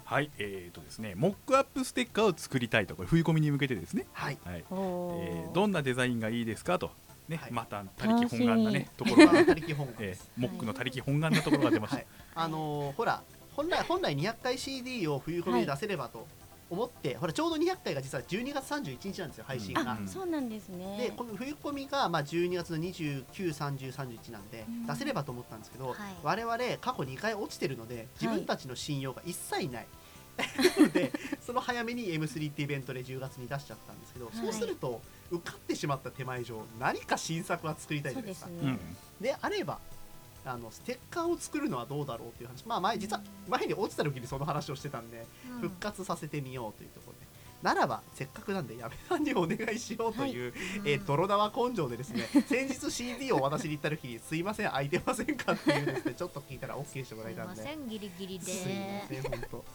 [0.04, 4.08] はいえーとですねモックアップステッカーを作りたいとこれ冬込みに向けてですね。
[4.12, 4.38] はい。
[4.44, 4.58] はい。
[4.58, 6.92] えーどんなデザインがいいですかと
[7.28, 7.52] ね、はい。
[7.52, 9.34] また他力本願なねところが。
[9.34, 12.06] は他力本願えです、ーモックの他力本願なところが出ました、はい、
[12.36, 13.22] あのーほら
[13.56, 16.28] 本来本来200回 CD を冬込みで出せればと
[16.70, 20.98] 思って、ほらちょうど200回が実は12月31日なんですよ配信が、うんあそうなんですね。
[21.00, 24.86] でこの冬込みがまあ12月の293031なんでうん。
[24.86, 25.96] 出せればと思ったんですけど、はい。
[26.24, 29.88] 我々過去2回落ちてるので自分たちの信用が一切ない、
[30.38, 31.12] の で
[31.42, 34.38] その早めに M3 ってイベントで10月に出しちゃったんですけど、い。
[34.38, 35.02] そうすると
[35.32, 38.50] 受かってしまった手前上何か新作は作りたいじゃないですか。
[38.50, 38.72] ですね。
[38.72, 39.80] うん、であれば
[40.46, 42.66] あのステッカーを作るのはどうだろうっていう話。
[42.66, 45.62] まあ前実は前に落ちた時にその話をしてたんで、うん。
[45.62, 47.07] 復活させてみようというとこ
[47.62, 50.54] ならばせっかくなんで矢部さんにお願いしようという、
[50.86, 57.62] えー泥縄根性でですね 先日 CD を渡しに行った時に「すいません空いてませんか?」っていうですねちょっと聞いたら OK してもらすいえたんで。
[57.62, 58.46] ませんギリギリで。
[58.46, 59.66] すいません本当。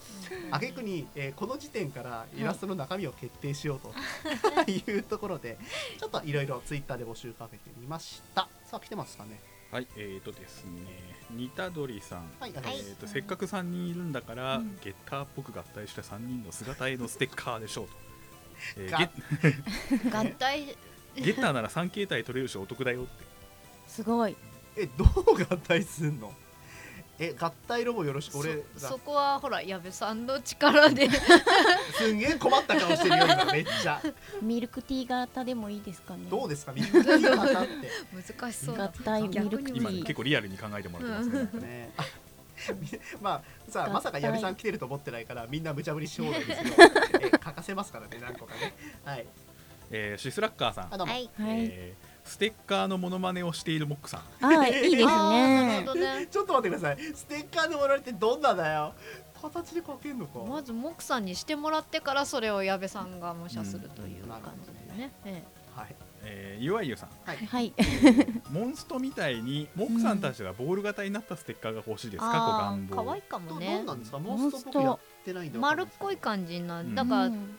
[0.53, 3.93] 挙句に、えーこの時点からイラストの中身を決定しようと
[4.71, 5.59] いうところで
[5.99, 8.49] ちょっといろいろツイッターで募集かけてみました。
[8.65, 9.41] さあ来てますかね
[9.73, 10.71] はいえーとですね
[11.31, 12.31] 似たどりさん。
[12.39, 14.79] はい、えー、とせっかく3人いるんだから、うん。
[14.85, 17.95] ゲッターっぽく合体した3人の姿絵のステッカーでしょうと、
[18.77, 20.77] えー 合体？
[21.17, 23.11] ゲッターなら3形態取れるしお得だよって。
[23.89, 24.37] すごい。
[24.77, 25.09] えどう
[25.43, 26.35] 合体すんの？
[27.19, 31.09] え合体ロボよろしく俺そこはほら矢部さんの力で。
[31.95, 34.03] すんげえ困った顔してるよ今めっちゃ。
[34.41, 36.27] ミルクティー型でもいいですかね。
[36.31, 37.91] どうですかミルクティー型って。
[38.41, 42.05] 難しそう合だ体ミルクティ今ねー結構リアルに考えてもらってますね、ねあ
[43.21, 46.77] まあさあまさか矢部さん来てると思ってないからみんな無茶ぶりしようなんですけど、
[47.21, 48.75] え書かせますからね何個かね。
[49.05, 49.27] はい。
[49.91, 51.31] えーシスラッカーさん、あどうも、はい。
[51.39, 51.67] はい。
[51.71, 54.47] えーステッカーのモノマネをしているモックさん。
[54.47, 55.81] あいいですね。
[55.85, 56.27] るほどね。
[56.31, 57.15] ちょっと待ってください。
[57.15, 58.95] ステッカーのもられってどんなだよ。
[59.41, 65.43] 形で書けんのか、まずモクさんにしてもらってからそれを矢部さんが模写するといううん感じだよね、え
[65.75, 65.97] はい。
[66.25, 67.09] えー、ゆあゆさん。
[67.27, 67.73] はい。
[68.53, 72.95] モンストみたいにモックさんたちがボール型になったステッカーが欲しいです、え、過去あ願望。
[73.03, 74.19] ー可愛いかもどどねうなんですか？
[74.21, 76.95] モモンストト僕やってないんでわかん丸っこい感じなうん。
[76.95, 77.57] だから、うん。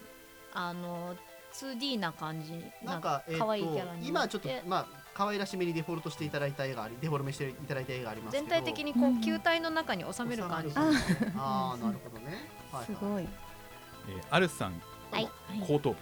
[0.53, 1.15] あの
[1.53, 8.47] 2D な感じなんか、えー可愛いキャラとに今ちょっとでまあ可愛らしめにデフォルトしていただいた絵がありデフォルメしていただいた絵がありますけど。
[8.49, 10.73] 全体的にこううん球体の中に収める感じ。
[10.73, 13.23] 収まる感じああなるほどね、はいすごい。
[13.23, 14.81] えーアルスさん
[15.11, 15.29] はい。
[15.67, 15.97] 後頭部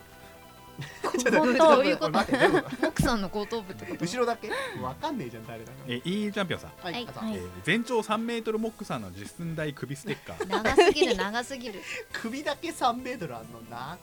[1.04, 4.06] 後頭部奥さんの後頭部ってこと？
[4.06, 4.50] 後ろだけ？
[4.82, 5.78] わかんねえじゃん誰だか。
[5.88, 10.48] えー、いいチャンピオンさん、はい、えー全長3メートルモックさんの実寸大首ステッカー。
[10.48, 11.82] 長すぎる長すぎる。
[12.14, 13.98] 首だけ3メートルあんのな。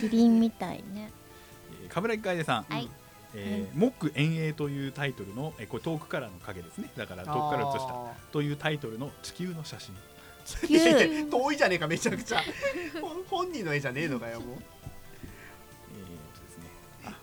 [0.00, 1.10] キリンみたいね。
[1.82, 2.88] えー冠城楓さん、はい。
[3.34, 6.90] えーモック遠泳というタイトルの、えーこれ遠くからの影ですね。
[6.96, 7.92] だから遠くから写した？
[7.94, 9.94] あというタイトルの地球の写真。
[9.94, 9.98] ー
[10.44, 11.30] 地球。
[11.30, 12.42] 遠いじゃねえかめちゃくちゃ。
[13.00, 14.58] ほん本人の絵じゃねえのかよもう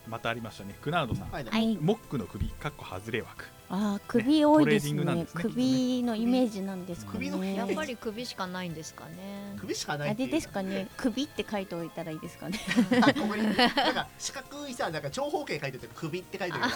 [0.07, 0.75] またありましたね。
[0.81, 1.77] クナウドさん、はい、はい。
[1.81, 3.45] モックの首かっこ外れ枠。
[3.73, 5.25] あー首多いですね。
[5.33, 7.17] 首のイメージなんですかね。
[7.17, 9.55] 首のやっぱり首しかないんですかね。
[9.59, 10.89] 首しかないあれですかね。
[10.97, 12.59] 首って書いておいたらいいですかね。
[13.01, 13.55] あここになん
[13.93, 16.75] か四角いさなんか長方形書いてて首って書いてるあか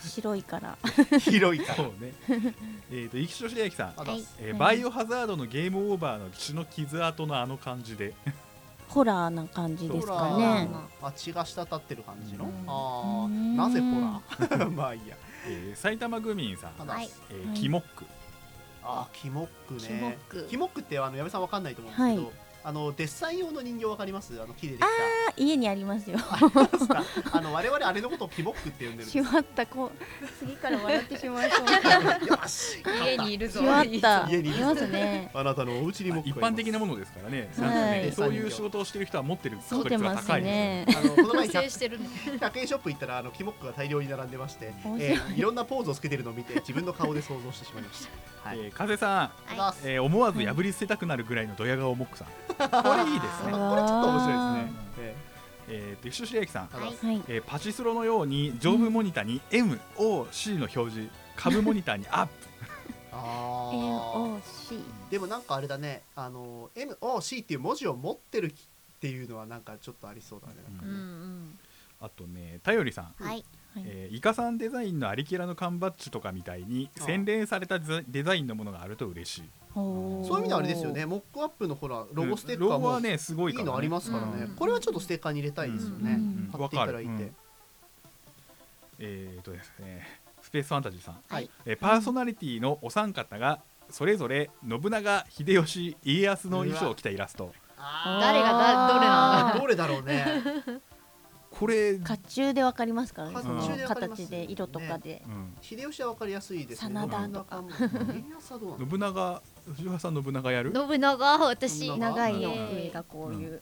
[0.00, 0.78] 白いから。
[1.10, 1.76] ら広いから。
[1.76, 2.12] そうね。
[2.92, 4.04] えっと生きししさん、は
[4.38, 8.14] えーバイオハザードのゲームオーバーの血の傷跡のあの感じで
[8.88, 10.68] ホラーな感じですかほね
[11.00, 12.44] らあ血が滴ってる感じの？
[12.44, 12.50] うん。
[12.66, 14.70] ああうんなぜホラー？
[14.74, 15.16] まあいいや。
[15.48, 17.10] えー埼玉グミンさん、はい。
[17.30, 18.04] えーはいキモック。
[18.82, 20.46] あキモックキモッねク。
[20.48, 22.32] キモックってあの矢部さんわかんないと思うんですけど、はい。
[22.64, 24.40] あのデッサン用の人形わかります？
[24.40, 24.86] あの木でできた。
[24.86, 24.88] あ
[25.36, 26.18] 家にありますよ。
[27.32, 29.10] あ の我々あれのことをキモックって呼んでるんです。
[29.10, 32.26] しまったこう次から笑ってしまいそう。
[32.26, 33.60] よし家にいるぞ。
[33.60, 34.26] しまった。
[34.28, 35.30] 家にいますね。
[35.34, 38.12] あなたのお家にも一般的なものですからね、はい。
[38.12, 40.86] そういう仕事をしてる人は持ってる持ってます確率が高いね。
[40.88, 42.08] あのこの前制 100, してるね。
[42.40, 48.06] 100円ショップ行ったらあのキモックが大量に並んでまして、えーいろんなポーズをつけてるのを見て自分の顔で想像してしまいまし
[48.42, 48.48] た。
[48.48, 48.58] はい。
[48.58, 49.92] えー風さん、ありがとうござい。
[49.92, 52.28] えー思わず破り捨てたくなるぐらいのドヤ顔モックさん。
[52.28, 53.52] これいいですね。
[53.52, 54.85] これちょっと面白いですね。
[55.68, 57.06] ええーと、吉しさん、はい。
[57.06, 57.22] はい。
[57.28, 62.32] えーパチスロのように上部モニターに MOC の表示株モニターにアップ。
[63.12, 64.40] あー。
[64.40, 70.54] LOC でもなんかあれだね、あの M O C っていう文字を持ってるっていうのはなんかちょっとありそうだね。
[70.68, 71.58] なんかうねん。
[72.00, 73.26] あとね頼りさん、うん。
[73.26, 73.44] はい
[73.76, 73.84] はい。
[73.86, 77.02] えーイカさんデザインのアリキラの缶バッジとかみたいにあ。
[77.04, 79.44] 洗練されたデザインのものがあると嬉しい。
[79.74, 84.56] そういう意味ではあれですよね、モックアップのほらロゴステッカーもロゴはねすごいいいのありますからね、うん。
[84.56, 86.12] これはちょっとステッカーに入れたいですよね。
[86.12, 87.32] うん貼っていただいて。
[88.98, 90.06] えーとですね
[90.40, 91.50] スペースファンタジーさん、はい。
[91.66, 93.60] えーパーソナリティのお三方が
[93.90, 97.52] それぞれ信長秀吉家康の衣装を着たイラスト。
[97.76, 99.60] あ誰がだどれなんだー。
[99.60, 100.24] どれだろうね。
[101.58, 105.22] これ、うん、甲冑でわかりますからね甲その形で色とかで。
[105.62, 106.94] 秀吉はわかりやすいですね。
[106.94, 107.64] 真田とか。
[108.78, 110.72] 信長藤原さん信長やる？
[110.74, 113.60] 信長私信長いのイエーイ上がこういう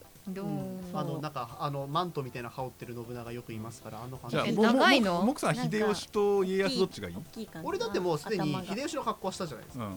[0.93, 4.37] あのなんかあのマントみたいな羽織ってる信長よくいますからあの感じ。
[4.39, 5.23] えじゃあも長いの？
[5.23, 7.17] もさん秀吉と家康どっちがいい？
[7.63, 9.91] 俺だってもうすでに秀吉の格好はしたじゃないですか、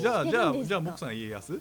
[0.00, 1.60] じゃあじゃあじゃあもくさん家康？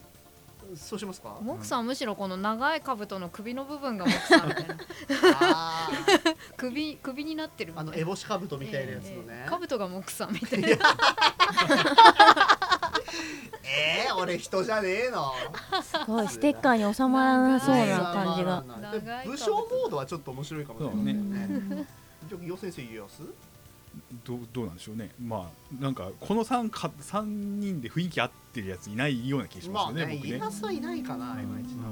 [0.76, 1.38] そうしますか？
[1.42, 4.76] モクさんむしろこの長い兜の首の部分がモクさんみたいな。
[6.58, 10.68] 首首になってるあの烏帽子兜みたいなやつのね、えー兜がモクさんみたいな。
[13.64, 15.32] えー、俺人じゃねえの。
[15.84, 18.64] すごいステッカーに収まらなそうな感じが。
[19.26, 21.12] 武将モードはちょっと面白いかもしれないね。
[21.14, 21.16] う
[21.76, 21.88] ん
[22.30, 23.24] じゃあ、よ先生家康
[24.26, 25.12] どうなんでしょうね。
[25.22, 30.30] まあなんかこの 3, か三人で雰囲気合ってるやついないような気がしまますあねよね僕ね。
[30.32, 31.40] 家康はいないかな、うん。
[31.42, 31.84] いまいちな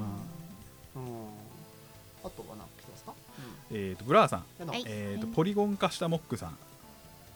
[0.96, 1.04] うん。
[2.24, 3.12] あとは何来てますか、
[3.70, 3.76] うん。
[3.76, 4.44] えー、とブラーさん、
[4.86, 6.56] えー、とポリゴン化したモックさん。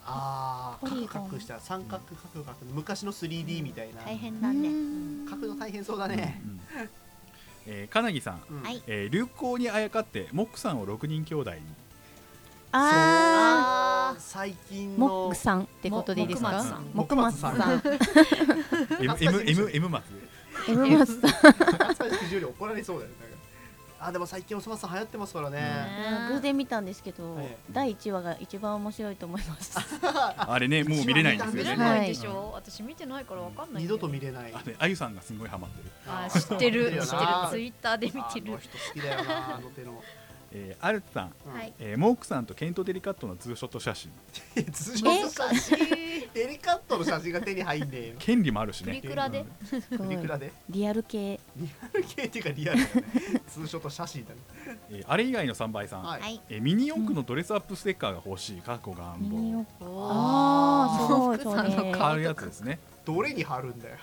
[0.05, 1.07] あーポリゴン。
[1.07, 4.01] カクカクした三角カクカク昔の 3D みたいな。
[4.03, 4.69] 大変だね。
[5.29, 6.59] 書くの大変そうだね、うん
[7.67, 8.61] えー、金木さん、うん。
[8.61, 8.81] はい。
[8.87, 11.59] えー流行にあやかってモックさんを6人兄弟に。
[12.71, 12.77] あ
[13.81, 13.84] あ
[14.19, 16.79] 最近ーモのックさんってことでいいですか？
[17.07, 17.81] 木松さん。
[18.99, 20.03] M, M, M, M 松。
[20.67, 21.31] M マスさん。
[21.31, 23.15] 怒られそうだよね
[23.97, 29.75] あでも最近おそ松さん流行ってますからね、偶然見たんですけどええ第1話が一番面白いと思います。
[30.37, 32.51] あれねもう見れないんです見れよねないでしょ？
[32.53, 34.53] 私見てないからわかんない二度と見れない。
[34.79, 36.83] あゆさんがすごいハマってる、あ知ってる。
[36.85, 37.47] 知ってるな。
[37.49, 40.03] ツイッターで見てあのる人好きだよなあの手の、
[40.57, 41.73] えー、アルツさん、うんはい。
[41.79, 44.11] えー、モックさんとケント・デリカットのツーショット写真。
[44.71, 45.77] 通常の写真？
[46.33, 48.13] えエリカットの写真が手に入んねえよ。
[48.19, 49.45] 権利もあるしプリねクラで？
[49.65, 50.53] すごいいくらで？
[50.69, 51.39] リアル系。
[51.57, 52.91] リアル系っていうかリアルだね。
[53.49, 54.37] ツーショット写真だね。
[54.91, 56.41] えーあれ以外の3倍さん、はい、はい。
[56.49, 62.79] えーミニ四駆のドレスアップステッカーが欲しい過去願ミニ望四あーすごい福さんのそれ買うやつですね。
[63.05, 63.97] どれに貼るんだよ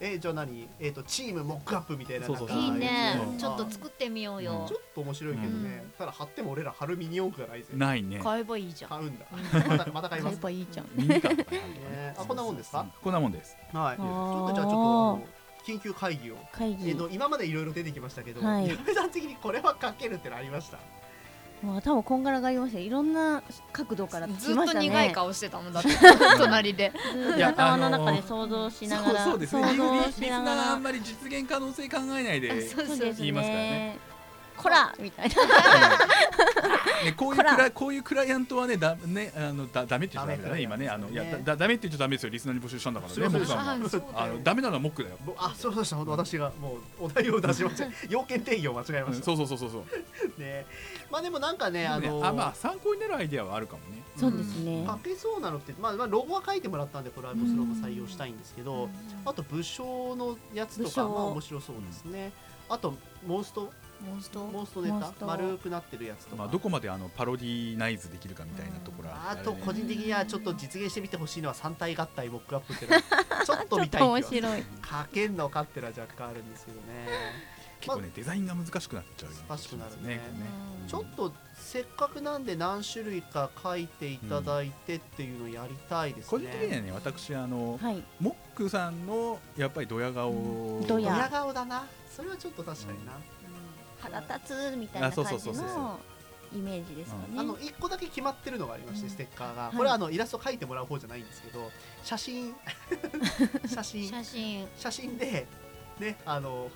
[0.00, 0.68] えじゃあ何？
[0.80, 3.20] えっ、とチームモックアップみたいなそうそうなんかいいね。
[3.32, 3.38] うん。
[3.38, 4.64] ちょっと作ってみようよ。
[4.68, 7.68] ちょっと面白いけどね、ただ貼っても俺ら貼るミニ四駆がないぜ。
[7.74, 8.20] ないね。
[8.22, 8.90] 買えばいいじゃん。
[8.90, 9.26] 買うんだ。
[9.68, 11.08] またまた買いま買えすばいいじゃん。
[11.08, 11.22] ね。
[12.16, 12.86] あこんなもんですか？
[13.02, 13.56] こんなもんです。
[13.72, 13.96] はい。
[13.96, 16.90] ちょっとじゃあちょっと緊急会議を、会議。
[16.90, 18.68] えー、と今までいろいろ出てきましたけど、はい。
[18.68, 20.78] 矢部さん的にこれは書けるってのありました？
[21.62, 23.42] もう多分こんがらがりましたいろんな
[23.72, 24.88] 角度からずっと来ましたね。
[24.88, 25.88] 苦い顔してたもんだって。
[26.38, 26.92] 隣で。
[27.42, 29.62] 頭のあのー中で想像しながら、そうそうですね。
[29.62, 30.72] 想像しながら。
[30.72, 32.48] あんまり実現可能性考えないで、
[33.18, 33.98] 言いますからね
[34.56, 35.34] こらみたいな。
[37.16, 47.86] こういうクラこういうクライアントはねだねあのだダメって言っちゃダメだね今ねあのいやねだだダメって言っちゃダメですよリスナーに募集したんだからねそうそう僕さんもあそうだよあのダメなのはモックだよ、ぼあそうそうそう私がもうお題を出しました。
[48.08, 50.40] 要件定義を間違えうんました、そうそうそうそうそう。
[50.40, 50.66] ね。
[51.10, 54.02] まあでもなんかねあのねあまあ参考になるアイデアはあるかもね。
[54.16, 54.84] そうですね。
[54.86, 58.88] 書けそうなのって、まあ、まあロゴは書いてもらったんでこれはもちろん採用したいんですけど、
[59.24, 62.32] あと武将のやつとかまあ面白そうですね、
[62.68, 62.94] あと
[63.26, 63.70] モンスト
[64.04, 64.40] モンスト？
[64.46, 73.02] モンストネタ丸くなってるやつとか、まあどこまであのパロディナイズできるかみたいなところはあと個人的にはちょっと実現してみてほしいのは三体合体モックアップっていうのは
[73.44, 74.42] ちょっと見たい面っていう。
[74.42, 74.66] のは白い
[75.06, 76.86] 書けんのかっていうのは若干あるんですけどね。
[77.78, 80.08] 結構ねデザインが難しくなっちゃうよね難しくなるね。
[80.08, 80.20] ね。
[80.88, 88.02] ちょっとせっかくなんで何種類か書いていただいてっていうのをやりたいですね、個人的にはね私あのはい。
[88.18, 90.84] モックさんのやっぱりドヤ顔。
[90.88, 91.12] ドヤ。
[91.12, 91.86] ドヤ顔だな。
[92.10, 93.12] それはちょっと確かにな、
[94.10, 95.68] 腹立つみたいなあそう感じそうそう。
[95.68, 96.00] そうの
[96.54, 97.24] イメージですかね。
[97.36, 99.10] あの1個だけ決まってるのがありまして、うん。
[99.10, 99.76] ステッカーが、い。
[99.76, 101.70] これはあのイラスト描いてもらう方じゃないんですけど
[102.02, 102.54] 写真。
[103.66, 104.08] 写真。
[104.08, 104.68] 写真。
[104.76, 105.46] 写真で
[105.98, 106.70] ねあの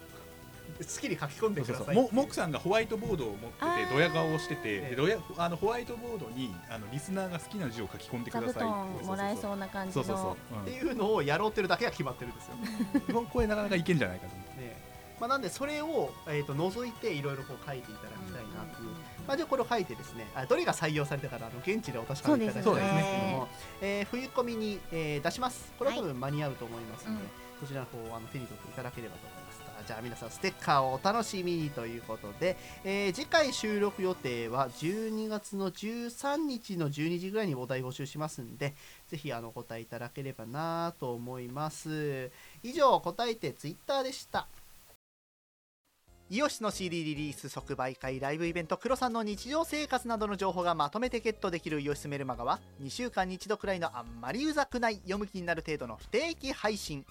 [0.78, 8.64] 好きに書き込んでくださいモクさんがホワイトボードを持っててドヤ顔をしててドヤあのホワイトボードにあのリスナーが好きな字を書き込んでください
[9.04, 10.54] もらえそうな感じそうそうそう。
[10.56, 12.54] のっていうのをやろうってるだけが決まってるんですよ、
[13.20, 14.49] うんこれなかなかいけんじゃないかと思って。
[14.49, 14.49] ね
[15.20, 18.88] まあ、なんでそれを、えー、と除いていろいろこう書いていただきたいなっていう、
[19.28, 23.48] まあ、じゃあこれを書いてですねあどれが採用されたからあの現地でお確かめいただきたいんですけども、
[23.82, 25.72] えー冬込みに、えー出します。
[25.78, 27.30] これは多分間に合うと思いますので、はい
[27.60, 29.60] そちらの方をあの手に取っていただければと思います。
[29.86, 38.74] じゃあ皆さんステッカーをお楽しみにということで、えー次回収録予定は12月の13日の12時ぐらいにお題募集しますんで
[39.08, 42.30] ぜひあのお答えいただければなと思います。
[42.62, 44.46] 以上答えてツイッターでした
[46.32, 57.04] イオシスの CD リリース即売会ライブイベントクロさんの日常生活などの情報がまとめてゲットできるイオシスメルマガは2週間に1度くらいのあんまりうざくない読む気になる程度の不定期配信。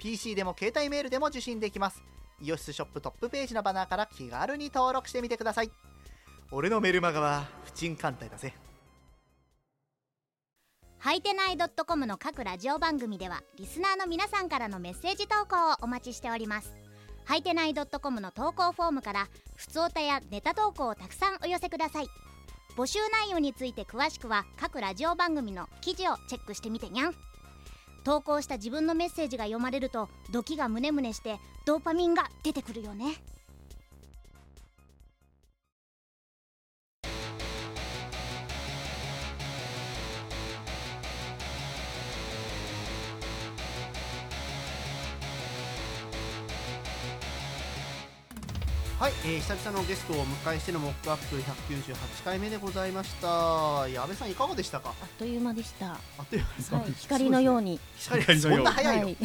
[0.00, 2.02] PC でも携帯メールでも受信できます。
[2.42, 5.70] イオシスショップトップページのバナーから気軽に登録してみてください。
[6.50, 8.54] 俺のメルマガは不沈艦隊だぜ。
[10.98, 11.56] はいてない
[11.86, 16.87] .com の各ラジオ番組ではリスナーの皆さんからのメッセージ投稿をお待ちしております。
[17.28, 22.06] はいてない .com の投稿フォームからふつおたやネタ投稿をたくさんお寄せください。
[22.74, 27.14] 募集内容について詳しくは各ラジオ番組の記事をチェックしてみてにゃん。
[28.02, 33.16] 投稿した自分のメッセージが読まれるとドキがムネムネしてドーパミンが出てくるよね。
[48.98, 53.86] はい、えー、久々のゲストをお迎えしてのモックアップ198回目でございました。
[53.86, 54.92] いや安倍さんいかがでしたか？
[55.00, 59.16] あっという間でした、あっという間ですか、はい、光のように、光光のようそんな早いの、はい、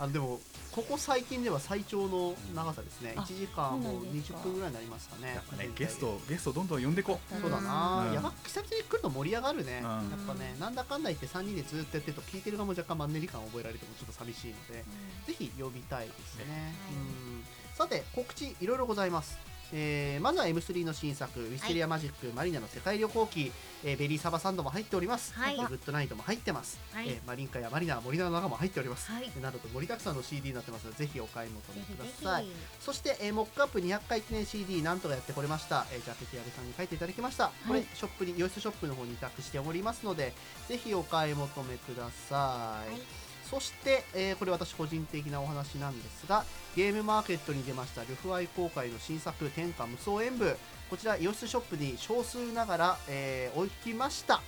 [0.00, 0.40] あのでも
[0.72, 3.14] ここ最近では最長の長さですね。
[3.16, 4.38] あ1時間もそうなんですか。
[4.38, 5.34] 20分ぐらいになりますかね。
[5.36, 8.14] やっぱねゲストゲストどんどん呼んでこそうだな、うん。
[8.14, 9.88] やば久々に来ると盛り上がるね、うん。
[9.88, 14.82] やっぱねなんだかんだ言って3人でずっとやってると聞いてる側も若干マンネリ感を覚えられてもちょっと寂しいので、
[15.28, 17.31] ぜひ呼びたいですね、うん
[17.74, 19.38] さて告知いろいろございます。
[19.74, 23.50] えーまずは M3 の新作「ウィステリアマジック、マリナの世界旅行記」
[23.82, 25.56] えーベリーサバサンドも入っております、はい。
[25.56, 27.08] グッドナイトも入ってます、はい。
[27.08, 29.32] えーマリンカやマリナ森菜の中も入っております、はい。
[29.40, 32.46] などと盛りだくさんの CD になってますのでぜひお買い求めください。
[32.80, 40.34] そして、えーモックアップ200回記念 CD なんとかやってこれました、えージャケティアベさんに書いていただきました、これショップにヨイスショップの方に委託しておりますので
[40.68, 43.21] ぜひお買い求めください、はい
[43.52, 50.56] そして、えーこれ私個人的なお話なんですがゲームマーケットに出ましたルフアイ公開の新作天下無双演舞
[50.88, 54.40] こちらイオシスショップに少数ながら、えー置きました。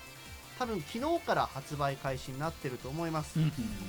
[0.59, 3.39] 多分昨日から発売開始になってると思います、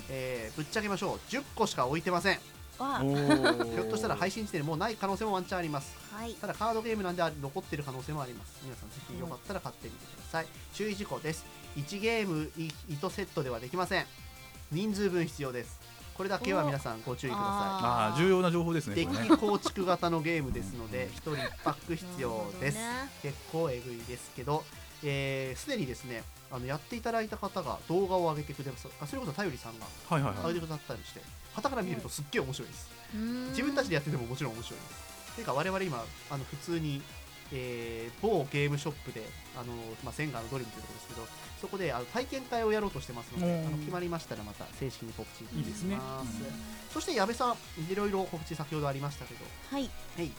[0.10, 1.20] えーぶっちゃけましょう。
[1.30, 2.36] 10個しか置いてません。
[2.36, 3.82] ひー。
[3.82, 5.96] ょっとしたら配信時点でもうない可能性もワンチャンあります。
[6.12, 6.34] はい。
[6.34, 8.60] ただカードゲームなんで残ってる可能性もあります。
[8.64, 11.46] 皆さんぜひよかったら買ってみてください、注意事項です。
[11.78, 14.06] 1ゲーム1セットではできません
[14.76, 15.80] 人数分必要です。
[16.14, 19.28] これだけは皆さんご注意くださああ重要な情報ですねこれね。
[19.30, 22.78] ッキ構築型のゲームですので 1人1パック必要です、
[23.22, 24.64] 結構えぐいですけど
[25.00, 30.48] すで、えー、にですねあのやっていただいた方が動画を上げてくださあそれこそ頼りさんがはいはいはい。
[30.48, 31.22] 上げてくださったりして、
[31.54, 32.90] 傍から見るとすっげえ面白いです。
[33.50, 35.16] 自分たちでやっててももちろん面白いです。
[35.36, 37.02] ていうか我々今あの普通に、
[37.54, 39.22] えー某ゲームショップで
[39.56, 39.74] あの、
[40.04, 41.28] まあ、センガーのドリムというところですけど
[41.62, 43.68] そこであの体験会をやろうとしてますのでうん。
[43.68, 45.96] あの決まりましたらまた正式に告知いいですね。
[45.96, 46.42] ます
[46.94, 49.46] そして矢部さんいろいろ告知先ほどありましたけど。
[49.72, 50.32] はい、はい。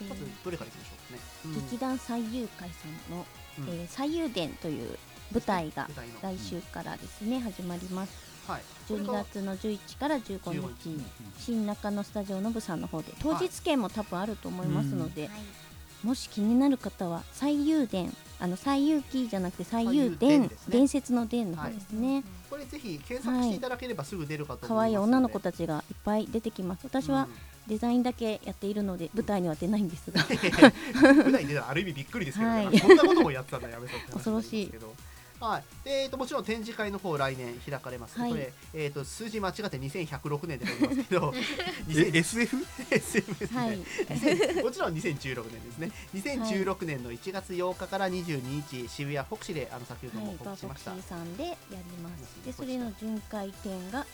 [0.00, 0.08] えー。
[0.08, 1.54] まずどれからいきましょうかね、うん。
[1.54, 2.74] 劇団最優会さ
[3.12, 3.26] んの、
[3.58, 3.80] うん。
[3.80, 4.98] えー最優伝という
[5.32, 5.88] 舞台が
[6.22, 8.12] 来週からですね、始まります。
[8.46, 8.62] はい。
[8.88, 11.04] これ12が月の11から15 15日
[11.38, 15.30] 新中野スタジオの部さんの方で当日券も多分あると思いますので、
[16.04, 26.80] もし気になる方は最優伝あの最優記じゃなくて最優伝伝説の伝の方ですね、これぜひ検索していただければすぐ出るかと可思います愛い女の子たたちがいっぱい出てきます。
[26.84, 27.28] 私は
[27.68, 30.20] デザインだけやっているので舞台には出ないんですが。
[31.22, 32.66] 普段に出たらある意味びっくりですけど、ね。
[32.66, 32.78] はい。
[32.78, 34.72] そんなこともやってたんだやめさって話恐ろしい
[35.42, 38.30] はい、でえー、ともちろん展示会の方来年開かれます、はい。
[38.30, 41.40] これ、えー、と数字間違って2106年で書いてますけど え
[41.90, 42.56] 2000 SF?
[42.90, 43.76] SF ですね、はい。
[44.62, 45.90] もちろん2016年ですね。
[46.14, 52.44] 2016年の1月8日から22日渋谷フォクシであの先ほども告知しました、ーさんでやります。
[52.46, 54.06] で、それの巡回展が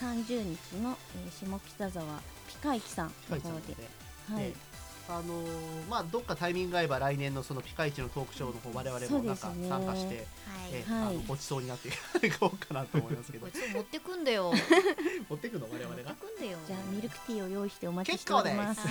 [0.00, 3.76] 30日の、えー下北沢ピカイチさんの方で、
[4.32, 4.54] はい、え
[5.10, 10.26] あのーまあどっかタイミングが合えば来年のそのピカイチのトークショーの方我々もなんか参加して、はい。
[10.72, 11.02] えはい。
[11.02, 13.46] あのごちそうになっていこうかなと思いますけど。
[13.74, 14.52] 持ってくんだよ。
[15.28, 15.66] 持ってくの？
[15.70, 15.96] 我々が？
[15.96, 16.58] 持ってくんだよ。
[16.66, 18.86] じゃあミルクティーを用意してお待ちし結構でております。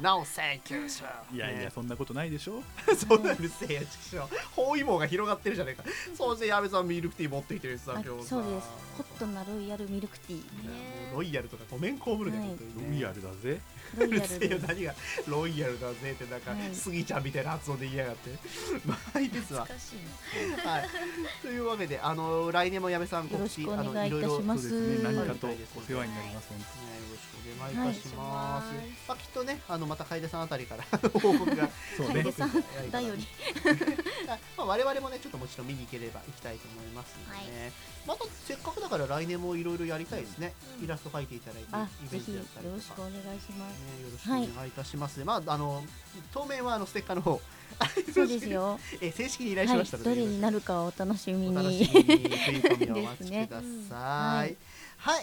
[0.00, 1.04] No thank you sir
[1.34, 1.70] いやいやね。
[1.74, 2.62] そんなことないでしょ。
[2.96, 5.84] そんなうるせえやちくしょう包囲網が広がってるじゃねえか。
[6.16, 8.28] そして矢部さんミルクティー持ってきてるしさあ今日さ。
[8.30, 8.68] そうです。
[8.96, 10.38] ホットなロイヤルミルクティー。
[10.38, 10.70] いや
[11.10, 12.48] もうロイヤルとかごめんこぶるね、はい。
[12.48, 12.88] 本当にね。
[12.90, 13.60] ロイヤルだぜ
[13.96, 14.94] ロイうるせえヤルで何が
[15.28, 18.30] ロイヤルだぜってなんか、はいスギちゃんみたいな発音で言いやがって。
[18.86, 19.64] まあいいですわ。
[19.64, 20.66] 懐かしい。
[20.66, 20.88] なはい、
[21.42, 25.14] というわけで、あの来年も矢部さん、よろしくお願いいたしあのろろますそうですね。
[25.14, 25.58] 何かとおはい
[25.88, 26.68] 世話になります本ねよ
[27.10, 28.74] ろしくお願いいたします。
[28.74, 28.86] はい。
[29.08, 30.84] まあ、きっとね、あのまた楓さんあたりから
[31.20, 31.68] 報告が。
[31.96, 32.22] 当そうね。
[32.22, 32.52] 楓さん
[32.90, 33.26] だより。
[34.28, 37.72] あ まあ、我々もね、ちょっともちろん見に行ければ行きたいと思いますのでね。
[38.06, 40.52] またせっかくだから来年もいろいろやりたいですね。
[40.82, 42.76] イラスト描いていただいて、あ、イベントやったりとか。
[42.76, 43.78] ろしくお願いします。
[43.78, 45.24] ね、よろしくお願いいたします。
[45.24, 45.84] まあ、あの
[46.32, 47.40] 当面はあのステッカーの方。
[48.12, 48.78] そうですよ。
[49.00, 51.80] え正式に依頼しはいました、ので、どれになるかはお楽しみお楽しに。
[51.80, 53.62] みに食い込みをお待ちください。
[53.62, 54.56] ですねはい、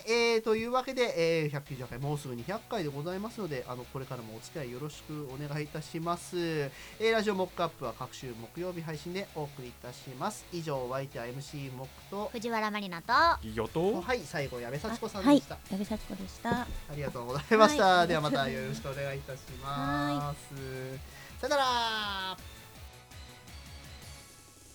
[0.08, 10.46] えーというわけで、えー、190回もうすぐ200回でございますのであのこれからもお付き合いよろしくお願いいたします、えーラジオモックアップは各週木曜日配信でお送りいたします。
[10.52, 16.50] 以上お相手は MC モックと藤原まりなと企業とはい最後矢部幸子さんはいでした、、矢部幸子でした。
[16.62, 18.08] ありがとうございました、はい。
[18.08, 21.00] ではまたよろしくお願いいたします。
[21.42, 22.38] さよなら。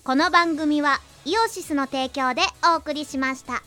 [0.05, 3.63] この番組はイオシスの提供でお送りしました